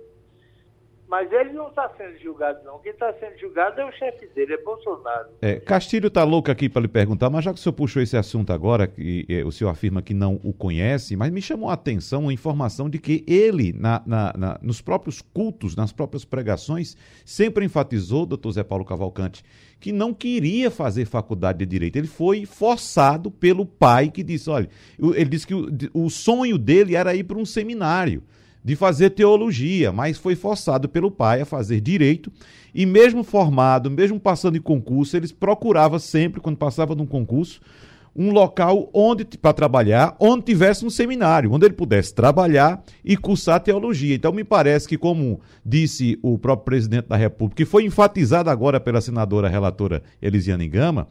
Mas 1.08 1.32
ele 1.32 1.54
não 1.54 1.68
está 1.68 1.90
sendo 1.96 2.18
julgado, 2.18 2.62
não. 2.64 2.78
Quem 2.80 2.92
está 2.92 3.10
sendo 3.14 3.38
julgado 3.38 3.80
é 3.80 3.84
o 3.84 3.92
chefe 3.92 4.26
dele, 4.34 4.52
é 4.52 4.62
Bolsonaro. 4.62 5.28
É, 5.40 5.58
Castilho 5.58 6.08
está 6.08 6.22
louco 6.22 6.50
aqui 6.50 6.68
para 6.68 6.82
lhe 6.82 6.88
perguntar, 6.88 7.30
mas 7.30 7.46
já 7.46 7.52
que 7.52 7.58
o 7.58 7.62
senhor 7.62 7.72
puxou 7.72 8.02
esse 8.02 8.14
assunto 8.14 8.52
agora, 8.52 8.92
e, 8.98 9.24
e, 9.26 9.42
o 9.42 9.50
senhor 9.50 9.70
afirma 9.70 10.02
que 10.02 10.12
não 10.12 10.38
o 10.44 10.52
conhece, 10.52 11.16
mas 11.16 11.32
me 11.32 11.40
chamou 11.40 11.70
a 11.70 11.72
atenção 11.72 12.28
a 12.28 12.32
informação 12.32 12.90
de 12.90 12.98
que 12.98 13.24
ele, 13.26 13.72
na, 13.72 14.02
na, 14.04 14.34
na, 14.36 14.58
nos 14.60 14.82
próprios 14.82 15.22
cultos, 15.22 15.74
nas 15.74 15.92
próprias 15.92 16.26
pregações, 16.26 16.94
sempre 17.24 17.64
enfatizou, 17.64 18.26
doutor 18.26 18.52
Zé 18.52 18.62
Paulo 18.62 18.84
Cavalcante, 18.84 19.42
que 19.80 19.92
não 19.92 20.12
queria 20.12 20.70
fazer 20.70 21.06
faculdade 21.06 21.58
de 21.60 21.66
Direito. 21.66 21.96
Ele 21.96 22.06
foi 22.06 22.44
forçado 22.44 23.30
pelo 23.30 23.64
pai 23.64 24.10
que 24.10 24.22
disse, 24.22 24.50
olha, 24.50 24.68
ele 24.98 25.30
disse 25.30 25.46
que 25.46 25.54
o, 25.54 25.68
o 25.94 26.10
sonho 26.10 26.58
dele 26.58 26.94
era 26.94 27.14
ir 27.14 27.24
para 27.24 27.38
um 27.38 27.46
seminário 27.46 28.22
de 28.68 28.76
fazer 28.76 29.08
teologia, 29.08 29.90
mas 29.90 30.18
foi 30.18 30.36
forçado 30.36 30.90
pelo 30.90 31.10
pai 31.10 31.40
a 31.40 31.46
fazer 31.46 31.80
direito. 31.80 32.30
E 32.74 32.84
mesmo 32.84 33.24
formado, 33.24 33.90
mesmo 33.90 34.20
passando 34.20 34.58
em 34.58 34.60
concurso, 34.60 35.16
eles 35.16 35.32
procurava 35.32 35.98
sempre, 35.98 36.38
quando 36.38 36.58
passava 36.58 36.94
num 36.94 37.06
concurso, 37.06 37.62
um 38.14 38.30
local 38.30 38.90
onde 38.92 39.24
para 39.24 39.54
trabalhar, 39.54 40.14
onde 40.20 40.44
tivesse 40.44 40.84
um 40.84 40.90
seminário, 40.90 41.50
onde 41.50 41.64
ele 41.64 41.72
pudesse 41.72 42.14
trabalhar 42.14 42.84
e 43.02 43.16
cursar 43.16 43.58
teologia. 43.58 44.14
Então 44.14 44.32
me 44.32 44.44
parece 44.44 44.86
que, 44.86 44.98
como 44.98 45.40
disse 45.64 46.18
o 46.20 46.38
próprio 46.38 46.66
presidente 46.66 47.08
da 47.08 47.16
República, 47.16 47.56
que 47.56 47.64
foi 47.64 47.86
enfatizado 47.86 48.50
agora 48.50 48.78
pela 48.78 49.00
senadora 49.00 49.48
relatora 49.48 50.02
Elisiane 50.20 50.68
Gama, 50.68 51.08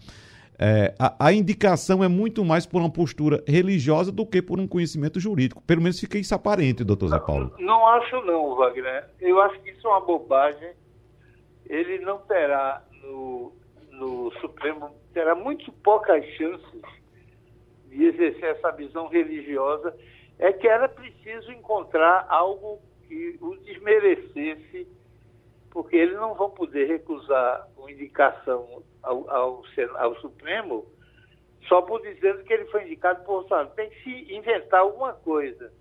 é, 0.59 0.95
a, 0.97 1.27
a, 1.27 1.33
indicação 1.33 2.03
é 2.03 2.07
muito 2.07 2.43
mais 2.43 2.65
por 2.65 2.81
uma 2.81 2.91
postura 2.91 3.43
religiosa 3.47 4.11
do 4.11 4.25
que 4.25 4.41
por 4.41 4.59
um 4.59 4.67
conhecimento 4.67 5.19
jurídico. 5.19 5.61
Pelo 5.61 5.81
menos 5.81 5.99
fica 5.99 6.17
isso 6.17 6.33
aparente, 6.33 6.83
doutor 6.83 7.09
Zé 7.09 7.19
Paulo. 7.19 7.53
Não, 7.59 7.67
não 7.67 7.87
acho 7.87 8.21
não, 8.25 8.55
Wagner. 8.55 9.07
Eu 9.19 9.39
acho 9.41 9.59
que 9.61 9.69
isso 9.69 9.87
é 9.87 9.91
uma 9.91 10.01
bobagem. 10.01 10.71
Ele 11.67 11.99
não 11.99 12.17
terá 12.19 12.81
no, 13.03 13.53
no 13.91 14.31
Supremo, 14.41 14.89
terá 15.13 15.35
muito 15.35 15.71
poucas 15.83 16.25
chances 16.35 16.81
de 17.89 18.05
exercer 18.05 18.55
essa 18.55 18.71
visão 18.71 19.07
religiosa. 19.07 19.95
É 20.39 20.51
que 20.51 20.67
era 20.67 20.89
preciso 20.89 21.51
encontrar 21.51 22.25
algo 22.29 22.79
que 23.07 23.37
o 23.41 23.55
desmerecesse 23.57 24.87
porque 25.69 25.95
eles 25.95 26.15
não 26.15 26.33
vão 26.33 26.49
poder 26.49 26.87
recusar 26.87 27.67
uma 27.77 27.91
indicação 27.91 28.81
ao, 29.07 29.29
ao, 29.29 29.63
ao 29.97 30.15
Supremo 30.17 30.85
só 31.67 31.81
por 31.81 32.01
dizendo 32.01 32.43
que 32.43 32.53
ele 32.53 32.65
foi 32.65 32.83
indicado 32.83 33.23
por 33.23 33.41
Bolsonaro. 33.41 33.69
Tem 33.75 33.89
que 33.89 34.03
se 34.03 34.33
inventar 34.33 34.81
alguma 34.81 35.13
coisa. 35.13 35.71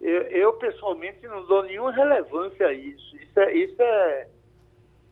Eu, 0.00 0.22
eu, 0.22 0.52
pessoalmente 0.54 1.26
não 1.26 1.44
dou 1.46 1.62
nenhuma 1.62 1.92
relevância 1.92 2.68
a 2.68 2.72
isso. 2.72 3.16
Isso 3.16 3.40
é, 3.40 3.54
isso 3.54 3.82
é, 3.82 4.28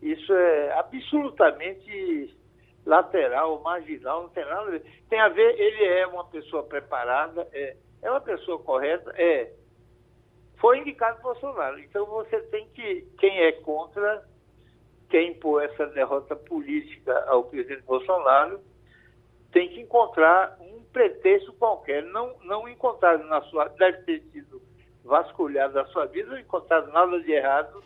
isso 0.00 0.32
é 0.32 0.72
absolutamente 0.78 2.34
lateral, 2.86 3.60
marginal, 3.60 4.22
não 4.22 4.28
tem 4.30 4.44
nada 4.44 4.62
a 4.62 4.70
ver. 4.70 4.82
Tem 5.10 5.20
a 5.20 5.28
ver, 5.28 5.60
ele 5.60 5.84
é 5.84 6.06
uma 6.06 6.24
pessoa 6.24 6.62
preparada, 6.62 7.46
é, 7.52 7.76
é 8.02 8.10
uma 8.10 8.20
pessoa 8.20 8.58
correta, 8.60 9.12
é. 9.16 9.52
Foi 10.56 10.78
indicado 10.78 11.22
Bolsonaro. 11.22 11.78
Então 11.78 12.06
você 12.06 12.40
tem 12.44 12.66
que, 12.70 13.06
quem 13.18 13.40
é 13.40 13.52
contra, 13.52 14.26
quem 15.08 15.32
impor 15.32 15.62
essa 15.62 15.86
derrota 15.86 16.36
política 16.36 17.24
ao 17.26 17.44
presidente 17.44 17.82
Bolsonaro, 17.82 18.60
tem 19.52 19.68
que 19.68 19.80
encontrar 19.80 20.58
um 20.60 20.82
pretexto 20.92 21.52
qualquer. 21.54 22.02
Não, 22.04 22.36
não 22.44 22.68
encontrar 22.68 23.18
na 23.18 23.40
sua. 23.42 23.68
Deve 23.68 23.98
ter 24.02 24.20
sido 24.32 24.60
vasculhado 25.04 25.74
na 25.74 25.86
sua 25.86 26.06
vida, 26.06 26.30
não 26.30 26.38
encontrar 26.38 26.86
nada 26.88 27.20
de 27.20 27.32
errado. 27.32 27.82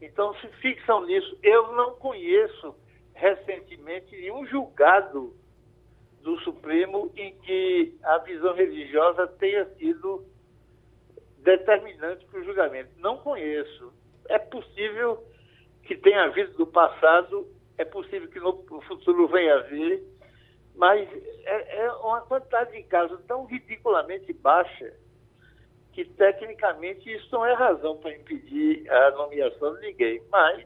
Então 0.00 0.34
se 0.34 0.48
fixam 0.60 1.06
nisso. 1.06 1.38
Eu 1.42 1.72
não 1.72 1.94
conheço 1.96 2.74
recentemente 3.14 4.10
nenhum 4.16 4.46
julgado 4.46 5.34
do 6.22 6.38
Supremo 6.40 7.12
em 7.16 7.36
que 7.38 7.96
a 8.02 8.18
visão 8.18 8.54
religiosa 8.54 9.26
tenha 9.38 9.64
sido 9.76 10.24
determinante 11.38 12.26
para 12.26 12.40
o 12.40 12.44
julgamento. 12.44 12.90
Não 12.96 13.18
conheço. 13.18 13.92
É 14.28 14.38
possível 14.38 15.24
que 15.88 15.96
tenha 15.96 16.24
havido 16.24 16.52
no 16.58 16.66
passado, 16.66 17.48
é 17.78 17.84
possível 17.84 18.28
que 18.28 18.38
no 18.38 18.82
futuro 18.82 19.26
venha 19.28 19.54
a 19.54 19.58
haver, 19.60 20.04
mas 20.76 21.08
é, 21.44 21.86
é 21.86 21.92
uma 21.92 22.20
quantidade 22.20 22.72
de 22.72 22.82
casos 22.82 23.18
tão 23.26 23.46
ridiculamente 23.46 24.30
baixa 24.34 24.92
que 25.92 26.04
tecnicamente 26.04 27.10
isso 27.10 27.26
não 27.32 27.44
é 27.44 27.54
razão 27.54 27.96
para 27.96 28.14
impedir 28.14 28.88
a 28.88 29.10
nomeação 29.12 29.74
de 29.76 29.80
ninguém. 29.80 30.22
Mas 30.30 30.64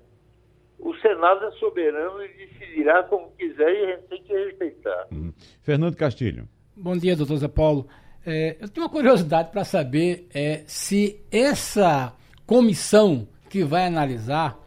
o 0.79 0.93
Senado 0.97 1.47
é 1.47 1.51
soberano 1.53 2.23
e 2.25 2.29
decidirá 2.29 3.05
como 3.05 3.31
quiser 3.39 3.73
e 3.73 3.85
a 3.85 3.97
gente 3.97 4.09
tem 4.09 4.23
que 4.25 4.33
respeitar. 4.35 5.07
Uhum. 5.13 5.33
Fernando 5.63 5.97
Castilho. 5.97 6.49
Bom 6.77 6.97
dia, 6.97 7.17
doutor 7.17 7.37
Zé 7.37 7.49
Paulo. 7.49 7.87
É, 8.27 8.57
eu 8.61 8.69
tenho 8.69 8.87
uma 8.87 8.93
curiosidade 8.93 9.53
para 9.53 9.65
saber 9.65 10.27
é, 10.35 10.65
se 10.67 11.25
essa 11.31 12.13
comissão 12.45 13.29
que 13.49 13.63
vai 13.63 13.87
analisar 13.87 14.62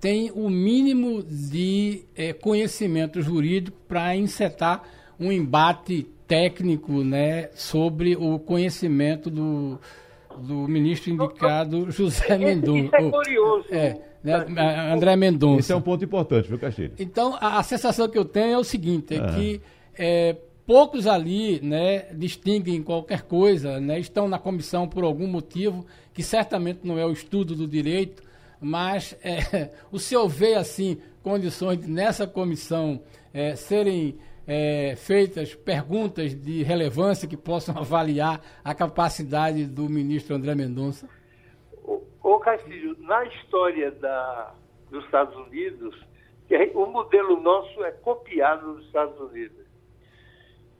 tem 0.00 0.30
o 0.34 0.48
mínimo 0.48 1.22
de 1.22 2.04
é, 2.16 2.32
conhecimento 2.32 3.20
jurídico 3.20 3.76
para 3.86 4.16
encetar 4.16 4.82
um 5.18 5.30
embate 5.30 6.06
técnico 6.26 7.04
né, 7.04 7.50
sobre 7.54 8.16
o 8.16 8.38
conhecimento 8.38 9.28
do, 9.28 9.78
do 10.38 10.66
ministro 10.66 11.10
indicado 11.10 11.90
José 11.90 12.38
Mendonça. 12.38 12.86
Isso 12.86 12.96
é 12.96 13.10
curioso. 13.10 13.64
É, 13.70 13.96
né, 14.24 14.92
André 14.94 15.16
Mendonça. 15.16 15.60
Esse 15.60 15.72
é 15.72 15.76
um 15.76 15.82
ponto 15.82 16.02
importante, 16.02 16.48
viu, 16.48 16.58
Castilho? 16.58 16.92
Então, 16.98 17.36
a, 17.38 17.58
a 17.58 17.62
sensação 17.62 18.08
que 18.08 18.16
eu 18.16 18.24
tenho 18.24 18.54
é 18.54 18.58
o 18.58 18.64
seguinte, 18.64 19.14
é, 19.14 19.16
é. 19.18 19.34
que 19.34 19.60
é, 19.98 20.36
poucos 20.66 21.06
ali 21.06 21.60
né, 21.62 22.06
distinguem 22.14 22.82
qualquer 22.82 23.22
coisa, 23.22 23.78
né, 23.80 23.98
estão 23.98 24.28
na 24.28 24.38
comissão 24.38 24.88
por 24.88 25.04
algum 25.04 25.26
motivo, 25.26 25.84
que 26.14 26.22
certamente 26.22 26.80
não 26.84 26.98
é 26.98 27.04
o 27.04 27.12
estudo 27.12 27.54
do 27.54 27.66
direito, 27.66 28.29
mas 28.60 29.18
é, 29.24 29.70
o 29.90 29.98
senhor 29.98 30.28
vê, 30.28 30.54
assim, 30.54 31.00
condições 31.22 31.78
de, 31.78 31.90
nessa 31.90 32.26
comissão 32.26 33.02
é, 33.32 33.54
serem 33.54 34.18
é, 34.46 34.94
feitas 34.96 35.54
perguntas 35.54 36.34
de 36.34 36.62
relevância 36.62 37.28
que 37.28 37.36
possam 37.36 37.76
avaliar 37.78 38.40
a 38.64 38.74
capacidade 38.74 39.66
do 39.66 39.88
ministro 39.88 40.34
André 40.34 40.54
Mendonça? 40.54 41.08
Ô 42.22 42.38
Castilho, 42.38 42.96
na 43.00 43.24
história 43.26 43.90
da, 43.92 44.54
dos 44.90 45.04
Estados 45.04 45.34
Unidos, 45.46 45.96
o 46.74 46.86
modelo 46.86 47.40
nosso 47.40 47.84
é 47.84 47.92
copiado 47.92 48.74
dos 48.74 48.86
Estados 48.86 49.18
Unidos. 49.20 49.60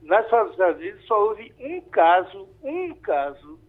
Nas 0.02 0.24
Estados 0.24 0.58
Unidos 0.58 1.06
só 1.06 1.28
houve 1.28 1.52
um 1.60 1.80
caso, 1.82 2.48
um 2.62 2.94
caso, 2.94 3.59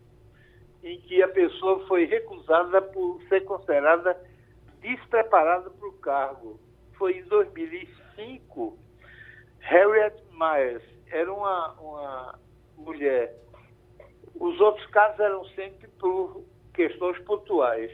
em 0.83 0.99
que 1.01 1.21
a 1.21 1.27
pessoa 1.27 1.85
foi 1.87 2.05
recusada 2.05 2.81
por 2.81 3.21
ser 3.29 3.41
considerada 3.41 4.19
despreparada 4.79 5.69
para 5.69 5.87
o 5.87 5.93
cargo. 5.93 6.59
Foi 6.97 7.17
em 7.17 7.23
2005 7.23 8.77
Harriet 9.59 10.15
Myers 10.31 10.83
era 11.11 11.31
uma, 11.31 11.73
uma 11.73 12.39
mulher. 12.77 13.35
Os 14.35 14.59
outros 14.59 14.85
casos 14.87 15.19
eram 15.19 15.45
sempre 15.49 15.87
por 15.99 16.43
questões 16.73 17.19
pontuais. 17.19 17.91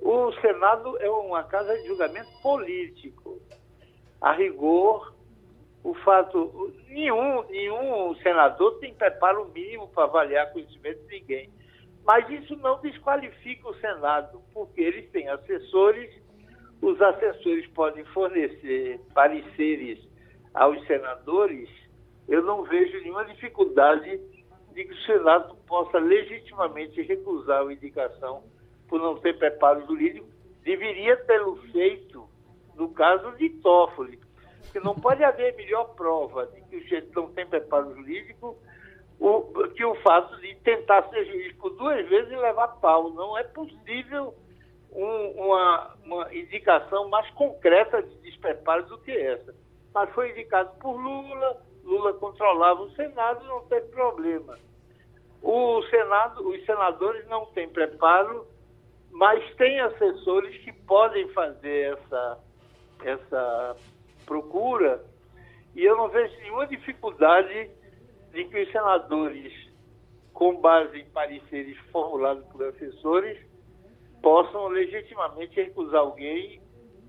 O 0.00 0.32
Senado 0.40 0.98
é 0.98 1.08
uma 1.08 1.44
casa 1.44 1.76
de 1.78 1.86
julgamento 1.86 2.30
político. 2.42 3.40
A 4.20 4.32
rigor, 4.32 5.14
o 5.82 5.94
fato. 5.94 6.72
Nenhum, 6.88 7.42
nenhum 7.48 8.14
senador 8.16 8.78
tem 8.80 8.92
preparo 8.94 9.48
mínimo 9.54 9.88
para 9.88 10.04
avaliar 10.04 10.52
conhecimento 10.52 11.00
de 11.06 11.20
ninguém. 11.20 11.50
Mas 12.04 12.28
isso 12.30 12.56
não 12.56 12.80
desqualifica 12.80 13.68
o 13.68 13.74
Senado, 13.76 14.42
porque 14.52 14.80
eles 14.80 15.10
têm 15.10 15.28
assessores, 15.28 16.10
os 16.80 17.00
assessores 17.00 17.66
podem 17.68 18.04
fornecer 18.06 19.00
pareceres 19.14 20.00
aos 20.52 20.84
senadores, 20.86 21.68
eu 22.28 22.42
não 22.42 22.64
vejo 22.64 23.00
nenhuma 23.00 23.24
dificuldade 23.24 24.20
de 24.72 24.84
que 24.84 24.92
o 24.92 25.02
Senado 25.02 25.56
possa 25.66 25.98
legitimamente 25.98 27.00
recusar 27.02 27.66
a 27.66 27.72
indicação 27.72 28.44
por 28.88 29.00
não 29.00 29.16
ter 29.16 29.38
preparo 29.38 29.86
jurídico. 29.86 30.26
Deveria 30.62 31.16
tê-lo 31.24 31.56
feito 31.72 32.28
no 32.74 32.88
caso 32.90 33.32
de 33.36 33.50
Toffoli, 33.50 34.18
porque 34.62 34.80
não 34.80 34.94
pode 34.94 35.22
haver 35.22 35.54
melhor 35.56 35.94
prova 35.94 36.46
de 36.46 36.60
que 36.62 36.76
o 36.76 36.82
sujeito 36.82 37.12
não 37.14 37.28
tem 37.32 37.46
preparo 37.46 37.94
jurídico 37.94 38.56
o, 39.28 39.68
que 39.68 39.84
o 39.84 39.94
fato 40.02 40.40
de 40.40 40.54
tentar 40.56 41.08
ser 41.08 41.24
juiz 41.26 41.52
por 41.56 41.70
duas 41.70 42.08
vezes 42.08 42.32
e 42.32 42.36
levar 42.36 42.68
pau. 42.80 43.10
Não 43.10 43.36
é 43.36 43.44
possível 43.44 44.34
um, 44.92 45.46
uma, 45.46 45.94
uma 46.04 46.34
indicação 46.34 47.08
mais 47.08 47.28
concreta 47.30 48.02
de 48.02 48.14
despreparo 48.18 48.84
do 48.86 48.98
que 48.98 49.10
essa 49.10 49.54
mas 49.94 50.10
foi 50.10 50.30
indicado 50.30 50.70
por 50.78 50.92
Lula, 50.92 51.62
Lula 51.84 52.12
controlava 52.14 52.82
o 52.82 52.90
Senado, 52.92 53.44
não 53.46 53.62
teve 53.66 53.88
problema. 53.88 54.58
O 55.42 55.82
Senado, 55.90 56.48
os 56.48 56.64
senadores 56.64 57.26
não 57.28 57.46
têm 57.46 57.68
preparo, 57.68 58.46
mas 59.10 59.54
têm 59.56 59.80
assessores 59.80 60.56
que 60.64 60.72
podem 60.72 61.28
fazer 61.30 61.94
essa, 61.94 62.38
essa 63.02 63.76
procura, 64.24 65.04
e 65.74 65.84
eu 65.84 65.96
não 65.96 66.08
vejo 66.08 66.34
nenhuma 66.38 66.66
dificuldade 66.66 67.70
de 68.32 68.44
que 68.44 68.62
os 68.62 68.72
senadores, 68.72 69.52
com 70.32 70.60
base 70.60 71.00
em 71.00 71.04
pareceres 71.10 71.76
formulados 71.90 72.44
por 72.46 72.64
assessores, 72.64 73.38
possam 74.22 74.68
legitimamente 74.68 75.54
recusar 75.56 76.00
alguém 76.00 76.62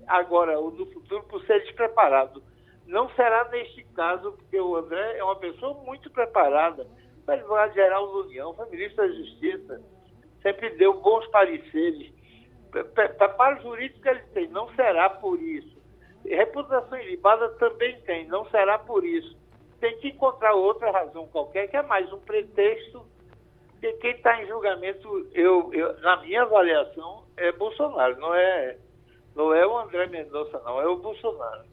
agora 0.06 0.58
ou 0.58 0.70
no 0.70 0.86
futuro 0.86 1.22
por 1.24 1.44
ser 1.46 1.60
despreparado. 1.62 2.42
Não 2.86 3.08
será 3.10 3.48
neste 3.48 3.82
caso, 3.94 4.32
porque 4.32 4.60
o 4.60 4.76
André 4.76 5.16
é 5.16 5.24
uma 5.24 5.36
pessoa 5.36 5.74
muito 5.84 6.10
preparada. 6.10 6.86
Foi 7.24 7.34
advogado-geral 7.34 8.06
da 8.06 8.18
União, 8.26 8.54
foi 8.54 8.68
ministro 8.68 8.96
da 8.96 9.14
Justiça, 9.14 9.82
sempre 10.42 10.70
deu 10.70 11.00
bons 11.00 11.26
pareceres. 11.28 12.12
Preparo 12.70 13.62
jurídico 13.62 14.06
ele 14.06 14.20
tem, 14.34 14.48
não 14.48 14.68
será 14.74 15.08
por 15.08 15.40
isso. 15.40 15.74
Reputação 16.26 16.98
ilibada 16.98 17.48
também 17.50 17.98
tem, 18.02 18.26
não 18.26 18.44
será 18.50 18.78
por 18.78 19.04
isso. 19.04 19.36
Tem 19.84 19.98
que 19.98 20.08
encontrar 20.08 20.54
outra 20.54 20.90
razão 20.90 21.26
qualquer, 21.26 21.68
que 21.68 21.76
é 21.76 21.82
mais 21.82 22.10
um 22.10 22.18
pretexto, 22.18 23.04
porque 23.68 23.92
quem 23.98 24.12
está 24.12 24.42
em 24.42 24.46
julgamento, 24.46 25.28
eu, 25.34 25.74
eu, 25.74 26.00
na 26.00 26.22
minha 26.22 26.40
avaliação, 26.40 27.24
é 27.36 27.52
Bolsonaro, 27.52 28.18
não 28.18 28.34
é, 28.34 28.78
não 29.36 29.52
é 29.52 29.66
o 29.66 29.78
André 29.78 30.06
Mendonça, 30.06 30.58
não, 30.64 30.80
é 30.80 30.86
o 30.86 30.96
Bolsonaro. 30.96 31.64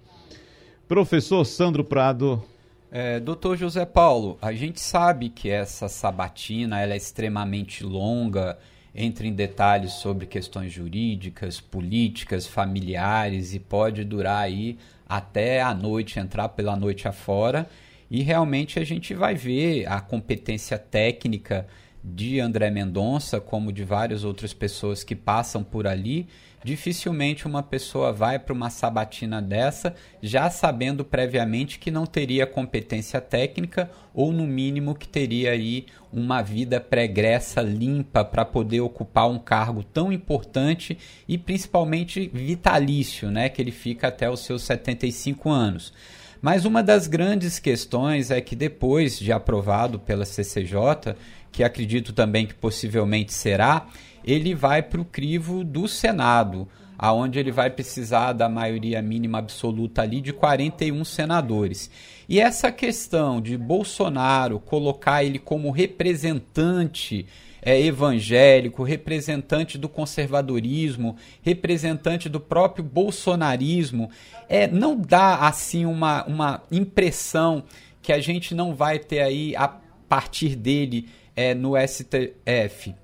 Professor 0.89 1.45
Sandro 1.45 1.85
Prado. 1.85 2.43
É, 2.91 3.17
doutor 3.17 3.55
José 3.55 3.85
Paulo, 3.85 4.37
a 4.41 4.51
gente 4.51 4.81
sabe 4.81 5.29
que 5.29 5.49
essa 5.49 5.87
sabatina 5.87 6.81
ela 6.81 6.91
é 6.91 6.97
extremamente 6.97 7.81
longa, 7.81 8.59
entra 8.93 9.25
em 9.25 9.31
detalhes 9.31 9.93
sobre 9.93 10.25
questões 10.25 10.69
jurídicas, 10.69 11.61
políticas, 11.61 12.45
familiares 12.45 13.53
e 13.53 13.59
pode 13.59 14.03
durar 14.03 14.43
aí 14.43 14.77
até 15.07 15.61
a 15.61 15.73
noite, 15.73 16.19
entrar 16.19 16.49
pela 16.49 16.75
noite 16.75 17.07
afora. 17.07 17.69
E 18.11 18.23
realmente 18.23 18.77
a 18.77 18.83
gente 18.83 19.13
vai 19.13 19.35
ver 19.35 19.87
a 19.87 20.01
competência 20.01 20.77
técnica 20.77 21.65
de 22.03 22.41
André 22.41 22.69
Mendonça, 22.69 23.39
como 23.39 23.71
de 23.71 23.85
várias 23.85 24.25
outras 24.25 24.53
pessoas 24.53 25.01
que 25.01 25.15
passam 25.15 25.63
por 25.63 25.87
ali, 25.87 26.27
dificilmente 26.61 27.47
uma 27.47 27.63
pessoa 27.63 28.11
vai 28.11 28.37
para 28.37 28.53
uma 28.53 28.69
sabatina 28.69 29.41
dessa 29.41 29.95
já 30.21 30.49
sabendo 30.49 31.05
previamente 31.05 31.79
que 31.79 31.89
não 31.89 32.05
teria 32.05 32.45
competência 32.45 33.21
técnica 33.21 33.89
ou 34.13 34.33
no 34.33 34.45
mínimo 34.45 34.93
que 34.93 35.07
teria 35.07 35.51
aí 35.51 35.85
uma 36.11 36.41
vida 36.41 36.81
pregressa 36.81 37.61
limpa 37.61 38.25
para 38.25 38.43
poder 38.43 38.81
ocupar 38.81 39.29
um 39.29 39.39
cargo 39.39 39.85
tão 39.85 40.11
importante 40.11 40.97
e 41.29 41.37
principalmente 41.37 42.29
vitalício, 42.33 43.31
né, 43.31 43.47
que 43.47 43.61
ele 43.61 43.71
fica 43.71 44.09
até 44.09 44.29
os 44.29 44.41
seus 44.41 44.63
75 44.63 45.49
anos. 45.49 45.93
Mas 46.41 46.65
uma 46.65 46.81
das 46.81 47.05
grandes 47.05 47.59
questões 47.59 48.31
é 48.31 48.41
que 48.41 48.55
depois 48.55 49.19
de 49.19 49.31
aprovado 49.31 49.99
pela 49.99 50.25
CCJ, 50.25 51.15
que 51.51 51.63
acredito 51.63 52.13
também 52.13 52.47
que 52.47 52.53
possivelmente 52.55 53.31
será, 53.31 53.85
ele 54.25 54.55
vai 54.55 54.81
para 54.81 54.99
o 54.99 55.05
crivo 55.05 55.63
do 55.63 55.87
Senado, 55.87 56.67
aonde 56.97 57.37
ele 57.37 57.51
vai 57.51 57.69
precisar 57.69 58.33
da 58.33 58.49
maioria 58.49 59.01
mínima 59.01 59.37
absoluta 59.37 60.01
ali 60.01 60.19
de 60.19 60.33
41 60.33 61.03
senadores. 61.03 61.91
E 62.27 62.39
essa 62.39 62.71
questão 62.71 63.39
de 63.39 63.57
Bolsonaro 63.57 64.59
colocar 64.59 65.23
ele 65.23 65.37
como 65.37 65.69
representante 65.69 67.27
é, 67.61 67.79
evangélico, 67.79 68.83
representante 68.83 69.77
do 69.77 69.87
conservadorismo, 69.87 71.15
representante 71.41 72.27
do 72.27 72.39
próprio 72.39 72.83
bolsonarismo, 72.83 74.09
é, 74.49 74.67
não 74.67 74.97
dá 74.97 75.47
assim 75.47 75.85
uma, 75.85 76.25
uma 76.25 76.63
impressão 76.71 77.63
que 78.01 78.11
a 78.11 78.19
gente 78.19 78.55
não 78.55 78.73
vai 78.73 78.97
ter 78.97 79.21
aí 79.21 79.55
a 79.55 79.67
partir 79.67 80.55
dele 80.55 81.07
é, 81.35 81.53
no 81.53 81.73
STF 81.77 82.95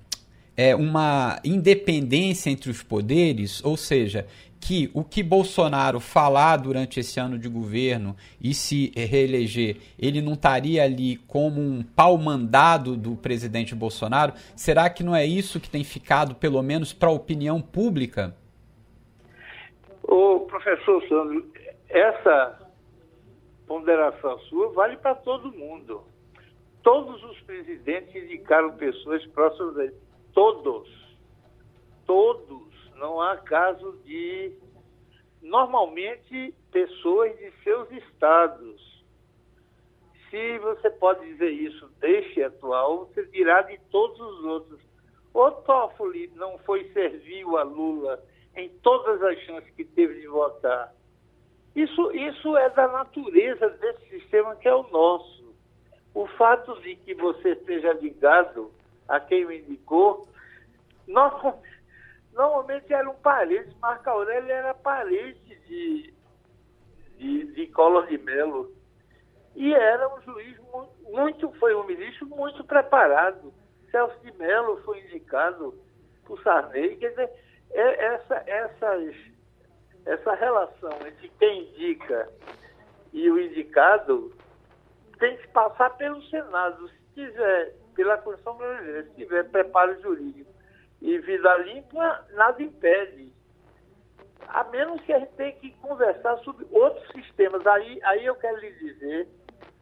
é, 0.58 0.74
uma 0.74 1.38
independência 1.44 2.50
entre 2.50 2.68
os 2.68 2.82
poderes, 2.82 3.64
ou 3.64 3.76
seja, 3.76 4.26
que 4.68 4.90
o 4.92 5.02
que 5.02 5.22
Bolsonaro 5.22 5.98
falar 5.98 6.58
durante 6.58 7.00
esse 7.00 7.18
ano 7.18 7.38
de 7.38 7.48
governo 7.48 8.14
e 8.38 8.52
se 8.52 8.92
reeleger, 8.94 9.78
ele 9.98 10.20
não 10.20 10.34
estaria 10.34 10.84
ali 10.84 11.16
como 11.26 11.58
um 11.58 11.82
pau 11.82 12.18
mandado 12.18 12.94
do 12.94 13.16
presidente 13.16 13.74
Bolsonaro? 13.74 14.34
Será 14.54 14.90
que 14.90 15.02
não 15.02 15.16
é 15.16 15.24
isso 15.24 15.58
que 15.58 15.70
tem 15.70 15.82
ficado, 15.82 16.34
pelo 16.34 16.62
menos 16.62 16.92
para 16.92 17.08
a 17.08 17.12
opinião 17.12 17.62
pública? 17.62 18.36
O 20.02 20.40
professor 20.40 21.02
Sandro, 21.08 21.50
essa 21.88 22.68
ponderação 23.66 24.38
sua 24.50 24.68
vale 24.72 24.98
para 24.98 25.14
todo 25.14 25.50
mundo. 25.50 26.02
Todos 26.82 27.24
os 27.24 27.40
presidentes 27.40 28.14
indicaram 28.22 28.72
pessoas 28.72 29.24
próximas 29.28 29.78
a 29.78 29.84
ele 29.84 29.94
todos, 30.34 30.90
todos, 32.06 32.67
não 32.98 33.20
há 33.20 33.36
caso 33.36 33.92
de, 34.04 34.52
normalmente, 35.40 36.54
pessoas 36.70 37.36
de 37.38 37.50
seus 37.62 37.90
estados. 37.92 39.04
Se 40.30 40.58
você 40.58 40.90
pode 40.90 41.24
dizer 41.26 41.50
isso 41.50 41.88
deste 42.00 42.42
atual, 42.42 43.06
você 43.06 43.24
dirá 43.26 43.62
de 43.62 43.78
todos 43.90 44.20
os 44.20 44.44
outros. 44.44 44.80
O 45.32 45.50
Toffoli 45.50 46.30
não 46.34 46.58
foi 46.58 46.90
servil 46.92 47.56
a 47.56 47.62
Lula 47.62 48.22
em 48.56 48.68
todas 48.82 49.22
as 49.22 49.38
chances 49.40 49.70
que 49.74 49.84
teve 49.84 50.20
de 50.20 50.26
votar. 50.26 50.92
Isso, 51.74 52.12
isso 52.12 52.56
é 52.56 52.68
da 52.70 52.88
natureza 52.88 53.70
desse 53.70 54.08
sistema 54.08 54.56
que 54.56 54.66
é 54.66 54.74
o 54.74 54.88
nosso. 54.90 55.54
O 56.12 56.26
fato 56.26 56.80
de 56.80 56.96
que 56.96 57.14
você 57.14 57.50
esteja 57.50 57.92
ligado 57.92 58.72
a 59.06 59.20
quem 59.20 59.44
o 59.44 59.52
indicou, 59.52 60.26
normalmente 62.32 62.92
era 62.92 63.08
um 63.08 63.14
parente, 63.14 63.76
Marco 63.80 64.08
Aurélio 64.08 64.50
era 64.50 64.74
parente 64.74 65.56
de, 65.66 66.14
de, 67.16 67.44
de 67.52 67.66
Collor 67.68 68.06
de 68.06 68.18
Mello. 68.18 68.72
E 69.54 69.74
era 69.74 70.08
um 70.14 70.20
juiz 70.22 70.56
muito, 71.02 71.50
foi 71.54 71.74
um 71.74 71.84
ministro 71.84 72.26
muito 72.26 72.62
preparado. 72.64 73.52
Celso 73.90 74.18
de 74.20 74.32
Mello 74.38 74.80
foi 74.84 75.00
indicado 75.00 75.74
por 76.24 76.40
Sarney. 76.42 76.96
Quer 76.96 77.10
dizer, 77.10 77.30
é, 77.72 78.04
essa, 78.04 78.42
essas, 78.46 79.16
essa 80.06 80.34
relação 80.34 80.92
entre 81.06 81.28
quem 81.38 81.68
indica 81.70 82.30
e 83.12 83.28
o 83.30 83.40
indicado 83.40 84.32
tem 85.18 85.36
que 85.38 85.48
passar 85.48 85.90
pelo 85.96 86.22
Senado. 86.24 86.88
Se 86.88 87.14
tiver 87.14 87.74
pela 87.98 88.16
Constituição 88.18 88.56
Brasileira. 88.56 89.02
Se 89.02 89.14
tiver 89.16 89.50
preparo 89.50 90.00
jurídico 90.00 90.57
e 91.00 91.18
vida 91.18 91.56
limpa, 91.58 92.26
nada 92.32 92.62
impede. 92.62 93.32
A 94.48 94.64
menos 94.64 95.00
que 95.02 95.12
a 95.12 95.18
gente 95.18 95.32
tenha 95.32 95.52
que 95.52 95.70
conversar 95.78 96.38
sobre 96.38 96.66
outros 96.70 97.06
sistemas. 97.12 97.66
Aí, 97.66 98.00
aí 98.02 98.24
eu 98.24 98.34
quero 98.36 98.58
lhe 98.58 98.72
dizer 98.72 99.28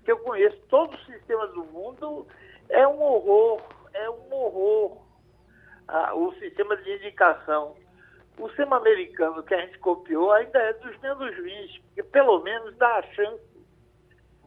que 0.04 0.12
eu 0.12 0.18
conheço 0.18 0.58
todos 0.68 0.98
os 1.00 1.06
sistemas 1.06 1.50
do 1.52 1.64
mundo, 1.64 2.26
é 2.68 2.86
um 2.86 3.00
horror, 3.00 3.60
é 3.92 4.10
um 4.10 4.32
horror 4.32 5.06
ah, 5.88 6.14
o 6.14 6.32
sistema 6.34 6.76
de 6.76 6.94
indicação. 6.94 7.76
O 8.38 8.48
sistema 8.48 8.76
americano 8.76 9.42
que 9.42 9.54
a 9.54 9.60
gente 9.64 9.78
copiou 9.78 10.30
ainda 10.32 10.58
é 10.58 10.72
dos 10.74 10.98
menos 10.98 11.34
20, 11.36 11.80
porque 11.82 12.02
pelo 12.02 12.40
menos 12.42 12.76
dá 12.76 12.96
a 12.96 13.02
chance 13.02 13.42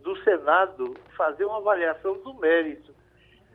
do 0.01 0.15
Senado 0.23 0.95
fazer 1.17 1.45
uma 1.45 1.58
avaliação 1.58 2.13
do 2.21 2.34
mérito 2.36 2.93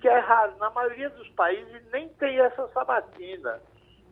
que 0.05 0.09
é 0.09 0.19
raro. 0.19 0.55
Na 0.59 0.69
maioria 0.69 1.09
dos 1.09 1.31
países 1.31 1.83
nem 1.91 2.11
tem 2.11 2.39
essa 2.39 2.69
sabatina. 2.75 3.59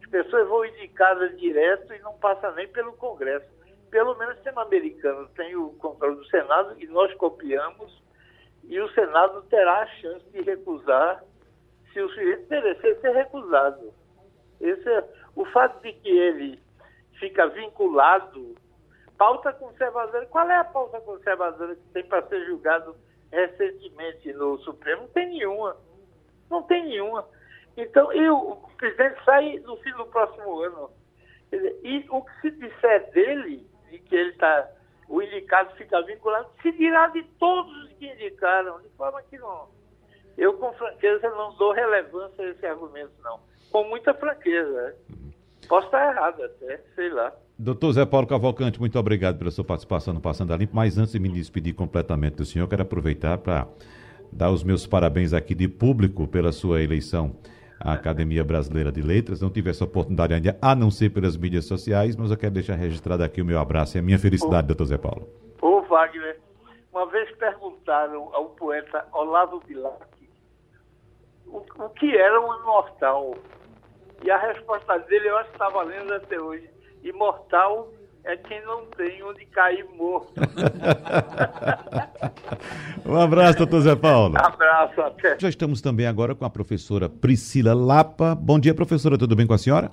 As 0.02 0.08
pessoas 0.08 0.48
vão 0.48 0.64
indicadas 0.64 1.38
direto 1.38 1.92
e 1.92 1.98
não 1.98 2.14
passa 2.14 2.50
nem 2.52 2.66
pelo 2.68 2.94
Congresso. 2.94 3.46
Pelo 3.90 4.16
menos 4.16 4.32
o 4.32 4.36
sistema 4.36 4.62
americano 4.62 5.28
tem 5.36 5.54
o 5.54 5.68
controle 5.74 6.16
do 6.16 6.24
Senado 6.28 6.82
e 6.82 6.86
nós 6.86 7.12
copiamos 7.16 8.02
e 8.64 8.80
o 8.80 8.88
Senado 8.94 9.42
terá 9.50 9.82
a 9.82 9.86
chance 9.86 10.24
de 10.30 10.40
recusar 10.40 11.22
se 11.92 12.00
o 12.00 12.08
sujeito 12.08 12.48
merecer 12.48 12.98
ser 13.02 13.12
recusado. 13.12 13.92
Esse 14.62 14.88
é, 14.88 15.04
o 15.36 15.44
fato 15.44 15.82
de 15.82 15.92
que 15.92 16.08
ele 16.08 16.58
fica 17.20 17.48
vinculado 17.48 18.54
pauta 19.18 19.52
conservadora. 19.52 20.24
Qual 20.24 20.48
é 20.48 20.56
a 20.56 20.64
pauta 20.64 20.98
conservadora 21.02 21.76
que 21.76 21.86
tem 21.92 22.04
para 22.06 22.26
ser 22.28 22.46
julgado 22.46 22.96
recentemente 23.32 24.32
no 24.34 24.58
Supremo, 24.58 25.02
não 25.02 25.08
tem 25.08 25.28
nenhuma. 25.30 25.76
Não 26.50 26.62
tem 26.62 26.84
nenhuma. 26.84 27.26
Então, 27.76 28.12
e 28.12 28.28
o, 28.28 28.56
presidente 28.76 29.24
sai 29.24 29.58
no 29.60 29.76
fim 29.78 29.90
do 29.92 30.06
próximo 30.06 30.60
ano. 30.60 30.90
Dizer, 31.50 31.80
e 31.82 32.06
o 32.10 32.22
que 32.22 32.40
se 32.42 32.50
disser 32.52 33.10
dele, 33.12 33.66
de 33.90 33.98
que 33.98 34.14
ele 34.14 34.30
está, 34.30 34.68
o 35.08 35.22
indicado 35.22 35.74
fica 35.76 36.02
vinculado, 36.02 36.48
se 36.60 36.72
dirá 36.72 37.08
de 37.08 37.22
todos 37.38 37.74
os 37.84 37.92
que 37.94 38.06
indicaram, 38.06 38.80
de 38.80 38.88
forma 38.90 39.22
que 39.22 39.38
não. 39.38 39.68
Eu, 40.36 40.54
com 40.58 40.72
franqueza, 40.74 41.28
não 41.30 41.54
dou 41.56 41.72
relevância 41.72 42.44
a 42.44 42.48
esse 42.50 42.66
argumento, 42.66 43.12
não. 43.22 43.40
Com 43.70 43.84
muita 43.84 44.14
franqueza. 44.14 44.70
Né? 44.70 44.94
Posso 45.68 45.86
estar 45.86 46.10
errado 46.10 46.42
até, 46.42 46.78
sei 46.94 47.08
lá. 47.10 47.32
Doutor 47.58 47.92
Zé 47.92 48.06
Paulo 48.06 48.26
Cavalcante, 48.26 48.80
muito 48.80 48.98
obrigado 48.98 49.38
pela 49.38 49.50
sua 49.50 49.62
participação 49.62 50.14
no 50.14 50.20
Passando 50.20 50.52
a 50.52 50.56
Limpo. 50.56 50.74
Mas 50.74 50.96
antes 50.96 51.12
de 51.12 51.18
me 51.20 51.28
despedir 51.28 51.74
completamente 51.74 52.36
do 52.36 52.44
senhor, 52.44 52.66
quero 52.66 52.82
aproveitar 52.82 53.38
para 53.38 53.68
dar 54.32 54.50
os 54.50 54.64
meus 54.64 54.86
parabéns 54.86 55.32
aqui 55.32 55.54
de 55.54 55.68
público 55.68 56.26
pela 56.26 56.50
sua 56.50 56.82
eleição 56.82 57.36
à 57.78 57.92
Academia 57.92 58.42
Brasileira 58.42 58.90
de 58.90 59.02
Letras. 59.02 59.40
Não 59.40 59.50
tive 59.50 59.70
essa 59.70 59.84
oportunidade 59.84 60.32
ainda, 60.32 60.56
a 60.62 60.74
não 60.74 60.90
ser 60.90 61.10
pelas 61.10 61.36
mídias 61.36 61.66
sociais, 61.66 62.16
mas 62.16 62.30
eu 62.30 62.36
quero 62.36 62.54
deixar 62.54 62.74
registrado 62.74 63.22
aqui 63.22 63.42
o 63.42 63.44
meu 63.44 63.58
abraço 63.58 63.96
e 63.96 64.00
a 64.00 64.02
minha 64.02 64.18
felicidade, 64.18 64.66
doutor 64.66 64.86
Zé 64.86 64.96
Paulo. 64.96 65.28
Ô, 65.60 65.82
Wagner, 65.82 66.40
uma 66.92 67.06
vez 67.06 67.30
perguntaram 67.36 68.30
ao 68.32 68.46
poeta 68.46 69.04
Olavo 69.12 69.62
Bilac 69.68 70.06
o, 71.46 71.58
o 71.58 71.88
que 71.90 72.16
era 72.16 72.40
um 72.40 72.60
imortal. 72.60 73.36
E 74.24 74.30
a 74.30 74.38
resposta 74.38 74.98
dele 75.00 75.28
eu 75.28 75.36
acho 75.36 75.50
que 75.50 75.56
está 75.56 75.68
valendo 75.68 76.14
até 76.14 76.40
hoje 76.40 76.72
imortal 77.02 77.88
é 78.24 78.36
quem 78.36 78.64
não 78.64 78.82
tem 78.96 79.20
onde 79.24 79.44
cair 79.46 79.84
morto. 79.96 80.32
um 83.04 83.16
abraço, 83.16 83.58
doutor 83.58 83.80
Zé 83.80 83.96
Paulo. 83.96 84.34
Um 84.34 84.46
abraço, 84.46 85.00
até. 85.00 85.36
Já 85.40 85.48
estamos 85.48 85.80
também 85.80 86.06
agora 86.06 86.34
com 86.34 86.44
a 86.44 86.50
professora 86.50 87.08
Priscila 87.08 87.74
Lapa. 87.74 88.34
Bom 88.34 88.60
dia, 88.60 88.74
professora, 88.74 89.18
tudo 89.18 89.34
bem 89.34 89.46
com 89.46 89.54
a 89.54 89.58
senhora? 89.58 89.90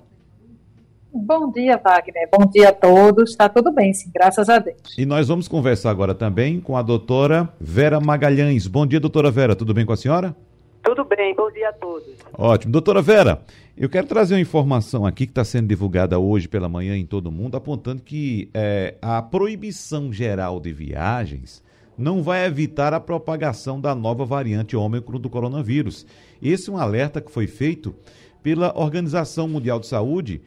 Bom 1.12 1.50
dia, 1.50 1.76
Wagner. 1.76 2.28
Bom 2.32 2.46
dia 2.46 2.68
a 2.68 2.72
todos. 2.72 3.30
Está 3.30 3.48
tudo 3.48 3.72
bem, 3.72 3.92
sim, 3.92 4.12
graças 4.14 4.48
a 4.48 4.60
Deus. 4.60 4.96
E 4.96 5.04
nós 5.04 5.26
vamos 5.26 5.48
conversar 5.48 5.90
agora 5.90 6.14
também 6.14 6.60
com 6.60 6.76
a 6.76 6.82
doutora 6.82 7.48
Vera 7.60 7.98
Magalhães. 7.98 8.68
Bom 8.68 8.86
dia, 8.86 9.00
doutora 9.00 9.28
Vera. 9.28 9.56
Tudo 9.56 9.74
bem 9.74 9.84
com 9.84 9.92
a 9.92 9.96
senhora? 9.96 10.36
Tudo 10.82 11.04
bem, 11.04 11.34
bom 11.34 11.50
dia 11.50 11.68
a 11.68 11.72
todos. 11.72 12.08
Ótimo. 12.32 12.72
Doutora 12.72 13.02
Vera, 13.02 13.42
eu 13.76 13.88
quero 13.88 14.06
trazer 14.06 14.34
uma 14.34 14.40
informação 14.40 15.04
aqui 15.04 15.26
que 15.26 15.32
está 15.32 15.44
sendo 15.44 15.68
divulgada 15.68 16.18
hoje 16.18 16.48
pela 16.48 16.68
manhã 16.68 16.96
em 16.96 17.04
todo 17.04 17.30
mundo, 17.30 17.56
apontando 17.56 18.02
que 18.02 18.48
é, 18.54 18.94
a 19.00 19.20
proibição 19.20 20.12
geral 20.12 20.58
de 20.58 20.72
viagens 20.72 21.62
não 21.96 22.22
vai 22.22 22.46
evitar 22.46 22.94
a 22.94 23.00
propagação 23.00 23.78
da 23.78 23.94
nova 23.94 24.24
variante 24.24 24.74
Ômicron 24.74 25.20
do 25.20 25.28
coronavírus. 25.28 26.06
Esse 26.42 26.70
é 26.70 26.72
um 26.72 26.78
alerta 26.78 27.20
que 27.20 27.30
foi 27.30 27.46
feito 27.46 27.94
pela 28.42 28.72
Organização 28.74 29.46
Mundial 29.46 29.78
de 29.78 29.86
Saúde, 29.86 30.40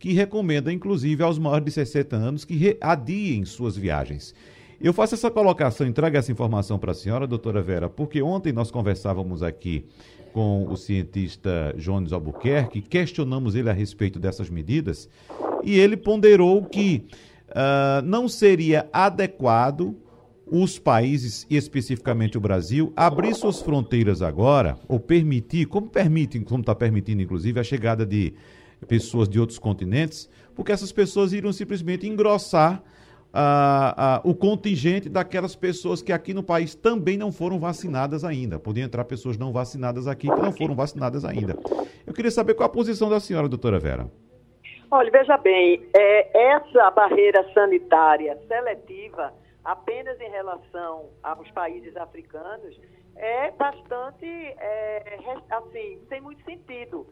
que 0.00 0.12
recomenda, 0.12 0.72
inclusive, 0.72 1.22
aos 1.22 1.38
maiores 1.38 1.64
de 1.64 1.70
60 1.70 2.16
anos 2.16 2.44
que 2.44 2.76
adiem 2.80 3.44
suas 3.44 3.76
viagens. 3.76 4.34
Eu 4.78 4.92
faço 4.92 5.14
essa 5.14 5.30
colocação, 5.30 5.86
entrego 5.86 6.18
essa 6.18 6.30
informação 6.30 6.78
para 6.78 6.92
a 6.92 6.94
senhora, 6.94 7.26
doutora 7.26 7.62
Vera, 7.62 7.88
porque 7.88 8.20
ontem 8.20 8.52
nós 8.52 8.70
conversávamos 8.70 9.42
aqui 9.42 9.86
com 10.34 10.66
o 10.68 10.76
cientista 10.76 11.74
Jones 11.78 12.12
Albuquerque, 12.12 12.82
questionamos 12.82 13.54
ele 13.54 13.70
a 13.70 13.72
respeito 13.72 14.18
dessas 14.18 14.50
medidas, 14.50 15.08
e 15.62 15.78
ele 15.78 15.96
ponderou 15.96 16.62
que 16.62 17.06
uh, 17.48 18.04
não 18.04 18.28
seria 18.28 18.86
adequado 18.92 19.96
os 20.46 20.78
países, 20.78 21.46
e 21.48 21.56
especificamente 21.56 22.36
o 22.36 22.40
Brasil, 22.40 22.92
abrir 22.94 23.34
suas 23.34 23.62
fronteiras 23.62 24.20
agora, 24.20 24.78
ou 24.86 25.00
permitir, 25.00 25.66
como 25.66 25.88
permite, 25.88 26.38
como 26.40 26.60
está 26.60 26.74
permitindo, 26.74 27.22
inclusive, 27.22 27.58
a 27.58 27.64
chegada 27.64 28.04
de 28.04 28.34
pessoas 28.86 29.26
de 29.26 29.40
outros 29.40 29.58
continentes, 29.58 30.28
porque 30.54 30.70
essas 30.70 30.92
pessoas 30.92 31.32
iriam 31.32 31.52
simplesmente 31.52 32.06
engrossar 32.06 32.84
ah, 33.38 33.94
ah, 33.98 34.20
o 34.24 34.34
contingente 34.34 35.10
daquelas 35.10 35.54
pessoas 35.54 36.00
que 36.00 36.10
aqui 36.10 36.32
no 36.32 36.42
país 36.42 36.74
também 36.74 37.18
não 37.18 37.30
foram 37.30 37.58
vacinadas 37.58 38.24
ainda. 38.24 38.58
Podiam 38.58 38.86
entrar 38.86 39.04
pessoas 39.04 39.36
não 39.36 39.52
vacinadas 39.52 40.06
aqui 40.06 40.26
que 40.26 40.40
não 40.40 40.52
foram 40.52 40.74
vacinadas 40.74 41.22
ainda. 41.22 41.54
Eu 42.06 42.14
queria 42.14 42.30
saber 42.30 42.54
qual 42.54 42.66
a 42.66 42.72
posição 42.72 43.10
da 43.10 43.20
senhora, 43.20 43.46
doutora 43.46 43.78
Vera. 43.78 44.10
Olha, 44.90 45.10
veja 45.10 45.36
bem, 45.36 45.86
é, 45.94 46.54
essa 46.54 46.90
barreira 46.92 47.44
sanitária 47.52 48.38
seletiva, 48.48 49.34
apenas 49.62 50.18
em 50.18 50.30
relação 50.30 51.10
aos 51.22 51.50
países 51.50 51.94
africanos, 51.94 52.80
é 53.16 53.50
bastante, 53.50 54.24
é, 54.24 55.18
assim, 55.50 56.00
sem 56.08 56.22
muito 56.22 56.42
sentido, 56.44 57.06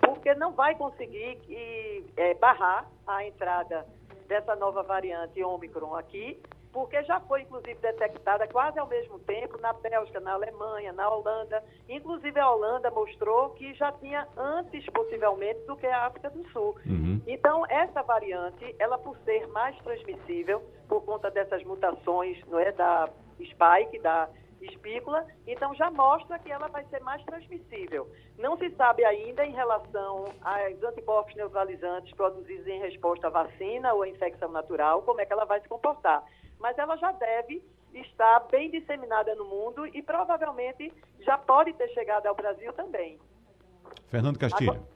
porque 0.00 0.34
não 0.36 0.52
vai 0.52 0.76
conseguir 0.76 1.36
é, 2.16 2.34
barrar 2.34 2.88
a 3.08 3.26
entrada 3.26 3.84
dessa 4.26 4.54
nova 4.56 4.82
variante 4.82 5.42
Ômicron 5.42 5.94
aqui, 5.94 6.40
porque 6.72 7.02
já 7.04 7.20
foi, 7.20 7.42
inclusive, 7.42 7.74
detectada 7.80 8.48
quase 8.48 8.78
ao 8.80 8.88
mesmo 8.88 9.20
tempo 9.20 9.56
na 9.58 9.72
Bélgica, 9.72 10.18
na 10.18 10.32
Alemanha, 10.32 10.92
na 10.92 11.08
Holanda. 11.08 11.62
Inclusive, 11.88 12.38
a 12.40 12.50
Holanda 12.50 12.90
mostrou 12.90 13.50
que 13.50 13.72
já 13.74 13.92
tinha 13.92 14.26
antes, 14.36 14.84
possivelmente, 14.86 15.60
do 15.66 15.76
que 15.76 15.86
a 15.86 16.06
África 16.06 16.30
do 16.30 16.44
Sul. 16.50 16.74
Uhum. 16.84 17.22
Então, 17.28 17.64
essa 17.68 18.02
variante, 18.02 18.74
ela 18.80 18.98
por 18.98 19.16
ser 19.18 19.46
mais 19.48 19.78
transmissível, 19.82 20.62
por 20.88 21.04
conta 21.04 21.30
dessas 21.30 21.62
mutações 21.62 22.44
não 22.48 22.58
é, 22.58 22.72
da 22.72 23.08
spike, 23.40 24.00
da 24.00 24.28
espícula, 24.66 25.26
então 25.46 25.74
já 25.74 25.90
mostra 25.90 26.38
que 26.38 26.50
ela 26.50 26.68
vai 26.68 26.84
ser 26.86 27.00
mais 27.00 27.22
transmissível. 27.24 28.10
Não 28.38 28.56
se 28.56 28.70
sabe 28.70 29.04
ainda 29.04 29.44
em 29.44 29.52
relação 29.52 30.26
aos 30.42 30.82
anticorpos 30.82 31.34
neutralizantes 31.34 32.14
produzidos 32.14 32.66
em 32.66 32.80
resposta 32.80 33.26
à 33.26 33.30
vacina 33.30 33.92
ou 33.92 34.02
à 34.02 34.08
infecção 34.08 34.50
natural, 34.50 35.02
como 35.02 35.20
é 35.20 35.26
que 35.26 35.32
ela 35.32 35.44
vai 35.44 35.60
se 35.60 35.68
comportar. 35.68 36.22
Mas 36.58 36.78
ela 36.78 36.96
já 36.96 37.12
deve 37.12 37.62
estar 37.94 38.40
bem 38.50 38.70
disseminada 38.70 39.34
no 39.34 39.44
mundo 39.44 39.86
e 39.86 40.02
provavelmente 40.02 40.92
já 41.20 41.38
pode 41.38 41.72
ter 41.74 41.88
chegado 41.90 42.26
ao 42.26 42.34
Brasil 42.34 42.72
também. 42.72 43.18
Fernando 44.08 44.38
Castilho. 44.38 44.72
Agora... 44.72 44.94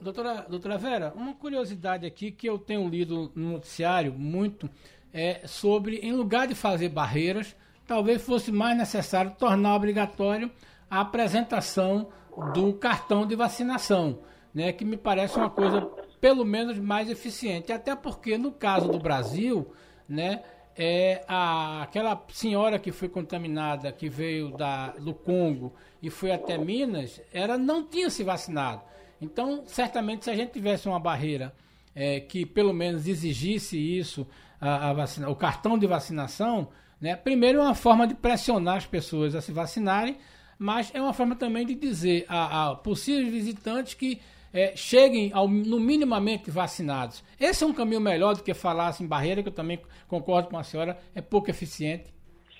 Doutora, 0.00 0.46
doutora 0.48 0.78
Vera, 0.78 1.12
uma 1.16 1.34
curiosidade 1.34 2.06
aqui 2.06 2.30
que 2.30 2.48
eu 2.48 2.58
tenho 2.58 2.88
lido 2.88 3.32
no 3.34 3.52
noticiário 3.52 4.12
muito 4.12 4.70
é 5.12 5.46
sobre, 5.46 5.96
em 5.96 6.12
lugar 6.12 6.46
de 6.46 6.54
fazer 6.54 6.88
barreiras, 6.88 7.56
talvez 7.86 8.22
fosse 8.22 8.50
mais 8.50 8.76
necessário 8.76 9.32
tornar 9.38 9.74
obrigatório 9.74 10.50
a 10.90 11.00
apresentação 11.00 12.08
do 12.52 12.74
cartão 12.74 13.26
de 13.26 13.34
vacinação, 13.34 14.20
né, 14.52 14.72
que 14.72 14.84
me 14.84 14.96
parece 14.96 15.36
uma 15.36 15.50
coisa 15.50 15.80
pelo 16.20 16.44
menos 16.44 16.78
mais 16.78 17.08
eficiente, 17.08 17.72
até 17.72 17.94
porque 17.94 18.36
no 18.36 18.52
caso 18.52 18.88
do 18.88 18.98
Brasil, 18.98 19.72
né, 20.08 20.42
é 20.76 21.24
a, 21.26 21.82
aquela 21.82 22.22
senhora 22.28 22.78
que 22.78 22.92
foi 22.92 23.08
contaminada, 23.08 23.90
que 23.90 24.08
veio 24.08 24.50
da, 24.50 24.90
do 24.90 25.14
Congo 25.14 25.72
e 26.02 26.10
foi 26.10 26.30
até 26.30 26.58
Minas, 26.58 27.20
ela 27.32 27.56
não 27.56 27.84
tinha 27.84 28.10
se 28.10 28.22
vacinado. 28.22 28.82
Então, 29.20 29.62
certamente, 29.66 30.24
se 30.24 30.30
a 30.30 30.34
gente 30.34 30.52
tivesse 30.52 30.86
uma 30.86 31.00
barreira 31.00 31.54
é, 31.94 32.20
que 32.20 32.44
pelo 32.44 32.74
menos 32.74 33.06
exigisse 33.06 33.78
isso, 33.78 34.26
a, 34.60 34.90
a 34.90 34.92
vacina, 34.92 35.30
o 35.30 35.36
cartão 35.36 35.78
de 35.78 35.86
vacinação, 35.86 36.68
né? 37.00 37.16
Primeiro, 37.16 37.58
é 37.58 37.62
uma 37.62 37.74
forma 37.74 38.06
de 38.06 38.14
pressionar 38.14 38.76
as 38.76 38.86
pessoas 38.86 39.34
a 39.34 39.40
se 39.40 39.52
vacinarem, 39.52 40.18
mas 40.58 40.94
é 40.94 41.00
uma 41.00 41.12
forma 41.12 41.36
também 41.36 41.66
de 41.66 41.74
dizer 41.74 42.24
a, 42.28 42.70
a 42.70 42.76
possíveis 42.76 43.32
visitantes 43.32 43.94
que 43.94 44.20
é, 44.52 44.74
cheguem 44.74 45.30
ao, 45.34 45.46
no 45.46 45.78
minimamente 45.78 46.50
vacinados. 46.50 47.22
Esse 47.38 47.62
é 47.62 47.66
um 47.66 47.74
caminho 47.74 48.00
melhor 48.00 48.34
do 48.34 48.42
que 48.42 48.54
falar 48.54 48.94
em 49.00 49.06
barreira, 49.06 49.42
que 49.42 49.48
eu 49.48 49.54
também 49.54 49.80
concordo 50.08 50.48
com 50.48 50.56
a 50.56 50.62
senhora, 50.62 50.98
é 51.14 51.20
pouco 51.20 51.50
eficiente. 51.50 52.14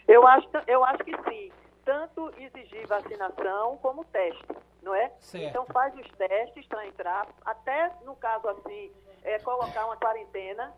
Eu 0.06 0.26
acho, 0.26 0.48
eu 0.66 0.84
acho 0.84 1.02
que 1.04 1.16
sim. 1.28 1.50
Tanto 1.84 2.32
exigir 2.38 2.86
vacinação 2.86 3.78
como 3.80 4.04
teste, 4.06 4.44
não 4.82 4.94
é? 4.94 5.10
Certo. 5.20 5.46
Então 5.48 5.66
faz 5.72 5.94
os 5.94 6.08
testes 6.18 6.66
para 6.66 6.86
entrar, 6.86 7.28
até 7.44 7.92
no 8.04 8.14
caso 8.16 8.48
assim, 8.48 8.90
é, 9.22 9.38
colocar 9.38 9.86
uma 9.86 9.96
quarentena 9.96 10.74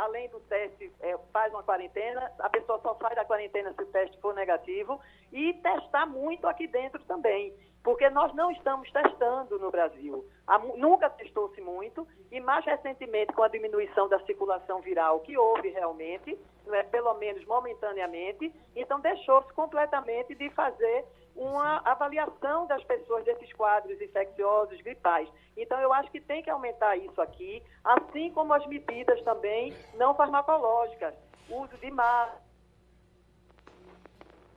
além 0.00 0.28
do 0.28 0.40
teste, 0.40 0.92
é, 1.00 1.16
faz 1.32 1.52
uma 1.52 1.62
quarentena, 1.62 2.32
a 2.38 2.48
pessoa 2.48 2.80
só 2.80 2.96
sai 3.00 3.14
da 3.14 3.24
quarentena 3.24 3.72
se 3.74 3.82
o 3.82 3.86
teste 3.86 4.18
for 4.20 4.34
negativo, 4.34 5.00
e 5.32 5.52
testar 5.54 6.06
muito 6.06 6.46
aqui 6.46 6.66
dentro 6.66 7.02
também, 7.04 7.54
porque 7.82 8.08
nós 8.10 8.34
não 8.34 8.50
estamos 8.50 8.90
testando 8.90 9.58
no 9.58 9.70
Brasil. 9.70 10.24
Há, 10.46 10.58
nunca 10.58 11.08
testou-se 11.08 11.60
muito, 11.60 12.06
e 12.30 12.40
mais 12.40 12.64
recentemente, 12.64 13.32
com 13.32 13.42
a 13.42 13.48
diminuição 13.48 14.08
da 14.08 14.20
circulação 14.20 14.80
viral, 14.80 15.20
que 15.20 15.36
houve 15.36 15.68
realmente, 15.70 16.38
é, 16.68 16.82
pelo 16.84 17.14
menos 17.14 17.44
momentaneamente, 17.46 18.52
então 18.76 19.00
deixou-se 19.00 19.52
completamente 19.54 20.34
de 20.34 20.50
fazer 20.50 21.04
uma 21.34 21.78
avaliação 21.84 22.66
das 22.66 22.82
pessoas 22.84 23.24
desses 23.24 23.52
quadros 23.54 24.00
infecciosos, 24.00 24.80
gripais. 24.82 25.28
Então, 25.56 25.80
eu 25.80 25.92
acho 25.92 26.10
que 26.10 26.20
tem 26.20 26.42
que 26.42 26.50
aumentar 26.50 26.96
isso 26.96 27.20
aqui, 27.20 27.62
assim 27.84 28.30
como 28.32 28.52
as 28.52 28.66
medidas 28.66 29.22
também 29.22 29.74
não 29.94 30.14
farmacológicas, 30.14 31.14
uso 31.48 31.76
de 31.78 31.90
máscara, 31.90 32.50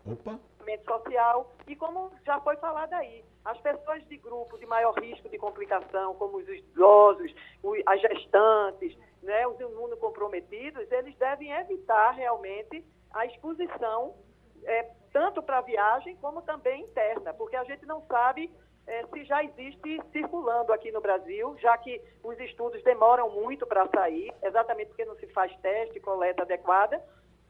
Opa. 0.05 0.37
Social 0.85 1.51
e 1.67 1.75
como 1.75 2.11
já 2.25 2.39
foi 2.41 2.55
falado 2.57 2.93
aí, 2.93 3.23
as 3.45 3.59
pessoas 3.59 4.05
de 4.07 4.17
grupo 4.17 4.57
de 4.57 4.65
maior 4.65 4.93
risco 4.93 5.29
de 5.29 5.37
complicação, 5.37 6.15
como 6.15 6.37
os 6.37 6.47
idosos, 6.47 7.33
as 7.85 8.01
gestantes, 8.01 8.97
né, 9.21 9.45
os 9.47 9.59
imunocomprometidos, 9.59 10.91
eles 10.91 11.15
devem 11.17 11.51
evitar 11.51 12.11
realmente 12.11 12.83
a 13.11 13.25
exposição 13.25 14.15
é, 14.65 14.89
tanto 15.11 15.41
para 15.43 15.61
viagem 15.61 16.15
como 16.17 16.41
também 16.41 16.83
interna, 16.83 17.33
porque 17.33 17.55
a 17.55 17.63
gente 17.63 17.85
não 17.85 18.01
sabe 18.07 18.51
é, 18.85 19.05
se 19.07 19.23
já 19.23 19.43
existe 19.43 20.01
circulando 20.11 20.73
aqui 20.73 20.91
no 20.91 20.99
Brasil, 20.99 21.55
já 21.59 21.77
que 21.77 22.01
os 22.21 22.37
estudos 22.39 22.83
demoram 22.83 23.29
muito 23.29 23.65
para 23.65 23.87
sair, 23.87 24.33
exatamente 24.41 24.87
porque 24.87 25.05
não 25.05 25.15
se 25.15 25.27
faz 25.27 25.55
teste, 25.57 25.99
coleta 25.99 26.43
adequada, 26.43 27.01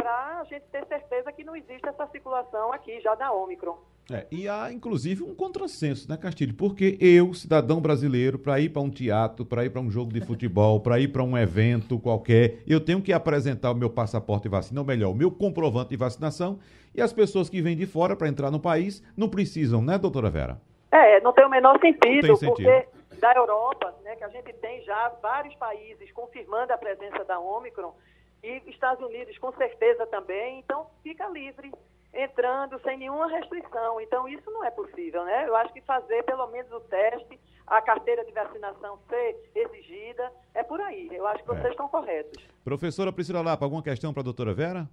para 0.04 0.42
a 0.42 0.44
gente 0.44 0.66
ter 0.70 0.86
certeza 0.86 1.32
que 1.32 1.46
não 1.46 1.56
existe 1.56 1.88
essa 1.88 2.06
circulação 2.08 2.74
aqui 2.74 3.00
já 3.00 3.16
da 3.16 3.32
Omicron. 3.32 3.78
É, 4.12 4.28
e 4.30 4.50
há, 4.50 4.70
inclusive, 4.70 5.24
um 5.24 5.34
contrassenso, 5.34 6.10
né, 6.10 6.18
Castilho? 6.18 6.54
Porque 6.56 6.98
eu, 7.00 7.34
cidadão 7.34 7.80
brasileiro, 7.80 8.38
para 8.38 8.60
ir 8.60 8.68
para 8.68 8.82
um 8.82 8.90
teatro, 8.90 9.46
para 9.46 9.64
ir 9.64 9.70
para 9.70 9.80
um 9.80 9.90
jogo 9.90 10.12
de 10.12 10.20
futebol, 10.20 10.82
para 10.82 11.00
ir 11.00 11.08
para 11.08 11.24
um 11.24 11.38
evento 11.38 11.98
qualquer, 11.98 12.58
eu 12.68 12.82
tenho 12.82 13.02
que 13.02 13.14
apresentar 13.14 13.72
o 13.72 13.76
meu 13.76 13.90
passaporte 13.90 14.44
de 14.44 14.50
vacina, 14.50 14.82
ou 14.82 14.86
melhor, 14.86 15.10
o 15.10 15.16
meu 15.16 15.32
comprovante 15.32 15.92
de 15.92 15.96
vacinação, 15.96 16.60
e 16.94 17.02
as 17.02 17.14
pessoas 17.14 17.50
que 17.50 17.62
vêm 17.62 17.78
de 17.78 17.86
fora 17.86 18.14
para 18.14 18.28
entrar 18.28 18.52
no 18.52 18.60
país 18.60 19.02
não 19.16 19.30
precisam, 19.30 19.82
né, 19.82 19.98
doutora 19.98 20.30
Vera? 20.30 20.60
É, 20.92 21.22
não 21.22 21.32
tem 21.32 21.46
o 21.46 21.50
menor 21.50 21.80
sentido, 21.80 22.36
sentido. 22.36 22.56
porque 22.56 22.88
da 23.22 23.34
Europa, 23.36 23.96
né, 24.04 24.18
que 24.18 24.24
a 24.26 24.30
gente 24.30 24.52
tem 24.56 24.82
já 24.84 25.14
vários 25.22 25.56
países 25.56 26.12
confirmando 26.12 26.74
a 26.74 26.78
presença 26.78 27.24
da 27.24 27.40
Ômicron, 27.40 27.94
e 28.44 28.62
Estados 28.70 29.04
Unidos 29.04 29.38
com 29.38 29.52
certeza 29.54 30.06
também, 30.08 30.60
então 30.60 30.88
fica 31.02 31.28
livre 31.30 31.72
entrando 32.14 32.80
sem 32.82 32.98
nenhuma 32.98 33.28
restrição. 33.28 34.00
Então, 34.00 34.28
isso 34.28 34.50
não 34.52 34.64
é 34.64 34.70
possível, 34.70 35.24
né? 35.26 35.48
Eu 35.48 35.56
acho 35.56 35.74
que 35.74 35.82
fazer 35.82 36.24
pelo 36.24 36.46
menos 36.48 36.72
o 36.72 36.80
teste, 36.82 37.40
a 37.66 37.82
carteira 37.82 38.24
de 38.24 38.32
vacinação 38.32 39.00
ser 39.10 39.52
exigida, 39.56 40.32
é 40.54 40.62
por 40.62 40.80
aí. 40.82 41.10
Eu 41.12 41.26
acho 41.26 41.42
que 41.42 41.48
vocês 41.48 41.66
é. 41.66 41.70
estão 41.70 41.88
corretos. 41.88 42.44
Professora 42.64 43.12
Priscila 43.12 43.42
Lapa, 43.42 43.66
alguma 43.66 43.82
questão 43.82 44.14
para 44.14 44.22
a 44.22 44.24
doutora 44.24 44.54
Vera? 44.54 44.88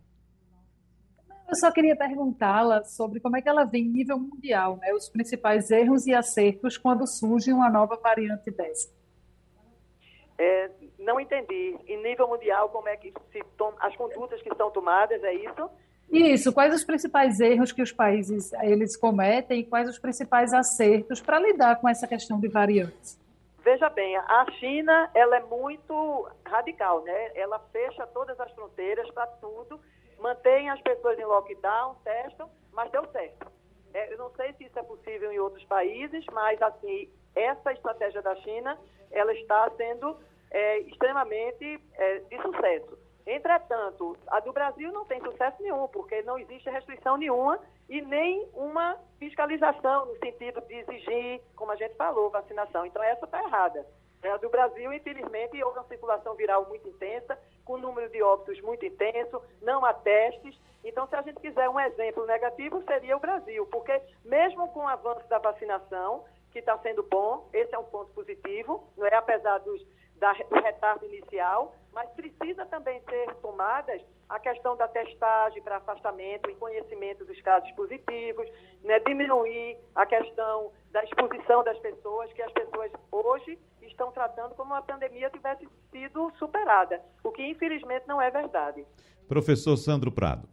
Eu 1.49 1.57
só 1.57 1.73
queria 1.73 1.97
perguntá-la 1.97 2.85
sobre 2.85 3.19
como 3.19 3.37
é 3.37 3.43
que 3.43 3.49
ela 3.49 3.65
vê 3.65 3.79
em 3.79 3.89
nível 3.89 4.17
mundial, 4.17 4.77
né, 4.77 4.95
os 4.95 5.09
principais 5.09 5.69
erros 5.69 6.07
e 6.07 6.15
acertos 6.15 6.79
quando 6.79 7.05
surge 7.09 7.53
uma 7.53 7.69
nova 7.69 7.97
variante 7.97 8.53
dessa. 8.53 8.89
É, 10.43 10.71
não 10.99 11.21
entendi. 11.21 11.77
Em 11.87 12.03
nível 12.03 12.27
mundial, 12.27 12.71
como 12.71 12.89
é 12.89 12.97
que 12.97 13.13
se 13.31 13.43
as 13.81 13.95
condutas 13.95 14.41
que 14.41 14.55
são 14.55 14.71
tomadas, 14.71 15.23
é 15.23 15.35
isso? 15.35 15.71
Isso, 16.11 16.51
quais 16.51 16.75
os 16.75 16.83
principais 16.83 17.39
erros 17.41 17.73
que 17.73 17.83
os 17.83 17.93
países 17.93 18.51
eles 18.63 18.97
cometem 18.97 19.61
e 19.61 19.65
quais 19.65 19.87
os 19.87 19.99
principais 19.99 20.55
acertos 20.55 21.21
para 21.21 21.39
lidar 21.39 21.79
com 21.79 21.87
essa 21.87 22.09
questão 22.09 22.41
de 22.41 22.49
variantes? 22.49 23.21
Veja 23.63 23.91
bem, 23.91 24.17
a 24.17 24.47
China 24.59 25.11
ela 25.15 25.37
é 25.37 25.43
muito 25.43 26.27
radical, 26.47 27.05
né? 27.05 27.33
Ela 27.35 27.59
fecha 27.71 28.07
todas 28.07 28.41
as 28.41 28.51
fronteiras 28.53 29.11
para 29.11 29.27
tudo, 29.27 29.79
mantém 30.19 30.71
as 30.71 30.81
pessoas 30.81 31.19
em 31.19 31.25
lockdown, 31.25 31.97
testam, 32.03 32.49
mas 32.73 32.91
deu 32.91 33.05
certo. 33.13 33.47
É, 33.93 34.11
eu 34.11 34.17
não 34.17 34.31
sei 34.37 34.55
se 34.55 34.65
isso 34.65 34.79
é 34.79 34.83
possível 34.83 35.31
em 35.31 35.39
outros 35.39 35.65
países, 35.65 36.25
mas 36.33 36.61
assim 36.63 37.11
essa 37.37 37.73
estratégia 37.73 38.23
da 38.23 38.35
China 38.37 38.79
ela 39.11 39.33
está 39.35 39.71
sendo 39.77 40.17
é, 40.51 40.79
extremamente 40.81 41.81
é, 41.95 42.19
de 42.21 42.43
sucesso. 42.43 42.99
Entretanto, 43.27 44.17
a 44.27 44.41
do 44.41 44.53
Brasil 44.53 44.91
não 44.91 45.05
tem 45.05 45.21
sucesso 45.21 45.63
nenhum, 45.63 45.87
porque 45.89 46.23
não 46.23 46.39
existe 46.39 46.69
restrição 46.69 47.17
nenhuma 47.17 47.61
e 47.89 48.01
nem 48.01 48.49
uma 48.55 48.97
fiscalização 49.19 50.07
no 50.07 50.17
sentido 50.19 50.61
de 50.63 50.75
exigir, 50.75 51.41
como 51.55 51.71
a 51.71 51.77
gente 51.77 51.95
falou, 51.95 52.31
vacinação. 52.31 52.87
Então, 52.87 53.03
essa 53.03 53.25
está 53.25 53.43
errada. 53.43 53.87
A 54.23 54.37
do 54.37 54.51
Brasil, 54.51 54.93
infelizmente, 54.93 55.63
houve 55.63 55.79
uma 55.79 55.87
circulação 55.87 56.35
viral 56.35 56.67
muito 56.69 56.89
intensa, 56.89 57.39
com 57.65 57.79
número 57.79 58.11
de 58.11 58.23
óbitos 58.23 58.61
muito 58.63 58.85
intenso, 58.85 59.41
não 59.63 59.85
há 59.85 59.95
testes. 59.95 60.59
Então, 60.85 61.07
se 61.07 61.15
a 61.15 61.23
gente 61.23 61.41
quiser 61.41 61.69
um 61.69 61.81
exemplo 61.81 62.27
negativo, 62.27 62.83
seria 62.83 63.17
o 63.17 63.21
Brasil, 63.21 63.67
porque 63.67 64.01
mesmo 64.25 64.69
com 64.73 64.81
o 64.81 64.89
avanço 64.89 65.27
da 65.29 65.39
vacinação, 65.39 66.25
que 66.53 66.59
está 66.59 66.77
sendo 66.79 67.03
bom, 67.05 67.49
esse 67.53 67.75
é 67.75 67.79
um 67.79 67.85
ponto 67.85 68.13
positivo, 68.13 68.85
não 68.97 69.07
é? 69.07 69.15
apesar 69.15 69.59
dos 69.59 69.87
da, 70.21 70.33
do 70.33 70.61
retardo 70.63 71.07
inicial, 71.07 71.75
mas 71.93 72.09
precisa 72.11 72.65
também 72.67 73.01
ser 73.09 73.35
tomadas 73.37 74.01
a 74.29 74.39
questão 74.39 74.77
da 74.77 74.87
testagem 74.87 75.61
para 75.63 75.79
afastamento 75.79 76.49
e 76.49 76.55
conhecimento 76.55 77.25
dos 77.25 77.41
casos 77.41 77.69
positivos, 77.73 78.47
né, 78.85 79.01
diminuir 79.01 79.77
a 79.95 80.07
questão 80.07 80.71
da 80.93 81.03
exposição 81.03 81.65
das 81.65 81.79
pessoas, 81.81 82.33
que 82.33 82.43
as 82.43 82.53
pessoas 82.53 82.93
hoje 83.11 83.59
estão 83.83 84.13
tratando 84.13 84.55
como 84.55 84.73
uma 84.73 84.83
pandemia 84.83 85.31
tivesse 85.31 85.67
sido 85.91 86.33
superada, 86.39 87.01
o 87.25 87.33
que 87.33 87.45
infelizmente 87.45 88.07
não 88.07 88.23
é 88.23 88.31
verdade. 88.31 88.85
Professor 89.27 89.77
Sandro 89.77 90.13
Prado. 90.13 90.49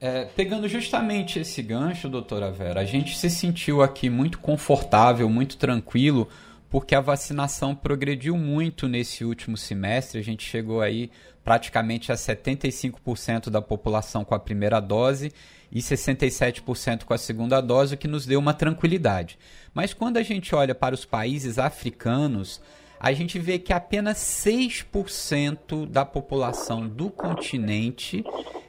É, 0.00 0.26
pegando 0.26 0.68
justamente 0.68 1.40
esse 1.40 1.60
gancho, 1.60 2.08
doutora 2.08 2.52
Vera, 2.52 2.80
a 2.80 2.84
gente 2.84 3.18
se 3.18 3.28
sentiu 3.28 3.82
aqui 3.82 4.08
muito 4.08 4.38
confortável, 4.38 5.28
muito 5.28 5.58
tranquilo 5.58 6.28
porque 6.70 6.94
a 6.94 7.00
vacinação 7.00 7.74
progrediu 7.74 8.36
muito 8.36 8.86
nesse 8.88 9.24
último 9.24 9.56
semestre. 9.56 10.18
A 10.18 10.22
gente 10.22 10.44
chegou 10.44 10.80
aí 10.80 11.10
praticamente 11.42 12.12
a 12.12 12.14
75% 12.14 13.48
da 13.48 13.62
população 13.62 14.24
com 14.24 14.34
a 14.34 14.38
primeira 14.38 14.80
dose 14.80 15.32
e 15.72 15.80
67% 15.80 17.04
com 17.04 17.14
a 17.14 17.18
segunda 17.18 17.60
dose, 17.60 17.94
o 17.94 17.98
que 17.98 18.08
nos 18.08 18.26
deu 18.26 18.38
uma 18.38 18.52
tranquilidade. 18.52 19.38
Mas 19.72 19.94
quando 19.94 20.18
a 20.18 20.22
gente 20.22 20.54
olha 20.54 20.74
para 20.74 20.94
os 20.94 21.04
países 21.04 21.58
africanos, 21.58 22.60
a 23.00 23.12
gente 23.12 23.38
vê 23.38 23.58
que 23.58 23.72
apenas 23.72 24.18
6% 24.18 25.86
da 25.86 26.04
população 26.04 26.88
do 26.88 27.10
continente 27.10 28.24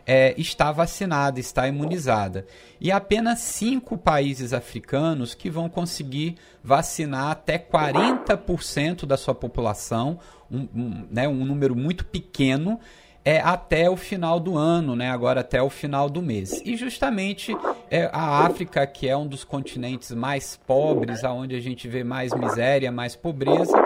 é, 0.06 0.34
está 0.40 0.72
vacinada, 0.72 1.40
está 1.40 1.68
imunizada. 1.68 2.46
E 2.82 2.92
apenas 2.92 3.40
cinco 3.40 3.98
países 3.98 4.54
africanos 4.54 5.36
que 5.36 5.50
vão 5.50 5.70
conseguir 5.70 6.36
vacinar 6.64 7.30
até 7.30 7.60
40% 7.60 9.06
da 9.06 9.18
sua 9.18 9.36
população, 9.36 10.20
um, 10.50 10.68
um, 10.74 11.08
né, 11.12 11.28
um 11.28 11.46
número 11.46 11.76
muito 11.76 12.06
pequeno, 12.06 12.80
é, 13.24 13.40
até 13.40 13.90
o 13.90 13.98
final 13.98 14.40
do 14.40 14.58
ano, 14.58 14.96
né? 14.96 15.10
agora 15.10 15.42
até 15.42 15.62
o 15.62 15.70
final 15.70 16.10
do 16.10 16.22
mês. 16.22 16.62
E 16.66 16.76
justamente 16.76 17.56
é, 17.90 18.10
a 18.14 18.46
África, 18.46 18.86
que 18.88 19.08
é 19.08 19.16
um 19.16 19.28
dos 19.28 19.44
continentes 19.44 20.12
mais 20.12 20.58
pobres, 20.68 21.24
aonde 21.24 21.56
a 21.56 21.60
gente 21.60 21.88
vê 21.88 22.04
mais 22.04 22.34
miséria, 22.34 22.92
mais 22.92 23.16
pobreza, 23.16 23.78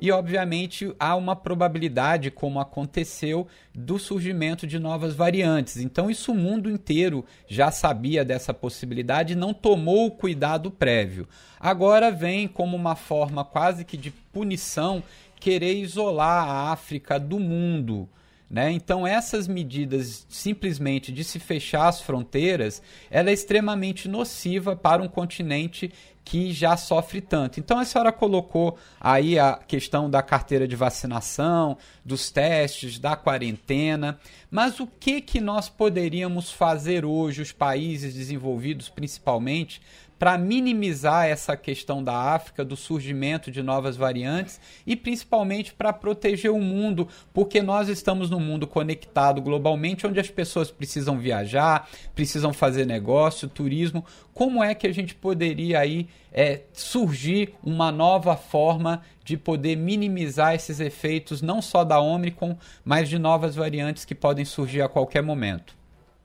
e 0.00 0.12
obviamente 0.12 0.94
há 0.98 1.16
uma 1.16 1.34
probabilidade, 1.34 2.30
como 2.30 2.60
aconteceu, 2.60 3.46
do 3.74 3.98
surgimento 3.98 4.66
de 4.66 4.78
novas 4.78 5.14
variantes. 5.14 5.78
Então, 5.78 6.08
isso 6.08 6.32
o 6.32 6.36
mundo 6.36 6.70
inteiro 6.70 7.24
já 7.48 7.70
sabia 7.70 8.24
dessa 8.24 8.54
possibilidade 8.54 9.32
e 9.32 9.36
não 9.36 9.52
tomou 9.52 10.06
o 10.06 10.10
cuidado 10.10 10.70
prévio. 10.70 11.28
Agora 11.58 12.12
vem 12.12 12.46
como 12.46 12.76
uma 12.76 12.94
forma 12.94 13.44
quase 13.44 13.84
que 13.84 13.96
de 13.96 14.10
punição 14.10 15.02
querer 15.40 15.74
isolar 15.74 16.48
a 16.48 16.72
África 16.72 17.18
do 17.18 17.40
mundo. 17.40 18.08
Né? 18.50 18.72
Então, 18.72 19.06
essas 19.06 19.46
medidas 19.46 20.26
simplesmente 20.30 21.12
de 21.12 21.22
se 21.22 21.38
fechar 21.38 21.86
as 21.86 22.00
fronteiras, 22.00 22.80
ela 23.10 23.28
é 23.28 23.32
extremamente 23.32 24.08
nociva 24.08 24.74
para 24.74 25.02
um 25.02 25.08
continente 25.08 25.92
que 26.24 26.52
já 26.52 26.76
sofre 26.76 27.20
tanto. 27.20 27.60
Então, 27.60 27.78
a 27.78 27.84
senhora 27.84 28.12
colocou 28.12 28.78
aí 29.00 29.38
a 29.38 29.54
questão 29.54 30.10
da 30.10 30.22
carteira 30.22 30.66
de 30.66 30.76
vacinação, 30.76 31.76
dos 32.04 32.30
testes, 32.30 32.98
da 32.98 33.16
quarentena, 33.16 34.18
mas 34.50 34.80
o 34.80 34.86
que, 34.86 35.20
que 35.20 35.40
nós 35.40 35.68
poderíamos 35.68 36.50
fazer 36.50 37.04
hoje, 37.04 37.42
os 37.42 37.52
países 37.52 38.14
desenvolvidos 38.14 38.88
principalmente, 38.88 39.80
para 40.18 40.36
minimizar 40.36 41.26
essa 41.26 41.56
questão 41.56 42.02
da 42.02 42.14
África, 42.14 42.64
do 42.64 42.76
surgimento 42.76 43.50
de 43.50 43.62
novas 43.62 43.96
variantes 43.96 44.60
e 44.86 44.96
principalmente 44.96 45.72
para 45.72 45.92
proteger 45.92 46.50
o 46.50 46.60
mundo, 46.60 47.08
porque 47.32 47.62
nós 47.62 47.88
estamos 47.88 48.28
num 48.28 48.40
mundo 48.40 48.66
conectado 48.66 49.40
globalmente, 49.40 50.06
onde 50.06 50.18
as 50.18 50.28
pessoas 50.28 50.70
precisam 50.70 51.18
viajar, 51.18 51.88
precisam 52.14 52.52
fazer 52.52 52.84
negócio, 52.84 53.48
turismo. 53.48 54.04
Como 54.34 54.62
é 54.62 54.74
que 54.74 54.86
a 54.86 54.92
gente 54.92 55.14
poderia 55.14 55.78
aí 55.78 56.08
é, 56.32 56.62
surgir 56.72 57.54
uma 57.62 57.92
nova 57.92 58.36
forma 58.36 59.02
de 59.24 59.36
poder 59.36 59.76
minimizar 59.76 60.54
esses 60.54 60.80
efeitos, 60.80 61.42
não 61.42 61.62
só 61.62 61.84
da 61.84 62.00
Omicron, 62.00 62.56
mas 62.84 63.08
de 63.08 63.18
novas 63.18 63.54
variantes 63.54 64.04
que 64.04 64.14
podem 64.14 64.44
surgir 64.44 64.82
a 64.82 64.88
qualquer 64.88 65.22
momento? 65.22 65.77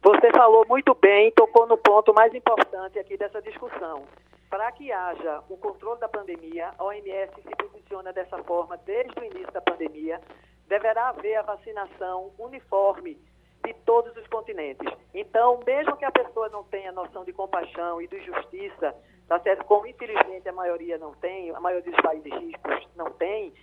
Você 0.04 0.30
falou 0.32 0.66
muito 0.68 0.94
bem, 0.96 1.32
tocou 1.32 1.66
no 1.66 1.78
ponto 1.78 2.14
mais 2.14 2.36
importante 2.36 3.00
aqui 3.00 3.16
dessa 3.16 3.42
discussão. 3.42 4.04
Para 4.50 4.70
que 4.74 4.92
haja 4.92 5.42
o 5.48 5.56
controle 5.56 5.98
da 6.02 6.10
pandemia, 6.10 6.72
a 6.78 6.84
OMS 6.84 7.32
se 7.42 7.56
posiciona 7.56 8.12
dessa 8.12 8.38
forma 8.44 8.76
desde 8.76 9.18
o 9.18 9.24
início 9.24 9.54
da 9.54 9.62
pandemia, 9.62 10.20
deverá 10.68 11.08
haver 11.08 11.38
a 11.38 11.44
vacinação 11.44 12.34
uniforme 12.38 13.18
de 13.66 13.74
todos 13.86 14.14
os 14.18 14.28
continentes. 14.28 14.92
Então, 15.14 15.62
mesmo 15.66 15.96
que 15.96 16.04
a 16.04 16.12
pessoa 16.12 16.50
não 16.50 16.66
tenha 16.66 16.92
noção 16.92 17.24
de 17.24 17.32
compaixão 17.32 18.02
e 18.02 18.08
de 18.10 18.20
justiça, 18.26 18.94
tá 19.30 19.40
certo? 19.40 19.64
Como 19.64 19.88
infelizmente 19.88 20.50
a 20.50 20.52
maioria 20.52 20.98
não 20.98 21.14
tem, 21.14 21.50
a 21.52 21.62
maioria 21.62 21.90
dos 21.90 22.02
países 22.02 22.34
ricos 22.34 22.90
não 22.98 23.10
tem, 23.12 23.54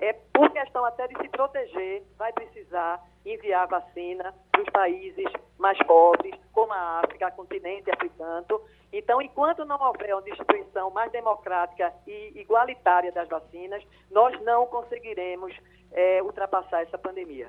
é 0.00 0.14
por 0.32 0.50
questão 0.50 0.82
até 0.82 1.06
de 1.08 1.18
se 1.20 1.28
proteger, 1.28 2.02
vai 2.16 2.32
precisar 2.32 3.04
enviar 3.24 3.66
vacina 3.68 4.34
para 4.50 4.62
os 4.62 4.70
países 4.70 5.26
mais 5.58 5.78
pobres, 5.86 6.34
como 6.52 6.72
a 6.72 7.00
África, 7.00 7.30
continente 7.30 7.90
africano. 7.90 8.60
Então, 8.92 9.20
enquanto 9.20 9.64
não 9.64 9.80
houver 9.80 10.14
uma 10.14 10.22
distribuição 10.22 10.90
mais 10.90 11.12
democrática 11.12 11.92
e 12.06 12.32
igualitária 12.40 13.12
das 13.12 13.28
vacinas, 13.28 13.82
nós 14.10 14.40
não 14.42 14.66
conseguiremos 14.66 15.54
é, 15.92 16.22
ultrapassar 16.22 16.82
essa 16.82 16.98
pandemia. 16.98 17.48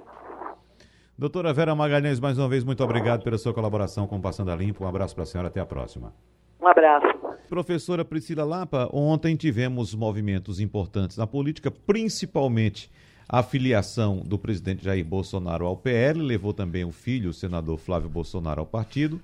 Doutora 1.18 1.54
Vera 1.54 1.76
Magalhães, 1.76 2.20
mais 2.20 2.38
uma 2.38 2.50
vez, 2.50 2.64
muito 2.64 2.84
obrigado 2.84 3.24
pela 3.24 3.38
sua 3.38 3.54
colaboração 3.54 4.08
com 4.08 4.18
o 4.18 4.22
Passando 4.22 4.52
a 4.52 4.56
Limpo. 4.56 4.84
Um 4.84 4.88
abraço 4.88 5.14
para 5.14 5.24
a 5.24 5.28
senhora, 5.28 5.48
até 5.50 5.60
a 5.60 5.66
próxima. 5.66 6.14
Um 6.60 6.68
abraço. 6.68 7.08
Professora 7.50 8.06
Priscila 8.06 8.44
Lapa, 8.44 8.90
ontem 8.94 9.36
tivemos 9.36 9.94
movimentos 9.94 10.60
importantes 10.60 11.18
na 11.18 11.28
política, 11.28 11.70
principalmente 11.70 12.90
a 13.32 13.42
filiação 13.42 14.18
do 14.18 14.38
presidente 14.38 14.84
Jair 14.84 15.06
Bolsonaro 15.06 15.66
ao 15.66 15.78
PL, 15.78 16.22
levou 16.22 16.54
também 16.54 16.84
o 16.84 16.92
filho, 16.92 17.30
o 17.30 17.34
senador 17.34 17.78
Flávio 17.78 18.10
Bolsonaro, 18.10 18.60
ao 18.60 18.66
partido, 18.66 19.22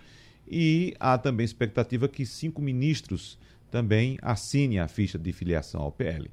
e 0.48 0.96
há 0.98 1.18
também 1.18 1.44
expectativa 1.44 2.08
que 2.08 2.26
cinco 2.26 2.62
ministros 2.62 3.38
também 3.70 4.18
assinem 4.22 4.80
a 4.80 4.88
ficha 4.88 5.20
de 5.20 5.34
filiação 5.34 5.82
ao 5.82 5.92
PL. 5.92 6.32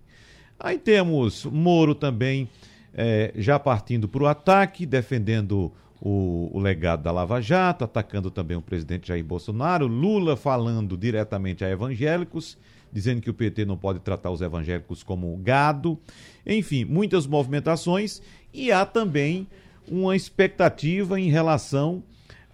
Aí 0.56 0.78
temos 0.78 1.44
Moro 1.46 1.96
também 1.96 2.48
é, 2.94 3.32
já 3.34 3.58
partindo 3.58 4.06
para 4.06 4.22
o 4.22 4.28
ataque, 4.28 4.86
defendendo 4.86 5.72
o, 6.00 6.50
o, 6.52 6.60
legado 6.60 7.02
da 7.02 7.10
Lava 7.10 7.40
Jato, 7.40 7.82
atacando 7.82 8.30
também 8.30 8.56
o 8.56 8.62
presidente 8.62 9.08
Jair 9.08 9.24
Bolsonaro, 9.24 9.88
Lula 9.88 10.36
falando 10.36 10.96
diretamente 10.96 11.64
a 11.64 11.70
evangélicos 11.70 12.56
dizendo 12.94 13.20
que 13.20 13.28
o 13.28 13.34
PT 13.34 13.64
não 13.64 13.76
pode 13.76 13.98
tratar 13.98 14.30
os 14.30 14.40
evangélicos 14.40 15.02
como 15.02 15.36
gado. 15.38 15.98
Enfim, 16.46 16.84
muitas 16.84 17.26
movimentações 17.26 18.22
e 18.52 18.70
há 18.70 18.86
também 18.86 19.48
uma 19.90 20.14
expectativa 20.14 21.18
em 21.18 21.28
relação 21.28 22.04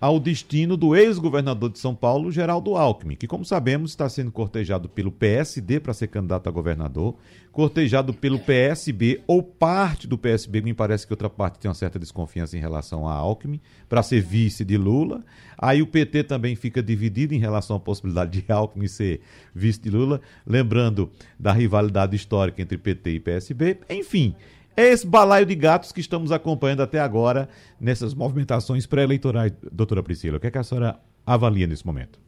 ao 0.01 0.18
destino 0.18 0.78
do 0.78 0.96
ex-governador 0.96 1.68
de 1.68 1.78
São 1.78 1.94
Paulo, 1.94 2.32
Geraldo 2.32 2.74
Alckmin, 2.74 3.16
que, 3.16 3.26
como 3.26 3.44
sabemos, 3.44 3.90
está 3.90 4.09
sendo 4.09 4.32
cortejado 4.32 4.88
pelo 4.88 5.12
PSD 5.12 5.78
para 5.78 5.92
ser 5.92 6.07
candidato 6.07 6.48
a 6.48 6.51
governador, 6.51 7.16
cortejado 7.53 8.14
pelo 8.14 8.38
PSB 8.38 9.20
ou 9.26 9.42
parte 9.42 10.07
do 10.07 10.16
PSB, 10.16 10.62
me 10.62 10.72
parece 10.72 11.07
que 11.07 11.12
outra 11.12 11.28
parte 11.28 11.59
tem 11.59 11.68
uma 11.68 11.74
certa 11.74 11.98
desconfiança 11.98 12.57
em 12.57 12.61
relação 12.61 13.07
a 13.07 13.12
Alckmin, 13.12 13.61
para 13.88 14.03
ser 14.03 14.22
vice 14.22 14.64
de 14.64 14.78
Lula. 14.78 15.22
Aí 15.59 15.82
o 15.82 15.86
PT 15.86 16.24
também 16.24 16.57
fica 16.57 16.82
dividido 16.82 17.34
em 17.34 17.38
relação 17.38 17.76
à 17.76 17.80
possibilidade 17.80 18.40
de 18.40 18.51
Alckmin 18.51 18.88
ser 18.88 19.20
vice 19.55 19.80
de 19.82 19.90
Lula, 19.90 20.22
lembrando 20.46 21.11
da 21.38 21.53
rivalidade 21.53 22.16
histórica 22.16 22.62
entre 22.62 22.78
PT 22.78 23.11
e 23.11 23.20
PSB. 23.20 23.78
Enfim, 23.90 24.34
é 24.76 24.88
esse 24.88 25.06
balaio 25.06 25.46
de 25.46 25.54
gatos 25.54 25.92
que 25.92 26.00
estamos 26.00 26.32
acompanhando 26.32 26.82
até 26.82 27.00
agora 27.00 27.48
nessas 27.80 28.14
movimentações 28.14 28.86
pré-eleitorais. 28.86 29.52
Doutora 29.70 30.02
Priscila, 30.02 30.36
o 30.36 30.40
que, 30.40 30.46
é 30.46 30.50
que 30.50 30.58
a 30.58 30.62
senhora 30.62 30.98
avalia 31.26 31.66
nesse 31.66 31.86
momento? 31.86 32.18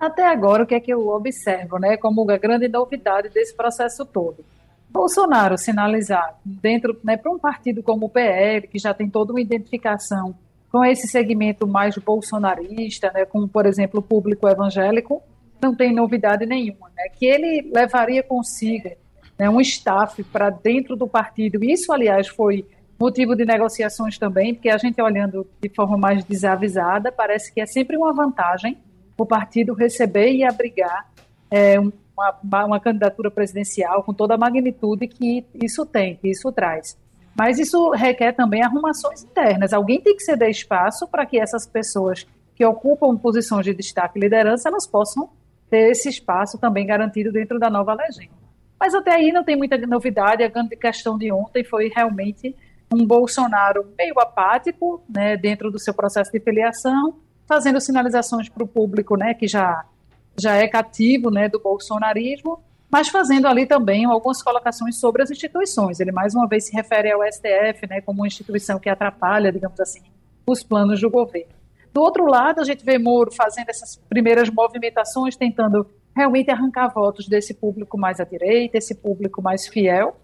Até 0.00 0.26
agora, 0.26 0.62
o 0.62 0.66
que 0.66 0.74
é 0.74 0.80
que 0.80 0.90
eu 0.90 1.08
observo, 1.08 1.78
né, 1.78 1.98
como 1.98 2.28
a 2.30 2.38
grande 2.38 2.68
novidade 2.68 3.28
desse 3.28 3.54
processo 3.54 4.06
todo? 4.06 4.42
Bolsonaro 4.88 5.58
sinalizar 5.58 6.38
dentro, 6.44 6.98
né, 7.04 7.16
para 7.16 7.30
um 7.30 7.38
partido 7.38 7.82
como 7.82 8.06
o 8.06 8.08
PL, 8.08 8.66
que 8.66 8.78
já 8.78 8.94
tem 8.94 9.10
toda 9.10 9.32
uma 9.32 9.40
identificação 9.40 10.34
com 10.72 10.84
esse 10.84 11.06
segmento 11.06 11.66
mais 11.66 11.96
bolsonarista, 11.98 13.10
né, 13.12 13.26
como, 13.26 13.46
por 13.46 13.66
exemplo, 13.66 14.00
o 14.00 14.02
público 14.02 14.48
evangélico, 14.48 15.22
não 15.60 15.74
tem 15.74 15.94
novidade 15.94 16.46
nenhuma, 16.46 16.90
né, 16.96 17.08
que 17.08 17.26
ele 17.26 17.70
levaria 17.72 18.22
consigo 18.22 18.90
né, 19.38 19.48
um 19.48 19.60
staff 19.60 20.22
para 20.24 20.50
dentro 20.50 20.96
do 20.96 21.08
partido. 21.08 21.64
Isso, 21.64 21.92
aliás, 21.92 22.28
foi 22.28 22.66
motivo 22.98 23.34
de 23.34 23.46
negociações 23.46 24.18
também, 24.18 24.54
porque 24.54 24.68
a 24.68 24.76
gente 24.76 25.00
olhando 25.00 25.46
de 25.60 25.70
forma 25.70 25.96
mais 25.96 26.22
desavisada, 26.24 27.10
parece 27.10 27.52
que 27.52 27.60
é 27.60 27.66
sempre 27.66 27.96
uma 27.96 28.12
vantagem 28.12 28.76
o 29.16 29.26
partido 29.26 29.74
receber 29.74 30.32
e 30.32 30.44
abrigar 30.44 31.10
é, 31.50 31.78
uma, 31.78 32.66
uma, 32.66 32.80
candidatura 32.80 33.30
presidencial 33.30 34.02
com 34.02 34.14
toda 34.14 34.34
a 34.34 34.38
magnitude 34.38 35.06
que 35.08 35.44
isso 35.54 35.84
tem, 35.84 36.16
que 36.16 36.28
isso 36.28 36.50
traz. 36.52 36.98
Mas 37.36 37.58
isso 37.58 37.90
requer 37.90 38.32
também 38.32 38.62
arrumações 38.62 39.22
internas. 39.22 39.72
Alguém 39.72 40.00
tem 40.00 40.16
que 40.16 40.22
ceder 40.22 40.48
espaço 40.48 41.06
para 41.06 41.26
que 41.26 41.38
essas 41.38 41.66
pessoas 41.66 42.26
que 42.54 42.64
ocupam 42.64 43.16
posições 43.16 43.64
de 43.64 43.74
destaque 43.74 44.18
e 44.18 44.20
liderança, 44.20 44.68
elas 44.68 44.86
possam 44.86 45.30
ter 45.70 45.90
esse 45.90 46.08
espaço 46.08 46.58
também 46.58 46.84
garantido 46.84 47.30
dentro 47.30 47.58
da 47.58 47.70
nova 47.70 47.94
legenda. 47.94 48.40
Mas 48.78 48.94
até 48.94 49.14
aí 49.14 49.30
não 49.30 49.44
tem 49.44 49.56
muita 49.56 49.78
novidade. 49.78 50.42
A 50.42 50.48
grande 50.48 50.74
questão 50.76 51.16
de 51.16 51.30
ontem 51.30 51.62
foi 51.62 51.90
realmente 51.94 52.56
um 52.92 53.06
Bolsonaro 53.06 53.86
meio 53.96 54.18
apático, 54.18 55.02
né, 55.08 55.36
dentro 55.36 55.70
do 55.70 55.78
seu 55.78 55.94
processo 55.94 56.32
de 56.32 56.40
filiação, 56.40 57.18
fazendo 57.46 57.80
sinalizações 57.80 58.48
para 58.48 58.64
o 58.64 58.68
público, 58.68 59.16
né, 59.16 59.32
que 59.34 59.46
já 59.46 59.84
já 60.38 60.56
é 60.56 60.66
cativo, 60.66 61.30
né, 61.30 61.48
do 61.48 61.60
bolsonarismo, 61.60 62.62
mas 62.90 63.08
fazendo 63.08 63.46
ali 63.46 63.66
também 63.66 64.06
algumas 64.06 64.42
colocações 64.42 64.98
sobre 64.98 65.22
as 65.22 65.30
instituições. 65.30 66.00
Ele 66.00 66.12
mais 66.12 66.34
uma 66.34 66.48
vez 66.48 66.64
se 66.64 66.72
refere 66.72 67.12
ao 67.12 67.20
STF, 67.22 67.86
né, 67.88 68.00
como 68.00 68.20
uma 68.22 68.26
instituição 68.26 68.78
que 68.78 68.88
atrapalha, 68.88 69.52
digamos 69.52 69.78
assim, 69.78 70.00
os 70.46 70.62
planos 70.62 71.00
do 71.00 71.10
governo. 71.10 71.59
Do 71.92 72.00
outro 72.00 72.24
lado, 72.26 72.60
a 72.60 72.64
gente 72.64 72.84
vê 72.84 72.98
Moro 72.98 73.30
fazendo 73.32 73.68
essas 73.68 73.96
primeiras 74.08 74.48
movimentações, 74.48 75.36
tentando 75.36 75.86
realmente 76.14 76.50
arrancar 76.50 76.88
votos 76.88 77.26
desse 77.26 77.54
público 77.54 77.98
mais 77.98 78.20
à 78.20 78.24
direita, 78.24 78.78
esse 78.78 78.94
público 78.94 79.42
mais 79.42 79.66
fiel. 79.66 80.16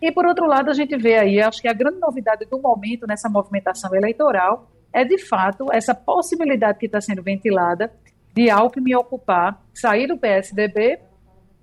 E, 0.00 0.12
por 0.12 0.26
outro 0.26 0.46
lado, 0.46 0.70
a 0.70 0.74
gente 0.74 0.96
vê 0.96 1.16
aí, 1.16 1.40
acho 1.40 1.62
que 1.62 1.68
a 1.68 1.72
grande 1.72 1.98
novidade 1.98 2.44
do 2.44 2.60
momento 2.60 3.06
nessa 3.06 3.28
movimentação 3.28 3.94
eleitoral 3.94 4.70
é, 4.92 5.04
de 5.04 5.18
fato, 5.18 5.66
essa 5.72 5.92
possibilidade 5.92 6.78
que 6.78 6.86
está 6.86 7.00
sendo 7.00 7.20
ventilada 7.20 7.92
de 8.32 8.48
Alckmin 8.48 8.94
ocupar, 8.94 9.60
sair 9.74 10.06
do 10.06 10.16
PSDB, 10.16 11.00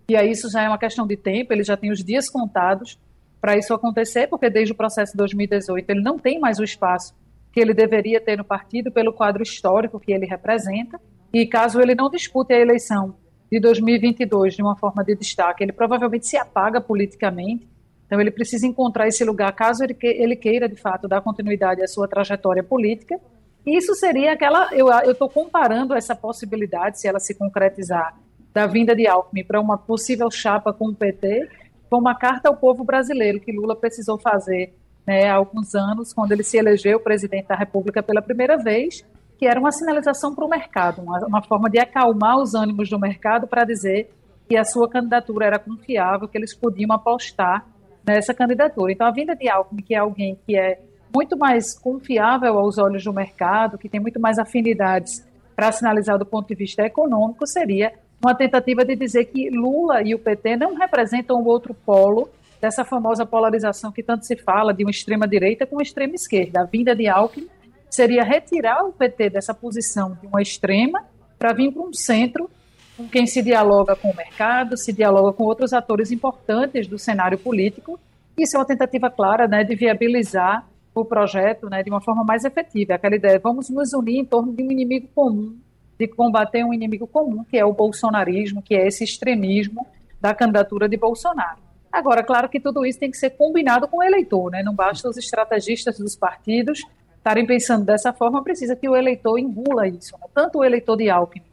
e 0.09 0.17
aí 0.17 0.31
isso 0.31 0.49
já 0.51 0.63
é 0.63 0.67
uma 0.67 0.77
questão 0.77 1.07
de 1.07 1.15
tempo, 1.15 1.53
ele 1.53 1.63
já 1.63 1.77
tem 1.77 1.91
os 1.91 2.03
dias 2.03 2.29
contados 2.29 2.99
para 3.39 3.57
isso 3.57 3.73
acontecer, 3.73 4.27
porque 4.27 4.49
desde 4.49 4.73
o 4.73 4.75
processo 4.75 5.13
de 5.13 5.17
2018 5.17 5.89
ele 5.89 6.01
não 6.01 6.19
tem 6.19 6.39
mais 6.39 6.59
o 6.59 6.63
espaço 6.63 7.15
que 7.51 7.59
ele 7.59 7.73
deveria 7.73 8.21
ter 8.21 8.37
no 8.37 8.43
partido 8.43 8.91
pelo 8.91 9.13
quadro 9.13 9.43
histórico 9.43 9.99
que 9.99 10.11
ele 10.11 10.25
representa, 10.25 10.99
e 11.33 11.45
caso 11.45 11.81
ele 11.81 11.95
não 11.95 12.09
dispute 12.09 12.53
a 12.53 12.59
eleição 12.59 13.15
de 13.51 13.59
2022 13.59 14.55
de 14.55 14.61
uma 14.61 14.75
forma 14.75 15.03
de 15.03 15.15
destaque, 15.15 15.63
ele 15.63 15.73
provavelmente 15.73 16.25
se 16.27 16.37
apaga 16.37 16.79
politicamente. 16.79 17.67
Então, 18.05 18.19
ele 18.19 18.31
precisa 18.31 18.67
encontrar 18.67 19.07
esse 19.07 19.23
lugar 19.23 19.53
caso 19.53 19.83
ele, 19.83 20.35
queira, 20.35 20.67
de 20.67 20.75
fato, 20.75 21.07
dar 21.07 21.21
continuidade 21.21 21.81
à 21.81 21.87
sua 21.87 22.07
trajetória 22.07 22.61
política. 22.61 23.19
E 23.65 23.77
isso 23.77 23.95
seria 23.95 24.33
aquela. 24.33 24.69
Eu 24.73 24.89
estou 25.11 25.29
comparando 25.29 25.93
essa 25.93 26.13
possibilidade, 26.15 26.99
se 26.99 27.07
ela 27.07 27.19
se 27.19 27.33
concretizar, 27.33 28.17
da 28.53 28.67
vinda 28.67 28.93
de 28.93 29.07
Alckmin 29.07 29.45
para 29.45 29.61
uma 29.61 29.77
possível 29.77 30.29
chapa 30.29 30.73
com 30.73 30.89
o 30.89 30.95
PT, 30.95 31.47
com 31.89 31.97
uma 31.97 32.15
carta 32.15 32.49
ao 32.49 32.57
povo 32.57 32.83
brasileiro 32.83 33.39
que 33.39 33.51
Lula 33.51 33.75
precisou 33.75 34.17
fazer 34.17 34.73
né, 35.11 35.27
há 35.27 35.35
alguns 35.35 35.75
anos, 35.75 36.13
quando 36.13 36.31
ele 36.31 36.41
se 36.41 36.57
elegeu 36.57 36.97
presidente 36.97 37.45
da 37.45 37.55
República 37.55 38.01
pela 38.01 38.21
primeira 38.21 38.55
vez, 38.55 39.05
que 39.37 39.45
era 39.45 39.59
uma 39.59 39.71
sinalização 39.71 40.33
para 40.33 40.45
o 40.45 40.49
mercado, 40.49 41.01
uma, 41.01 41.19
uma 41.27 41.43
forma 41.43 41.69
de 41.69 41.79
acalmar 41.79 42.37
os 42.37 42.53
ânimos 42.55 42.89
do 42.89 42.97
mercado 42.97 43.45
para 43.45 43.65
dizer 43.65 44.09
que 44.47 44.55
a 44.55 44.63
sua 44.63 44.89
candidatura 44.89 45.47
era 45.47 45.59
confiável, 45.59 46.29
que 46.29 46.37
eles 46.37 46.55
podiam 46.55 46.93
apostar 46.93 47.65
nessa 48.07 48.33
candidatura. 48.33 48.93
Então, 48.93 49.05
a 49.05 49.11
vinda 49.11 49.35
de 49.35 49.49
Alckmin, 49.49 49.83
que 49.83 49.93
é 49.93 49.97
alguém 49.97 50.39
que 50.45 50.57
é 50.57 50.79
muito 51.13 51.37
mais 51.37 51.77
confiável 51.77 52.57
aos 52.57 52.77
olhos 52.77 53.03
do 53.03 53.11
mercado, 53.11 53.77
que 53.77 53.89
tem 53.89 53.99
muito 53.99 54.19
mais 54.19 54.39
afinidades 54.39 55.27
para 55.57 55.73
sinalizar 55.73 56.17
do 56.17 56.25
ponto 56.25 56.47
de 56.47 56.55
vista 56.55 56.83
econômico, 56.83 57.45
seria 57.45 57.91
uma 58.23 58.33
tentativa 58.33 58.85
de 58.85 58.95
dizer 58.95 59.25
que 59.25 59.49
Lula 59.49 60.01
e 60.03 60.15
o 60.15 60.19
PT 60.19 60.55
não 60.55 60.75
representam 60.75 61.37
o 61.37 61.47
outro 61.47 61.73
polo 61.73 62.29
dessa 62.61 62.85
famosa 62.85 63.25
polarização 63.25 63.91
que 63.91 64.03
tanto 64.03 64.25
se 64.25 64.35
fala 64.35 64.71
de 64.71 64.83
uma 64.83 64.91
extrema 64.91 65.27
direita 65.27 65.65
com 65.65 65.77
uma 65.77 65.81
extrema 65.81 66.13
esquerda. 66.13 66.61
A 66.61 66.65
vinda 66.65 66.95
de 66.95 67.07
Alckmin 67.07 67.49
seria 67.89 68.23
retirar 68.23 68.85
o 68.85 68.93
PT 68.93 69.31
dessa 69.31 69.53
posição 69.53 70.15
de 70.21 70.27
uma 70.27 70.41
extrema 70.41 71.03
para 71.39 71.53
vir 71.53 71.71
para 71.71 71.81
um 71.81 71.91
centro 71.91 72.47
com 72.95 73.09
quem 73.09 73.25
se 73.25 73.41
dialoga 73.41 73.95
com 73.95 74.11
o 74.11 74.15
mercado, 74.15 74.77
se 74.77 74.93
dialoga 74.93 75.33
com 75.33 75.43
outros 75.43 75.73
atores 75.73 76.11
importantes 76.11 76.87
do 76.87 76.99
cenário 76.99 77.37
político. 77.37 77.99
Isso 78.37 78.55
é 78.55 78.59
uma 78.59 78.65
tentativa 78.65 79.09
clara 79.09 79.47
né, 79.47 79.63
de 79.63 79.75
viabilizar 79.75 80.63
o 80.93 81.03
projeto 81.03 81.67
né, 81.67 81.81
de 81.81 81.89
uma 81.89 82.01
forma 82.01 82.23
mais 82.23 82.45
efetiva. 82.45 82.93
Aquela 82.93 83.15
ideia, 83.15 83.39
vamos 83.39 83.69
nos 83.71 83.91
unir 83.93 84.19
em 84.19 84.25
torno 84.25 84.53
de 84.53 84.61
um 84.61 84.71
inimigo 84.71 85.07
comum, 85.15 85.57
de 85.97 86.07
combater 86.07 86.63
um 86.63 86.73
inimigo 86.73 87.07
comum, 87.07 87.43
que 87.43 87.57
é 87.57 87.65
o 87.65 87.73
bolsonarismo, 87.73 88.61
que 88.61 88.75
é 88.75 88.85
esse 88.85 89.03
extremismo 89.03 89.87
da 90.19 90.35
candidatura 90.35 90.87
de 90.87 90.95
Bolsonaro. 90.95 91.70
Agora, 91.91 92.23
claro 92.23 92.47
que 92.47 92.59
tudo 92.59 92.85
isso 92.85 92.99
tem 92.99 93.11
que 93.11 93.17
ser 93.17 93.31
combinado 93.31 93.87
com 93.87 93.97
o 93.97 94.03
eleitor, 94.03 94.51
né? 94.51 94.63
não 94.63 94.73
basta 94.73 95.09
os 95.09 95.17
estrategistas 95.17 95.97
dos 95.97 96.15
partidos 96.15 96.81
estarem 97.17 97.45
pensando 97.45 97.85
dessa 97.85 98.11
forma, 98.11 98.43
precisa 98.43 98.75
que 98.75 98.89
o 98.89 98.95
eleitor 98.95 99.37
engula 99.37 99.87
isso. 99.87 100.17
Né? 100.19 100.25
Tanto 100.33 100.59
o 100.59 100.63
eleitor 100.63 100.97
de 100.97 101.09
Alckmin, 101.09 101.45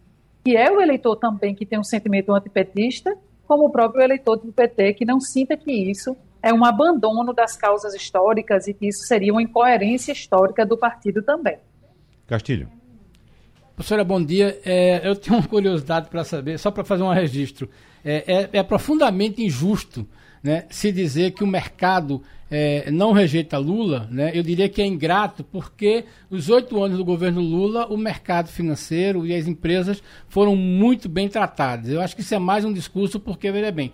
que 0.45 0.57
é 0.57 0.70
o 0.70 0.80
eleitor 0.80 1.16
também 1.16 1.55
que 1.55 1.66
tem 1.66 1.78
um 1.78 1.84
sentimento 1.84 2.32
antipetista, 2.32 3.14
como 3.47 3.66
o 3.66 3.70
próprio 3.70 4.03
eleitor 4.03 4.36
do 4.36 4.53
PT, 4.53 4.95
que 4.95 5.05
não 5.05 5.20
sinta 5.20 5.57
que 5.57 5.70
isso 5.70 6.16
é 6.43 6.53
um 6.53 6.64
abandono 6.64 7.32
das 7.34 7.57
causas 7.57 7.95
históricas 7.95 8.66
e 8.66 8.74
que 8.74 8.89
isso 8.89 9.07
seria 9.07 9.32
uma 9.32 9.43
incoerência 9.43 10.12
histórica 10.12 10.64
do 10.64 10.76
partido 10.76 11.22
também. 11.22 11.59
Castilho. 12.26 12.68
Professora, 13.74 14.05
bom 14.05 14.22
dia. 14.22 14.59
É, 14.64 15.07
eu 15.07 15.14
tenho 15.16 15.36
uma 15.36 15.47
curiosidade 15.47 16.09
para 16.09 16.24
saber, 16.24 16.59
só 16.59 16.70
para 16.70 16.84
fazer 16.84 17.03
um 17.03 17.12
registro. 17.12 17.68
É, 18.05 18.49
é, 18.53 18.59
é 18.59 18.62
profundamente 18.62 19.43
injusto 19.43 20.07
né, 20.43 20.64
se 20.70 20.93
dizer 20.93 21.32
que 21.32 21.45
o 21.45 21.47
mercado 21.47 22.22
é, 22.51 22.91
não 22.91 23.12
rejeita 23.12 23.59
Lula, 23.59 24.09
né, 24.11 24.30
eu 24.34 24.43
diria 24.43 24.68
que 24.68 24.80
é 24.80 24.86
ingrato, 24.86 25.45
porque 25.45 26.05
os 26.30 26.49
oito 26.49 26.82
anos 26.82 26.97
do 26.97 27.05
governo 27.05 27.41
Lula, 27.41 27.86
o 27.86 27.97
mercado 27.97 28.49
financeiro 28.49 29.26
e 29.26 29.34
as 29.34 29.47
empresas 29.47 30.03
foram 30.28 30.57
muito 30.57 31.09
bem 31.09 31.28
tratadas. 31.28 31.91
Eu 31.91 32.01
acho 32.01 32.14
que 32.14 32.22
isso 32.22 32.34
é 32.34 32.39
mais 32.39 32.64
um 32.64 32.72
discurso, 32.72 33.20
porque, 33.20 33.51
veja 33.53 33.70
bem, 33.70 33.93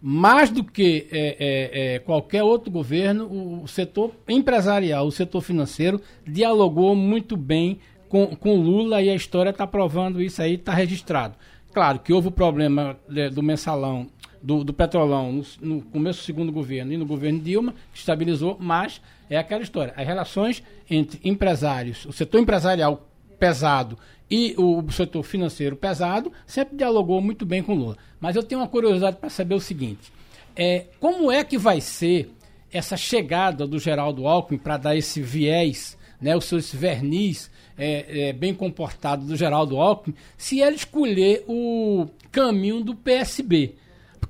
mais 0.00 0.50
do 0.50 0.64
que 0.64 1.06
é, 1.12 1.36
é, 1.38 1.94
é 1.94 1.98
qualquer 2.00 2.42
outro 2.42 2.70
governo, 2.72 3.62
o 3.62 3.68
setor 3.68 4.12
empresarial, 4.28 5.06
o 5.06 5.12
setor 5.12 5.40
financeiro, 5.40 6.00
dialogou 6.26 6.96
muito 6.96 7.36
bem 7.36 7.78
com, 8.08 8.34
com 8.34 8.56
Lula 8.56 9.00
e 9.00 9.08
a 9.08 9.14
história 9.14 9.50
está 9.50 9.66
provando 9.66 10.20
isso 10.20 10.42
aí, 10.42 10.54
está 10.54 10.74
registrado. 10.74 11.36
Claro 11.72 12.00
que 12.00 12.12
houve 12.12 12.28
o 12.28 12.32
problema 12.32 12.96
é, 13.14 13.30
do 13.30 13.42
mensalão 13.42 14.08
do, 14.42 14.64
do 14.64 14.72
Petrolão 14.72 15.32
no, 15.32 15.44
no, 15.60 15.82
começo 15.82 16.20
do 16.20 16.24
segundo 16.24 16.52
governo 16.52 16.92
e 16.92 16.96
no 16.96 17.06
governo 17.06 17.40
Dilma, 17.40 17.74
estabilizou, 17.94 18.56
mas 18.60 19.00
é 19.30 19.36
aquela 19.36 19.62
história. 19.62 19.94
As 19.96 20.06
relações 20.06 20.62
entre 20.90 21.20
empresários, 21.24 22.04
o 22.06 22.12
setor 22.12 22.40
empresarial 22.40 23.08
pesado 23.38 23.98
e 24.30 24.54
o 24.56 24.82
setor 24.90 25.22
financeiro 25.22 25.76
pesado 25.76 26.32
sempre 26.46 26.76
dialogou 26.76 27.20
muito 27.20 27.44
bem 27.44 27.62
com 27.62 27.74
Lula. 27.74 27.96
Mas 28.20 28.36
eu 28.36 28.42
tenho 28.42 28.60
uma 28.60 28.68
curiosidade 28.68 29.16
para 29.16 29.30
saber 29.30 29.54
o 29.54 29.60
seguinte: 29.60 30.12
é, 30.56 30.86
como 30.98 31.30
é 31.30 31.44
que 31.44 31.58
vai 31.58 31.80
ser 31.80 32.30
essa 32.72 32.96
chegada 32.96 33.66
do 33.66 33.78
Geraldo 33.78 34.26
Alckmin 34.26 34.58
para 34.58 34.76
dar 34.76 34.96
esse 34.96 35.20
viés 35.20 35.96
né, 36.22 36.36
os 36.36 36.44
seus 36.44 36.72
verniz 36.72 37.50
é, 37.76 38.28
é, 38.28 38.32
bem 38.32 38.54
comportado 38.54 39.26
do 39.26 39.36
Geraldo 39.36 39.78
Alckmin, 39.78 40.14
se 40.38 40.60
ele 40.60 40.76
escolher 40.76 41.44
o 41.48 42.06
caminho 42.30 42.80
do 42.80 42.94
PSB. 42.94 43.74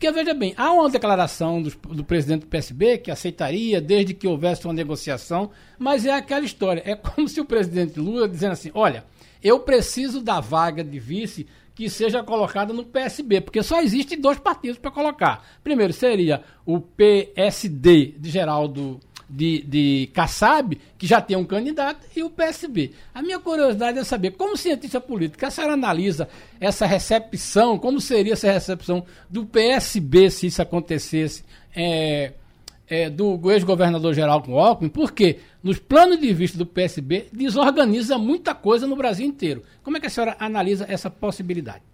Porque, 0.02 0.10
veja 0.10 0.34
bem, 0.34 0.52
há 0.56 0.72
uma 0.72 0.90
declaração 0.90 1.62
do, 1.62 1.70
do, 1.70 2.02
presidente 2.02 2.40
do 2.40 2.48
PSB 2.48 2.98
que 2.98 3.08
aceitaria 3.08 3.80
desde 3.80 4.12
que 4.12 4.26
houvesse 4.26 4.64
uma 4.64 4.74
negociação, 4.74 5.52
mas 5.78 6.04
é 6.04 6.12
aquela 6.12 6.44
história. 6.44 6.82
É 6.84 6.96
como 6.96 7.28
se 7.28 7.40
o 7.40 7.44
presidente 7.44 8.00
Lula 8.00 8.28
dizendo 8.28 8.50
assim: 8.50 8.72
olha, 8.74 9.04
eu 9.40 9.60
preciso 9.60 10.20
da 10.20 10.40
vaga 10.40 10.82
de 10.82 10.98
vice 10.98 11.46
que 11.72 11.88
seja 11.88 12.20
colocada 12.20 12.72
no 12.72 12.84
PSB, 12.84 13.42
porque 13.42 13.62
só 13.62 13.80
existem 13.80 14.20
dois 14.20 14.40
partidos 14.40 14.76
para 14.76 14.90
colocar. 14.90 15.46
Primeiro 15.62 15.92
seria 15.92 16.42
o 16.66 16.80
PSD 16.80 18.16
de 18.18 18.28
Geraldo 18.28 18.98
de, 19.32 19.62
de 19.62 20.10
Kassab, 20.12 20.78
que 20.98 21.06
já 21.06 21.20
tem 21.20 21.36
um 21.36 21.44
candidato, 21.44 22.06
e 22.14 22.22
o 22.22 22.28
PSB. 22.28 22.92
A 23.14 23.22
minha 23.22 23.38
curiosidade 23.38 23.98
é 23.98 24.04
saber, 24.04 24.32
como 24.32 24.56
cientista 24.56 25.00
política, 25.00 25.48
a 25.48 25.50
senhora 25.50 25.72
analisa 25.72 26.28
essa 26.60 26.84
recepção, 26.84 27.78
como 27.78 27.98
seria 27.98 28.34
essa 28.34 28.52
recepção 28.52 29.04
do 29.30 29.46
PSB 29.46 30.30
se 30.30 30.48
isso 30.48 30.60
acontecesse 30.60 31.42
é, 31.74 32.34
é, 32.86 33.08
do 33.08 33.50
ex-governador 33.50 34.12
geral 34.12 34.42
com 34.42 34.58
Alckmin, 34.58 34.90
porque 34.90 35.38
nos 35.62 35.78
planos 35.78 36.20
de 36.20 36.32
vista 36.34 36.58
do 36.58 36.66
PSB 36.66 37.28
desorganiza 37.32 38.18
muita 38.18 38.54
coisa 38.54 38.86
no 38.86 38.96
Brasil 38.96 39.26
inteiro. 39.26 39.62
Como 39.82 39.96
é 39.96 40.00
que 40.00 40.06
a 40.06 40.10
senhora 40.10 40.36
analisa 40.38 40.84
essa 40.86 41.08
possibilidade? 41.08 41.91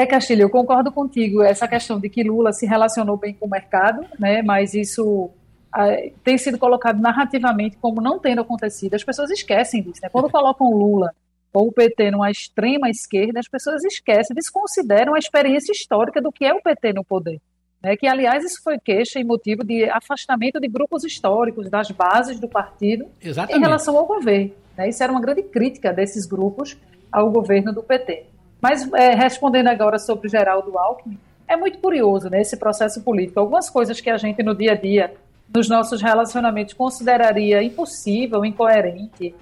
É, 0.00 0.06
Castilho, 0.06 0.44
eu 0.44 0.48
concordo 0.48 0.90
contigo. 0.90 1.42
Essa 1.42 1.68
questão 1.68 2.00
de 2.00 2.08
que 2.08 2.22
Lula 2.22 2.54
se 2.54 2.64
relacionou 2.64 3.18
bem 3.18 3.34
com 3.34 3.44
o 3.44 3.50
mercado, 3.50 4.02
né, 4.18 4.40
mas 4.40 4.72
isso 4.72 5.28
ah, 5.70 5.94
tem 6.24 6.38
sido 6.38 6.56
colocado 6.56 6.98
narrativamente 6.98 7.76
como 7.76 8.00
não 8.00 8.18
tendo 8.18 8.40
acontecido. 8.40 8.94
As 8.94 9.04
pessoas 9.04 9.30
esquecem 9.30 9.82
disso. 9.82 10.00
Né? 10.02 10.08
Quando 10.08 10.30
colocam 10.32 10.70
Lula 10.70 11.12
ou 11.52 11.68
o 11.68 11.72
PT 11.72 12.12
numa 12.12 12.30
extrema 12.30 12.88
esquerda, 12.88 13.40
as 13.40 13.46
pessoas 13.46 13.84
esquecem, 13.84 14.34
desconsideram 14.34 15.14
a 15.14 15.18
experiência 15.18 15.70
histórica 15.70 16.18
do 16.18 16.32
que 16.32 16.46
é 16.46 16.54
o 16.54 16.62
PT 16.62 16.94
no 16.94 17.04
poder. 17.04 17.38
Né? 17.82 17.94
Que, 17.94 18.06
aliás, 18.06 18.42
isso 18.42 18.62
foi 18.62 18.78
queixa 18.78 19.20
e 19.20 19.24
motivo 19.24 19.62
de 19.62 19.84
afastamento 19.84 20.58
de 20.58 20.66
grupos 20.66 21.04
históricos, 21.04 21.68
das 21.68 21.90
bases 21.90 22.40
do 22.40 22.48
partido, 22.48 23.04
Exatamente. 23.20 23.58
em 23.58 23.60
relação 23.60 23.98
ao 23.98 24.06
governo. 24.06 24.52
Né? 24.78 24.88
Isso 24.88 25.02
era 25.02 25.12
uma 25.12 25.20
grande 25.20 25.42
crítica 25.42 25.92
desses 25.92 26.24
grupos 26.24 26.78
ao 27.12 27.30
governo 27.30 27.70
do 27.70 27.82
PT. 27.82 28.39
Mas 28.60 28.92
é, 28.92 29.14
respondendo 29.14 29.68
agora 29.68 29.98
sobre 29.98 30.28
Geraldo 30.28 30.78
Alckmin, 30.78 31.18
é 31.48 31.56
muito 31.56 31.78
curioso 31.78 32.28
né, 32.30 32.40
esse 32.40 32.56
processo 32.56 33.02
político. 33.02 33.40
Algumas 33.40 33.68
coisas 33.68 34.00
que 34.00 34.10
a 34.10 34.16
gente 34.16 34.42
no 34.42 34.54
dia 34.54 34.72
a 34.72 34.76
dia, 34.76 35.12
nos 35.52 35.68
nossos 35.68 36.00
relacionamentos, 36.00 36.74
consideraria 36.74 37.62
impossível, 37.62 38.44
incoerente, 38.44 39.34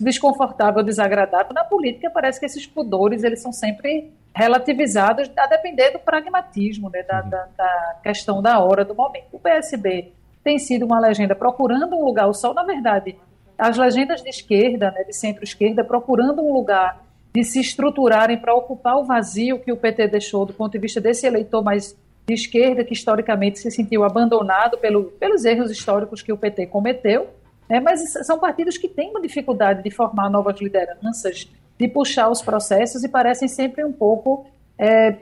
desconfortável, 0.00 0.82
desagradável, 0.82 1.52
na 1.52 1.64
política 1.64 2.10
parece 2.10 2.40
que 2.40 2.46
esses 2.46 2.66
pudores 2.66 3.22
eles 3.22 3.40
são 3.40 3.52
sempre 3.52 4.12
relativizados 4.34 5.30
a 5.36 5.46
depender 5.46 5.90
do 5.90 5.98
pragmatismo, 5.98 6.90
né, 6.90 7.02
da, 7.04 7.20
da, 7.20 7.48
da 7.56 7.96
questão 8.02 8.42
da 8.42 8.58
hora, 8.58 8.84
do 8.84 8.94
momento. 8.94 9.26
O 9.32 9.38
PSB 9.38 10.12
tem 10.42 10.58
sido 10.58 10.84
uma 10.84 10.98
legenda 10.98 11.34
procurando 11.34 11.94
um 11.94 12.04
lugar, 12.04 12.28
o 12.28 12.34
sol, 12.34 12.52
na 12.52 12.64
verdade, 12.64 13.16
as 13.56 13.78
legendas 13.78 14.22
de 14.22 14.28
esquerda, 14.28 14.90
né, 14.90 15.04
de 15.04 15.12
centro-esquerda, 15.12 15.84
procurando 15.84 16.42
um 16.42 16.52
lugar 16.52 17.04
de 17.34 17.42
se 17.42 17.60
estruturarem 17.60 18.38
para 18.38 18.54
ocupar 18.54 18.96
o 18.96 19.04
vazio 19.04 19.58
que 19.58 19.72
o 19.72 19.76
PT 19.76 20.06
deixou 20.06 20.46
do 20.46 20.52
ponto 20.52 20.72
de 20.72 20.78
vista 20.78 21.00
desse 21.00 21.26
eleitor 21.26 21.64
mais 21.64 21.96
de 22.26 22.32
esquerda, 22.32 22.84
que 22.84 22.92
historicamente 22.92 23.58
se 23.58 23.70
sentiu 23.70 24.04
abandonado 24.04 24.78
pelo, 24.78 25.04
pelos 25.04 25.44
erros 25.44 25.70
históricos 25.70 26.22
que 26.22 26.32
o 26.32 26.38
PT 26.38 26.66
cometeu. 26.66 27.28
Né? 27.68 27.80
Mas 27.80 28.12
são 28.24 28.38
partidos 28.38 28.78
que 28.78 28.88
têm 28.88 29.10
uma 29.10 29.20
dificuldade 29.20 29.82
de 29.82 29.90
formar 29.90 30.30
novas 30.30 30.60
lideranças, 30.60 31.50
de 31.78 31.88
puxar 31.88 32.30
os 32.30 32.40
processos 32.40 33.02
e 33.02 33.08
parecem 33.08 33.48
sempre 33.48 33.84
um 33.84 33.92
pouco 33.92 34.46
é, 34.78 35.16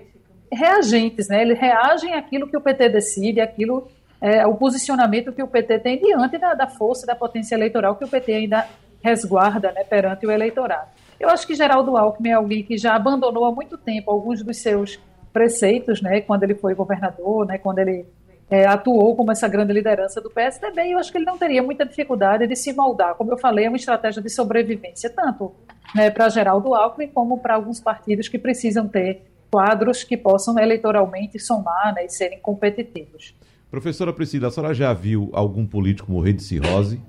reagentes. 0.52 1.28
Né? 1.28 1.42
Eles 1.42 1.58
reagem 1.58 2.12
àquilo 2.14 2.46
que 2.46 2.56
o 2.56 2.60
PT 2.60 2.90
decide, 2.90 3.40
àquilo, 3.40 3.88
é, 4.20 4.46
o 4.46 4.54
posicionamento 4.54 5.32
que 5.32 5.42
o 5.42 5.48
PT 5.48 5.78
tem 5.78 5.98
diante 5.98 6.36
da, 6.36 6.52
da 6.52 6.68
força, 6.68 7.06
da 7.06 7.16
potência 7.16 7.54
eleitoral 7.54 7.96
que 7.96 8.04
o 8.04 8.08
PT 8.08 8.34
ainda 8.34 8.68
resguarda 9.02 9.72
né, 9.72 9.82
perante 9.82 10.26
o 10.26 10.30
eleitorado. 10.30 11.01
Eu 11.22 11.28
acho 11.28 11.46
que 11.46 11.54
Geraldo 11.54 11.96
Alckmin 11.96 12.30
é 12.30 12.32
alguém 12.32 12.64
que 12.64 12.76
já 12.76 12.96
abandonou 12.96 13.44
há 13.44 13.52
muito 13.52 13.78
tempo 13.78 14.10
alguns 14.10 14.42
dos 14.42 14.56
seus 14.60 14.98
preceitos, 15.32 16.02
né, 16.02 16.20
quando 16.20 16.42
ele 16.42 16.56
foi 16.56 16.74
governador, 16.74 17.46
né, 17.46 17.58
quando 17.58 17.78
ele 17.78 18.04
é, 18.50 18.66
atuou 18.66 19.14
como 19.14 19.30
essa 19.30 19.46
grande 19.46 19.72
liderança 19.72 20.20
do 20.20 20.28
PSDB, 20.28 20.82
e 20.82 20.92
eu 20.92 20.98
acho 20.98 21.12
que 21.12 21.18
ele 21.18 21.24
não 21.24 21.38
teria 21.38 21.62
muita 21.62 21.86
dificuldade 21.86 22.44
de 22.48 22.56
se 22.56 22.72
moldar. 22.72 23.14
Como 23.14 23.32
eu 23.32 23.38
falei, 23.38 23.66
é 23.66 23.68
uma 23.68 23.76
estratégia 23.76 24.20
de 24.20 24.28
sobrevivência, 24.28 25.08
tanto 25.10 25.52
né, 25.94 26.10
para 26.10 26.28
Geraldo 26.28 26.74
Alckmin 26.74 27.06
como 27.06 27.38
para 27.38 27.54
alguns 27.54 27.78
partidos 27.78 28.28
que 28.28 28.36
precisam 28.36 28.88
ter 28.88 29.22
quadros 29.48 30.02
que 30.02 30.16
possam 30.16 30.58
eleitoralmente 30.58 31.38
somar 31.38 31.94
né, 31.94 32.04
e 32.04 32.08
serem 32.08 32.40
competitivos. 32.40 33.32
Professora 33.70 34.12
Priscila, 34.12 34.48
a 34.48 34.50
senhora 34.50 34.74
já 34.74 34.92
viu 34.92 35.30
algum 35.32 35.64
político 35.64 36.10
morrer 36.10 36.32
de 36.32 36.42
cirrose? 36.42 37.00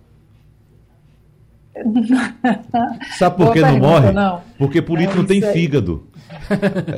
Sabe 3.18 3.38
por 3.38 3.54
que 3.54 3.62
não 3.62 3.78
morre? 3.78 4.12
Não. 4.12 4.42
Porque 4.58 4.82
político 4.82 5.16
é 5.16 5.18
não 5.18 5.26
tem 5.26 5.42
fígado. 5.42 6.04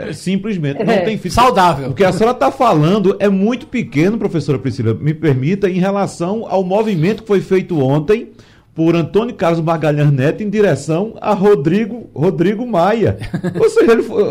É, 0.07 0.13
simplesmente 0.13 0.81
não 0.81 0.93
é, 0.93 1.01
tem 1.01 1.17
fígado. 1.17 1.35
Saudável. 1.35 1.89
O 1.89 1.93
que 1.93 2.05
a 2.05 2.11
senhora 2.11 2.33
está 2.33 2.49
falando 2.51 3.17
é 3.19 3.27
muito 3.27 3.67
pequeno, 3.67 4.17
professora 4.17 4.57
Priscila, 4.57 4.93
me 4.93 5.13
permita, 5.13 5.69
em 5.69 5.77
relação 5.77 6.45
ao 6.47 6.63
movimento 6.63 7.21
que 7.21 7.27
foi 7.27 7.41
feito 7.41 7.77
ontem 7.79 8.31
por 8.75 8.93
Antônio 8.93 9.33
Carlos 9.33 9.61
Magalhães 9.61 10.11
Neto 10.11 10.43
em 10.43 10.49
direção 10.49 11.15
a 11.21 11.33
Rodrigo, 11.33 12.09
Rodrigo 12.13 12.67
Maia. 12.67 13.17
Ou 13.57 13.69
seja, 13.69 13.93
ele 13.93 14.03
foi, 14.03 14.23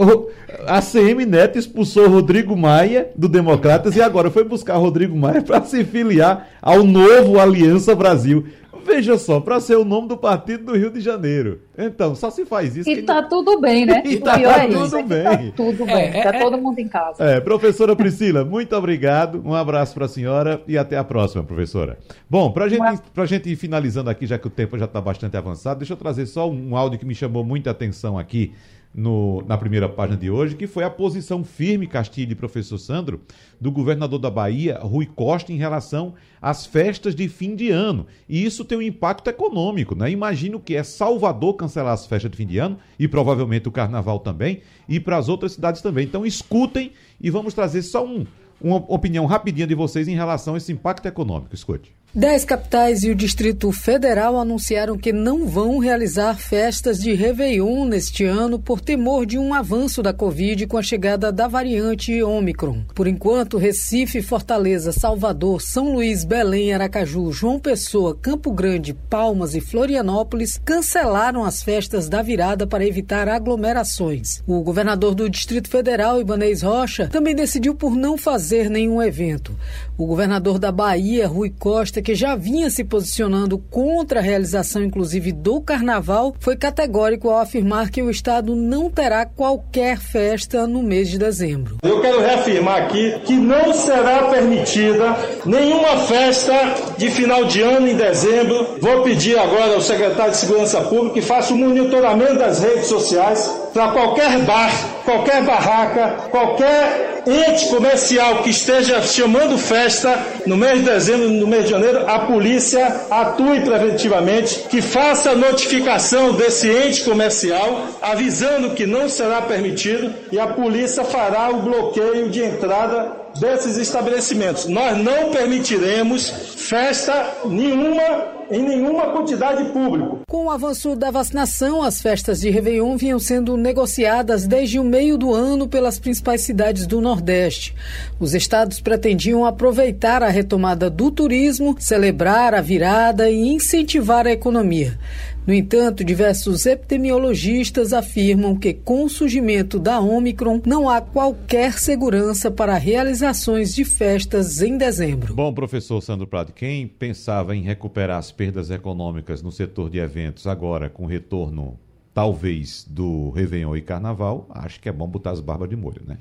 a 0.67 0.83
CM 0.83 1.25
Neto 1.25 1.59
expulsou 1.59 2.09
Rodrigo 2.09 2.55
Maia 2.55 3.11
do 3.17 3.27
Democratas 3.27 3.97
e 3.97 4.03
agora 4.03 4.31
foi 4.31 4.45
buscar 4.45 4.77
Rodrigo 4.77 5.17
Maia 5.17 5.41
para 5.41 5.63
se 5.65 5.83
filiar 5.83 6.47
ao 6.61 6.85
novo 6.85 7.41
Aliança 7.41 7.95
Brasil. 7.95 8.45
Veja 8.85 9.17
só, 9.19 9.41
para 9.41 9.61
ser 9.61 9.77
o 9.77 9.85
nome 9.85 10.09
do 10.09 10.17
partido 10.17 10.65
do 10.65 10.77
Rio 10.77 10.91
de 10.91 11.01
Janeiro. 11.01 11.63
Então, 11.77 12.15
só 12.15 12.31
se 12.31 12.45
faz 12.45 12.77
isso. 12.77 12.89
E 12.89 13.03
tá 13.03 13.23
não... 13.23 13.29
tudo 13.29 13.61
bem, 13.61 13.87
né? 13.87 14.03
E 14.15 14.19
tá, 14.19 14.39
tá 14.39 14.69
tudo 14.69 15.03
bem. 15.03 15.19
É 15.19 15.25
tá 15.25 15.53
tudo 15.57 15.87
bem. 15.87 15.97
É, 15.97 16.23
tá 16.23 16.37
é, 16.37 16.41
todo 16.41 16.59
mundo 16.59 16.79
em 16.79 16.89
casa. 16.89 17.25
É, 17.25 17.41
professora 17.41 17.97
Priscila, 17.97 18.45
muito 18.45 18.77
obrigado. 18.77 19.43
Um 19.45 19.55
abraço 19.55 19.95
para 19.95 20.05
a 20.05 20.09
senhora 20.09 20.63
e 20.69 20.77
até 20.77 20.97
a 20.97 21.03
próxima, 21.03 21.43
professora. 21.43 21.99
Bom, 22.29 22.53
para 22.53 22.69
gente, 22.69 22.83
a 22.83 23.27
gente 23.27 23.51
ir 23.51 23.57
finalizando 23.57 24.11
aqui, 24.11 24.27
já 24.27 24.39
que 24.39 24.47
o 24.47 24.51
tempo 24.51 24.79
já 24.79 24.85
está 24.85 25.01
bastante 25.01 25.37
avançado, 25.37 25.79
deixa 25.79 25.95
eu 25.95 25.97
trazer 25.97 26.27
só 26.27 26.49
um 26.49 26.77
áudio 26.77 26.99
que 26.99 27.07
me 27.07 27.15
chamou 27.15 27.43
muita 27.43 27.71
atenção 27.71 28.19
aqui 28.19 28.53
no, 28.95 29.43
na 29.47 29.59
primeira 29.59 29.89
página 29.89 30.17
de 30.17 30.31
hoje, 30.31 30.55
que 30.55 30.69
foi 30.69 30.85
a 30.85 30.91
posição 30.91 31.43
firme, 31.43 31.87
Castilho 31.87 32.33
e 32.33 32.37
professor 32.37 32.79
Sandro, 32.79 33.21
do 33.61 33.73
governador 33.73 34.21
da 34.21 34.31
Bahia, 34.31 34.79
Rui 34.79 35.07
Costa, 35.07 35.53
em 35.53 35.57
relação 35.57 36.15
às 36.41 36.65
festas 36.65 37.15
de 37.15 37.29
fim 37.29 37.57
de 37.57 37.71
ano. 37.71 38.07
E 38.29 38.45
isso 38.45 38.65
tem 38.65 38.79
um 38.79 38.83
impacto 38.83 39.29
econômico, 39.29 39.97
né? 39.97 40.11
Imagino 40.11 40.61
que 40.61 40.77
é 40.77 40.85
Salvador 40.85 41.55
cancelar 41.55 41.93
as 41.93 42.07
festas 42.07 42.31
de 42.31 42.37
fim 42.37 42.47
de 42.47 42.59
ano, 42.59 42.79
e 42.99 43.09
provavelmente 43.09 43.69
o 43.69 43.73
carnaval 43.73 44.21
também, 44.21 44.61
e 44.89 45.01
para 45.01 45.17
as 45.17 45.29
outras 45.29 45.53
cidades 45.53 45.83
também. 45.83 46.05
Então 46.05 46.25
escutem 46.25 46.93
e 47.21 47.31
vamos 47.31 47.53
trazer 47.53 47.83
só 47.83 48.07
um, 48.07 48.25
uma 48.61 48.77
opinião 48.89 49.27
rapidinha 49.27 49.67
de 49.67 49.75
vocês 49.75 50.07
em 50.07 50.15
relação 50.15 50.55
a 50.55 50.59
esse 50.59 50.71
impacto 50.73 51.07
econômico. 51.07 51.55
Escute. 51.55 51.93
Dez 52.17 52.45
capitais 52.45 53.03
e 53.03 53.11
o 53.11 53.15
Distrito 53.15 53.73
Federal 53.73 54.39
anunciaram 54.39 54.97
que 54.97 55.13
não 55.13 55.49
vão 55.49 55.79
realizar 55.79 56.39
festas 56.39 57.01
de 57.01 57.13
Réveillon 57.13 57.85
neste 57.85 58.25
ano 58.25 58.57
por 58.57 58.81
temor 58.81 59.27
de 59.27 59.37
um 59.37 59.53
avanço 59.53 60.01
da 60.01 60.13
Covid 60.13 60.65
com 60.69 60.79
a 60.79 60.83
chegada 60.83 61.33
da 61.33 61.49
variante 61.49 62.23
Ômicron. 62.23 62.85
Por 62.95 63.09
enquanto, 63.09 63.59
Recife, 63.59 64.23
Fortaleza, 64.23 64.93
Salvador, 64.93 65.61
São 65.61 65.93
Luís, 65.93 66.25
Belém, 66.25 66.73
Aracaju, 66.73 67.33
João 67.33 67.59
Pessoa, 67.59 68.15
Campo 68.15 68.53
Grande, 68.53 68.95
Palmas 68.95 69.57
e 69.57 69.61
Florianópolis 69.61 70.57
cancelaram 70.65 71.43
as 71.43 71.65
festas 71.65 72.09
da 72.09 72.23
virada 72.23 72.65
para 72.65 72.87
evitar 72.87 73.29
aglomerações. 73.29 74.41
O 74.47 74.63
governador 74.63 75.17
do 75.17 75.29
Distrito 75.29 75.69
Federal, 75.69 76.21
Ibanez 76.21 76.63
Rocha, 76.63 77.09
também 77.09 77.35
decidiu 77.35 77.75
por 77.75 77.97
não 77.97 78.17
fazer 78.17 78.71
nenhum 78.71 79.03
evento. 79.03 79.53
O 79.99 80.07
governador 80.07 80.61
da 80.61 80.71
Bahia, 80.71 81.27
Rui 81.27 81.51
Costa, 81.51 82.04
que 82.05 82.15
já 82.15 82.37
vinha 82.37 82.69
se 82.69 82.85
posicionando 82.85 83.57
contra 83.59 84.21
a 84.21 84.23
realização, 84.23 84.85
inclusive, 84.85 85.33
do 85.33 85.61
carnaval, 85.63 86.37
foi 86.39 86.55
categórico 86.55 87.31
ao 87.31 87.39
afirmar 87.39 87.91
que 87.91 88.03
o 88.03 88.11
Estado 88.11 88.55
não 88.55 88.91
terá 88.91 89.25
qualquer 89.25 89.99
festa 89.99 90.67
no 90.67 90.83
mês 90.83 91.09
de 91.09 91.19
dezembro. 91.19 91.79
Eu 91.83 92.03
quero 92.03 92.21
reafirmar 92.21 92.83
aqui 92.83 93.19
que 93.25 93.33
não 93.33 93.73
será 93.73 94.29
permitida 94.29 95.17
nenhuma 95.47 95.97
festa 96.01 96.53
de 96.99 97.11
final 97.11 97.47
de 97.47 97.63
ano 97.63 97.89
em 97.89 97.97
dezembro. 97.97 98.77
Vou 98.83 99.03
pedir 99.03 99.39
agora 99.39 99.73
ao 99.75 99.81
secretário 99.81 100.33
de 100.33 100.37
Segurança 100.37 100.83
Pública 100.83 101.15
que 101.15 101.23
faça 101.23 101.55
o 101.55 101.57
monitoramento 101.57 102.39
das 102.39 102.63
redes 102.63 102.87
sociais 102.87 103.51
para 103.73 103.93
qualquer 103.93 104.41
bar, 104.41 104.71
qualquer 105.05 105.43
barraca, 105.43 106.29
qualquer 106.31 107.14
ente 107.27 107.69
comercial 107.69 108.43
que 108.43 108.51
esteja 108.51 109.03
chamando 109.03 109.59
festa 109.59 110.19
no 110.47 110.57
mês 110.57 110.81
de 110.81 110.91
dezembro, 110.91 111.29
no 111.31 111.47
mês 111.47 111.65
de 111.65 111.71
janeiro, 111.71 112.09
a 112.09 112.21
polícia 112.21 113.03
atue 113.11 113.61
preventivamente, 113.61 114.61
que 114.69 114.83
faça 114.83 115.31
a 115.31 115.35
notificação 115.35 116.33
desse 116.33 116.69
ente 116.69 117.03
comercial, 117.03 117.89
avisando 118.03 118.71
que 118.71 118.87
não 118.87 119.09
será 119.09 119.43
permitido 119.43 120.13
e 120.31 120.39
a 120.39 120.47
polícia 120.47 121.05
fará 121.05 121.51
o 121.51 121.63
bloqueio 121.63 122.29
de 122.29 122.43
entrada 122.43 123.25
desses 123.39 123.77
estabelecimentos. 123.77 124.67
Nós 124.67 124.97
não 124.97 125.31
permitiremos 125.31 126.29
festa 126.57 127.27
nenhuma 127.45 128.34
em 128.51 128.63
nenhuma 128.63 129.11
quantidade 129.11 129.65
pública. 129.73 130.19
Com 130.29 130.47
o 130.47 130.51
avanço 130.51 130.95
da 130.97 131.11
vacinação, 131.11 131.83
as 131.83 132.01
festas 132.01 132.41
de 132.41 132.51
Réveillon 132.51 132.97
vinham 132.97 133.19
sendo 133.19 133.57
negociadas 133.57 134.47
desde 134.47 134.79
o 134.79 134.85
meio 134.85 135.17
do 135.17 135.33
ano 135.33 135.69
pelas 135.69 135.99
principais 135.99 136.43
cidades 136.43 136.87
do 136.87 137.01
Nordeste. 137.01 137.75
Os 138.19 138.35
estados 138.35 138.81
pretendiam 138.81 139.45
aproveitar 139.45 140.23
a 140.23 140.29
retomada 140.29 140.91
do 140.91 141.11
turismo, 141.11 141.77
celebrar 141.79 142.55
a 142.55 142.61
virada 142.61 143.31
e 143.31 143.49
incentivar 143.49 144.27
a 144.27 144.33
economia. 144.33 144.99
No 145.47 145.53
entanto, 145.53 146.03
diversos 146.03 146.65
epidemiologistas 146.65 147.93
afirmam 147.93 148.57
que, 148.57 148.73
com 148.73 149.05
o 149.05 149.11
surgimento 149.11 149.79
da 149.79 150.01
Omicron, 150.01 150.63
não 150.65 150.89
há 150.89 151.03
qualquer 151.03 151.75
segurança 151.75 152.51
para 152.51 152.79
realizações 152.79 153.75
de 153.75 153.85
festas 153.85 154.63
em 154.63 154.79
dezembro. 154.79 155.35
Bom, 155.35 155.53
professor 155.53 156.01
Sandro 156.01 156.27
Prado, 156.27 156.51
quem 156.51 156.89
pensava 156.89 157.55
em 157.55 157.61
recuperar 157.61 158.19
as 158.19 158.33
perdas 158.33 158.71
econômicas 158.71 159.43
no 159.43 159.53
setor 159.53 159.91
de 159.91 159.99
eventos 159.99 160.47
agora, 160.47 160.89
com 160.89 161.05
retorno, 161.05 161.79
talvez, 162.15 162.87
do 162.89 163.29
Réveillon 163.29 163.77
e 163.77 163.83
Carnaval, 163.83 164.47
acho 164.49 164.81
que 164.81 164.89
é 164.89 164.93
bom 164.93 165.07
botar 165.07 165.33
as 165.33 165.41
barbas 165.41 165.69
de 165.69 165.77
molho, 165.77 166.01
né? 166.07 166.17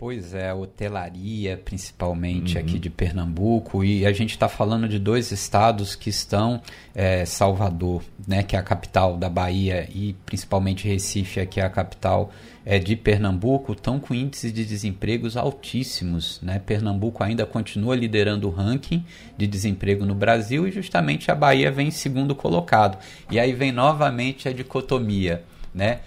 Pois 0.00 0.32
é, 0.32 0.50
hotelaria, 0.54 1.60
principalmente 1.62 2.56
uhum. 2.56 2.62
aqui 2.62 2.78
de 2.78 2.88
Pernambuco, 2.88 3.84
e 3.84 4.06
a 4.06 4.12
gente 4.12 4.30
está 4.30 4.48
falando 4.48 4.88
de 4.88 4.98
dois 4.98 5.30
estados 5.30 5.94
que 5.94 6.08
estão, 6.08 6.62
é, 6.94 7.26
Salvador, 7.26 8.02
né, 8.26 8.42
que 8.42 8.56
é 8.56 8.58
a 8.58 8.62
capital 8.62 9.18
da 9.18 9.28
Bahia, 9.28 9.86
e 9.94 10.16
principalmente 10.24 10.88
Recife, 10.88 11.44
que 11.44 11.60
é 11.60 11.64
a 11.64 11.68
capital 11.68 12.32
é, 12.64 12.78
de 12.78 12.96
Pernambuco, 12.96 13.72
estão 13.72 14.00
com 14.00 14.14
índices 14.14 14.54
de 14.54 14.64
desempregos 14.64 15.36
altíssimos. 15.36 16.40
Né? 16.42 16.58
Pernambuco 16.58 17.22
ainda 17.22 17.44
continua 17.44 17.94
liderando 17.94 18.48
o 18.48 18.50
ranking 18.50 19.04
de 19.36 19.46
desemprego 19.46 20.06
no 20.06 20.14
Brasil, 20.14 20.66
e 20.66 20.72
justamente 20.72 21.30
a 21.30 21.34
Bahia 21.34 21.70
vem 21.70 21.88
em 21.88 21.90
segundo 21.90 22.34
colocado. 22.34 22.96
E 23.30 23.38
aí 23.38 23.52
vem 23.52 23.70
novamente 23.70 24.48
a 24.48 24.52
dicotomia, 24.54 25.44
né? 25.74 26.00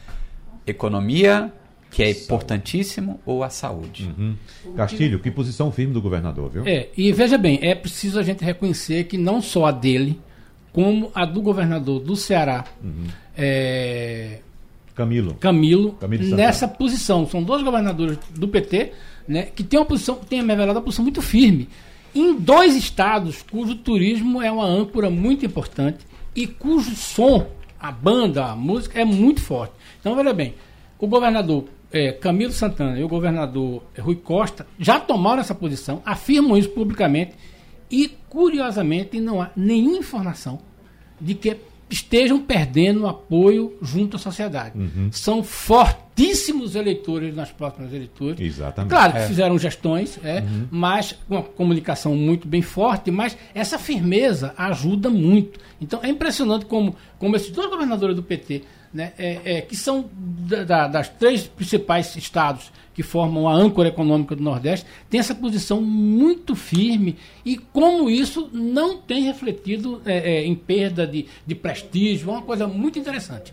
Economia 0.65 1.53
que 1.93 2.01
é 2.01 2.09
importantíssimo, 2.09 3.19
ou 3.23 3.43
a 3.43 3.51
saúde. 3.51 4.11
Uhum. 4.17 4.35
Castilho, 4.75 5.19
que 5.19 5.29
posição 5.29 5.71
firme 5.71 5.93
do 5.93 6.01
governador, 6.01 6.49
viu? 6.49 6.63
É, 6.65 6.89
e 6.97 7.11
veja 7.11 7.37
bem, 7.37 7.59
é 7.61 7.75
preciso 7.75 8.19
a 8.19 8.23
gente 8.23 8.43
reconhecer 8.43 9.03
que 9.03 9.15
não 9.15 9.43
só 9.43 9.67
a 9.67 9.71
dele, 9.71 10.19
como 10.71 11.11
a 11.13 11.23
do 11.23 11.39
governador 11.39 11.99
do 11.99 12.15
Ceará, 12.15 12.65
uhum. 12.83 13.05
é, 13.37 14.39
Camilo, 14.95 15.35
Camilo, 15.35 15.91
Camilo 15.93 16.35
nessa 16.35 16.67
posição. 16.67 17.27
São 17.27 17.43
dois 17.43 17.61
governadores 17.61 18.17
do 18.35 18.47
PT, 18.47 18.91
né, 19.27 19.43
que 19.43 19.63
tem 19.63 19.79
uma 19.79 19.85
posição, 19.85 20.15
tem 20.15 20.41
revelado 20.41 20.79
uma 20.79 20.81
posição 20.81 21.03
muito 21.03 21.21
firme. 21.21 21.69
Em 22.15 22.33
dois 22.33 22.75
estados 22.75 23.43
cujo 23.43 23.75
turismo 23.75 24.41
é 24.41 24.51
uma 24.51 24.65
âncora 24.65 25.11
muito 25.11 25.45
importante 25.45 25.99
e 26.35 26.47
cujo 26.47 26.95
som, 26.95 27.47
a 27.79 27.91
banda, 27.91 28.45
a 28.45 28.55
música 28.55 28.99
é 28.99 29.05
muito 29.05 29.41
forte. 29.41 29.73
Então, 29.99 30.15
veja 30.15 30.33
bem, 30.33 30.55
o 30.99 31.07
governador 31.07 31.65
é, 31.93 32.11
Camilo 32.11 32.51
Santana 32.51 32.99
e 32.99 33.03
o 33.03 33.07
governador 33.07 33.83
Rui 33.99 34.15
Costa 34.15 34.65
já 34.79 34.99
tomaram 34.99 35.39
essa 35.39 35.53
posição, 35.53 36.01
afirmam 36.03 36.57
isso 36.57 36.69
publicamente 36.69 37.33
e, 37.89 38.09
curiosamente, 38.27 39.21
não 39.21 39.39
há 39.39 39.51
nenhuma 39.55 39.99
informação 39.99 40.59
de 41.21 41.35
que 41.35 41.55
estejam 41.87 42.39
perdendo 42.41 43.05
apoio 43.05 43.77
junto 43.79 44.15
à 44.17 44.19
sociedade. 44.19 44.75
Uhum. 44.75 45.09
São 45.11 45.43
fortíssimos 45.43 46.75
eleitores 46.75 47.35
nas 47.35 47.51
próximas 47.51 47.93
eleituras. 47.93 48.39
Exatamente. 48.39 48.89
Claro 48.89 49.13
que 49.13 49.19
é. 49.19 49.27
fizeram 49.27 49.59
gestões, 49.59 50.19
é, 50.23 50.39
uhum. 50.39 50.67
mas 50.71 51.11
com 51.11 51.35
uma 51.35 51.43
comunicação 51.43 52.15
muito 52.15 52.47
bem 52.47 52.63
forte, 52.63 53.11
mas 53.11 53.37
essa 53.53 53.77
firmeza 53.77 54.55
ajuda 54.57 55.11
muito. 55.11 55.59
Então 55.79 55.99
é 56.01 56.09
impressionante 56.09 56.65
como, 56.65 56.95
como 57.19 57.35
esses 57.35 57.51
dois 57.51 57.69
governadores 57.69 58.15
do 58.15 58.23
PT 58.23 58.63
né, 58.93 59.13
é, 59.17 59.39
é, 59.43 59.61
que 59.61 59.75
são 59.75 60.09
da, 60.13 60.63
da, 60.63 60.87
das 60.87 61.09
três 61.09 61.47
principais 61.47 62.15
estados 62.15 62.71
que 62.93 63.01
formam 63.01 63.49
a 63.49 63.53
âncora 63.53 63.89
econômica 63.89 64.35
do 64.35 64.43
Nordeste, 64.43 64.85
tem 65.09 65.19
essa 65.19 65.33
posição 65.33 65.81
muito 65.81 66.55
firme 66.55 67.17
e 67.43 67.57
como 67.57 68.09
isso 68.09 68.49
não 68.53 68.97
tem 68.97 69.23
refletido 69.23 70.01
é, 70.05 70.35
é, 70.35 70.45
em 70.45 70.53
perda 70.53 71.07
de, 71.07 71.25
de 71.45 71.55
prestígio, 71.55 72.29
é 72.29 72.33
uma 72.33 72.41
coisa 72.43 72.67
muito 72.67 72.99
interessante. 72.99 73.51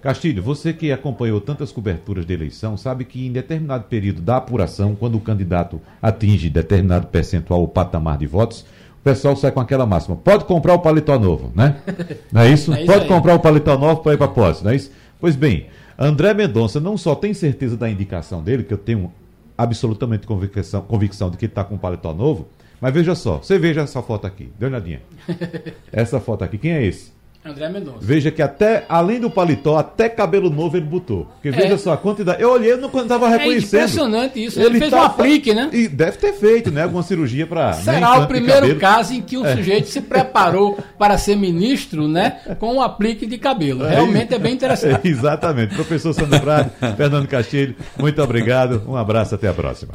Castilho, 0.00 0.40
você 0.40 0.72
que 0.72 0.92
acompanhou 0.92 1.40
tantas 1.40 1.72
coberturas 1.72 2.24
de 2.24 2.32
eleição, 2.32 2.76
sabe 2.76 3.04
que 3.04 3.26
em 3.26 3.32
determinado 3.32 3.84
período 3.84 4.22
da 4.22 4.36
apuração, 4.36 4.94
quando 4.94 5.16
o 5.16 5.20
candidato 5.20 5.80
atinge 6.00 6.48
determinado 6.48 7.08
percentual 7.08 7.60
ou 7.60 7.66
patamar 7.66 8.16
de 8.16 8.26
votos, 8.26 8.64
pessoal 9.06 9.36
sai 9.36 9.52
com 9.52 9.60
aquela 9.60 9.86
máxima. 9.86 10.16
Pode 10.16 10.44
comprar 10.46 10.74
o 10.74 10.80
paletó 10.80 11.16
novo, 11.16 11.52
né? 11.54 11.76
Não 12.32 12.40
é 12.40 12.50
isso? 12.50 12.74
É 12.74 12.78
isso 12.78 12.86
Pode 12.86 13.04
aí. 13.04 13.08
comprar 13.08 13.34
o 13.36 13.38
paletó 13.38 13.78
novo 13.78 14.02
para 14.02 14.14
ir 14.14 14.18
para 14.18 14.26
posse, 14.26 14.64
não 14.64 14.72
é 14.72 14.74
isso? 14.74 14.90
Pois 15.20 15.36
bem, 15.36 15.68
André 15.96 16.34
Mendonça 16.34 16.80
não 16.80 16.96
só 16.96 17.14
tem 17.14 17.32
certeza 17.32 17.76
da 17.76 17.88
indicação 17.88 18.42
dele, 18.42 18.64
que 18.64 18.74
eu 18.74 18.78
tenho 18.78 19.12
absolutamente 19.56 20.26
convicção, 20.26 20.82
convicção 20.82 21.30
de 21.30 21.36
que 21.36 21.44
ele 21.44 21.52
está 21.52 21.62
com 21.62 21.76
o 21.76 21.78
paletó 21.78 22.12
novo, 22.12 22.48
mas 22.80 22.92
veja 22.92 23.14
só, 23.14 23.38
você 23.38 23.58
veja 23.58 23.82
essa 23.82 24.02
foto 24.02 24.26
aqui, 24.26 24.52
dê 24.58 24.66
uma 24.66 24.72
olhadinha. 24.72 25.00
Essa 25.92 26.20
foto 26.20 26.44
aqui, 26.44 26.58
quem 26.58 26.72
é 26.72 26.84
esse? 26.84 27.12
André 27.50 27.68
Mendonça. 27.68 27.98
Veja 28.00 28.30
que 28.30 28.42
até, 28.42 28.84
além 28.88 29.20
do 29.20 29.30
paletó, 29.30 29.76
até 29.76 30.08
cabelo 30.08 30.50
novo 30.50 30.76
ele 30.76 30.86
botou. 30.86 31.26
Porque 31.34 31.48
é. 31.48 31.52
veja 31.52 31.78
só 31.78 31.92
a 31.92 31.96
quantidade. 31.96 32.42
Eu 32.42 32.50
olhei 32.50 32.76
não 32.76 32.88
estava 32.88 33.26
é 33.26 33.38
reconhecendo. 33.38 33.80
É 33.80 33.84
impressionante 33.84 34.44
isso. 34.44 34.58
Ele, 34.58 34.68
ele 34.68 34.78
fez 34.78 34.90
tá, 34.90 35.02
um 35.02 35.04
aplique, 35.04 35.54
né? 35.54 35.70
E 35.72 35.88
deve 35.88 36.18
ter 36.18 36.32
feito, 36.32 36.70
né? 36.70 36.82
Alguma 36.82 37.02
cirurgia 37.02 37.46
para. 37.46 37.72
Será 37.86 38.18
né, 38.18 38.24
o 38.24 38.26
primeiro 38.26 38.76
caso 38.76 39.14
em 39.14 39.20
que 39.20 39.36
o 39.36 39.46
é. 39.46 39.56
sujeito 39.56 39.88
se 39.88 40.00
preparou 40.00 40.78
para 40.98 41.18
ser 41.18 41.36
ministro, 41.36 42.08
né? 42.08 42.40
Com 42.58 42.74
um 42.74 42.82
aplique 42.82 43.26
de 43.26 43.38
cabelo. 43.38 43.84
É 43.84 43.90
Realmente 43.90 44.34
é 44.34 44.38
bem 44.38 44.54
interessante. 44.54 45.06
exatamente. 45.08 45.74
Professor 45.74 46.12
Sandro 46.12 46.40
Prado, 46.40 46.70
Fernando 46.96 47.26
Castilho, 47.26 47.74
muito 47.98 48.22
obrigado. 48.22 48.82
Um 48.86 48.96
abraço, 48.96 49.34
até 49.34 49.48
a 49.48 49.54
próxima. 49.54 49.94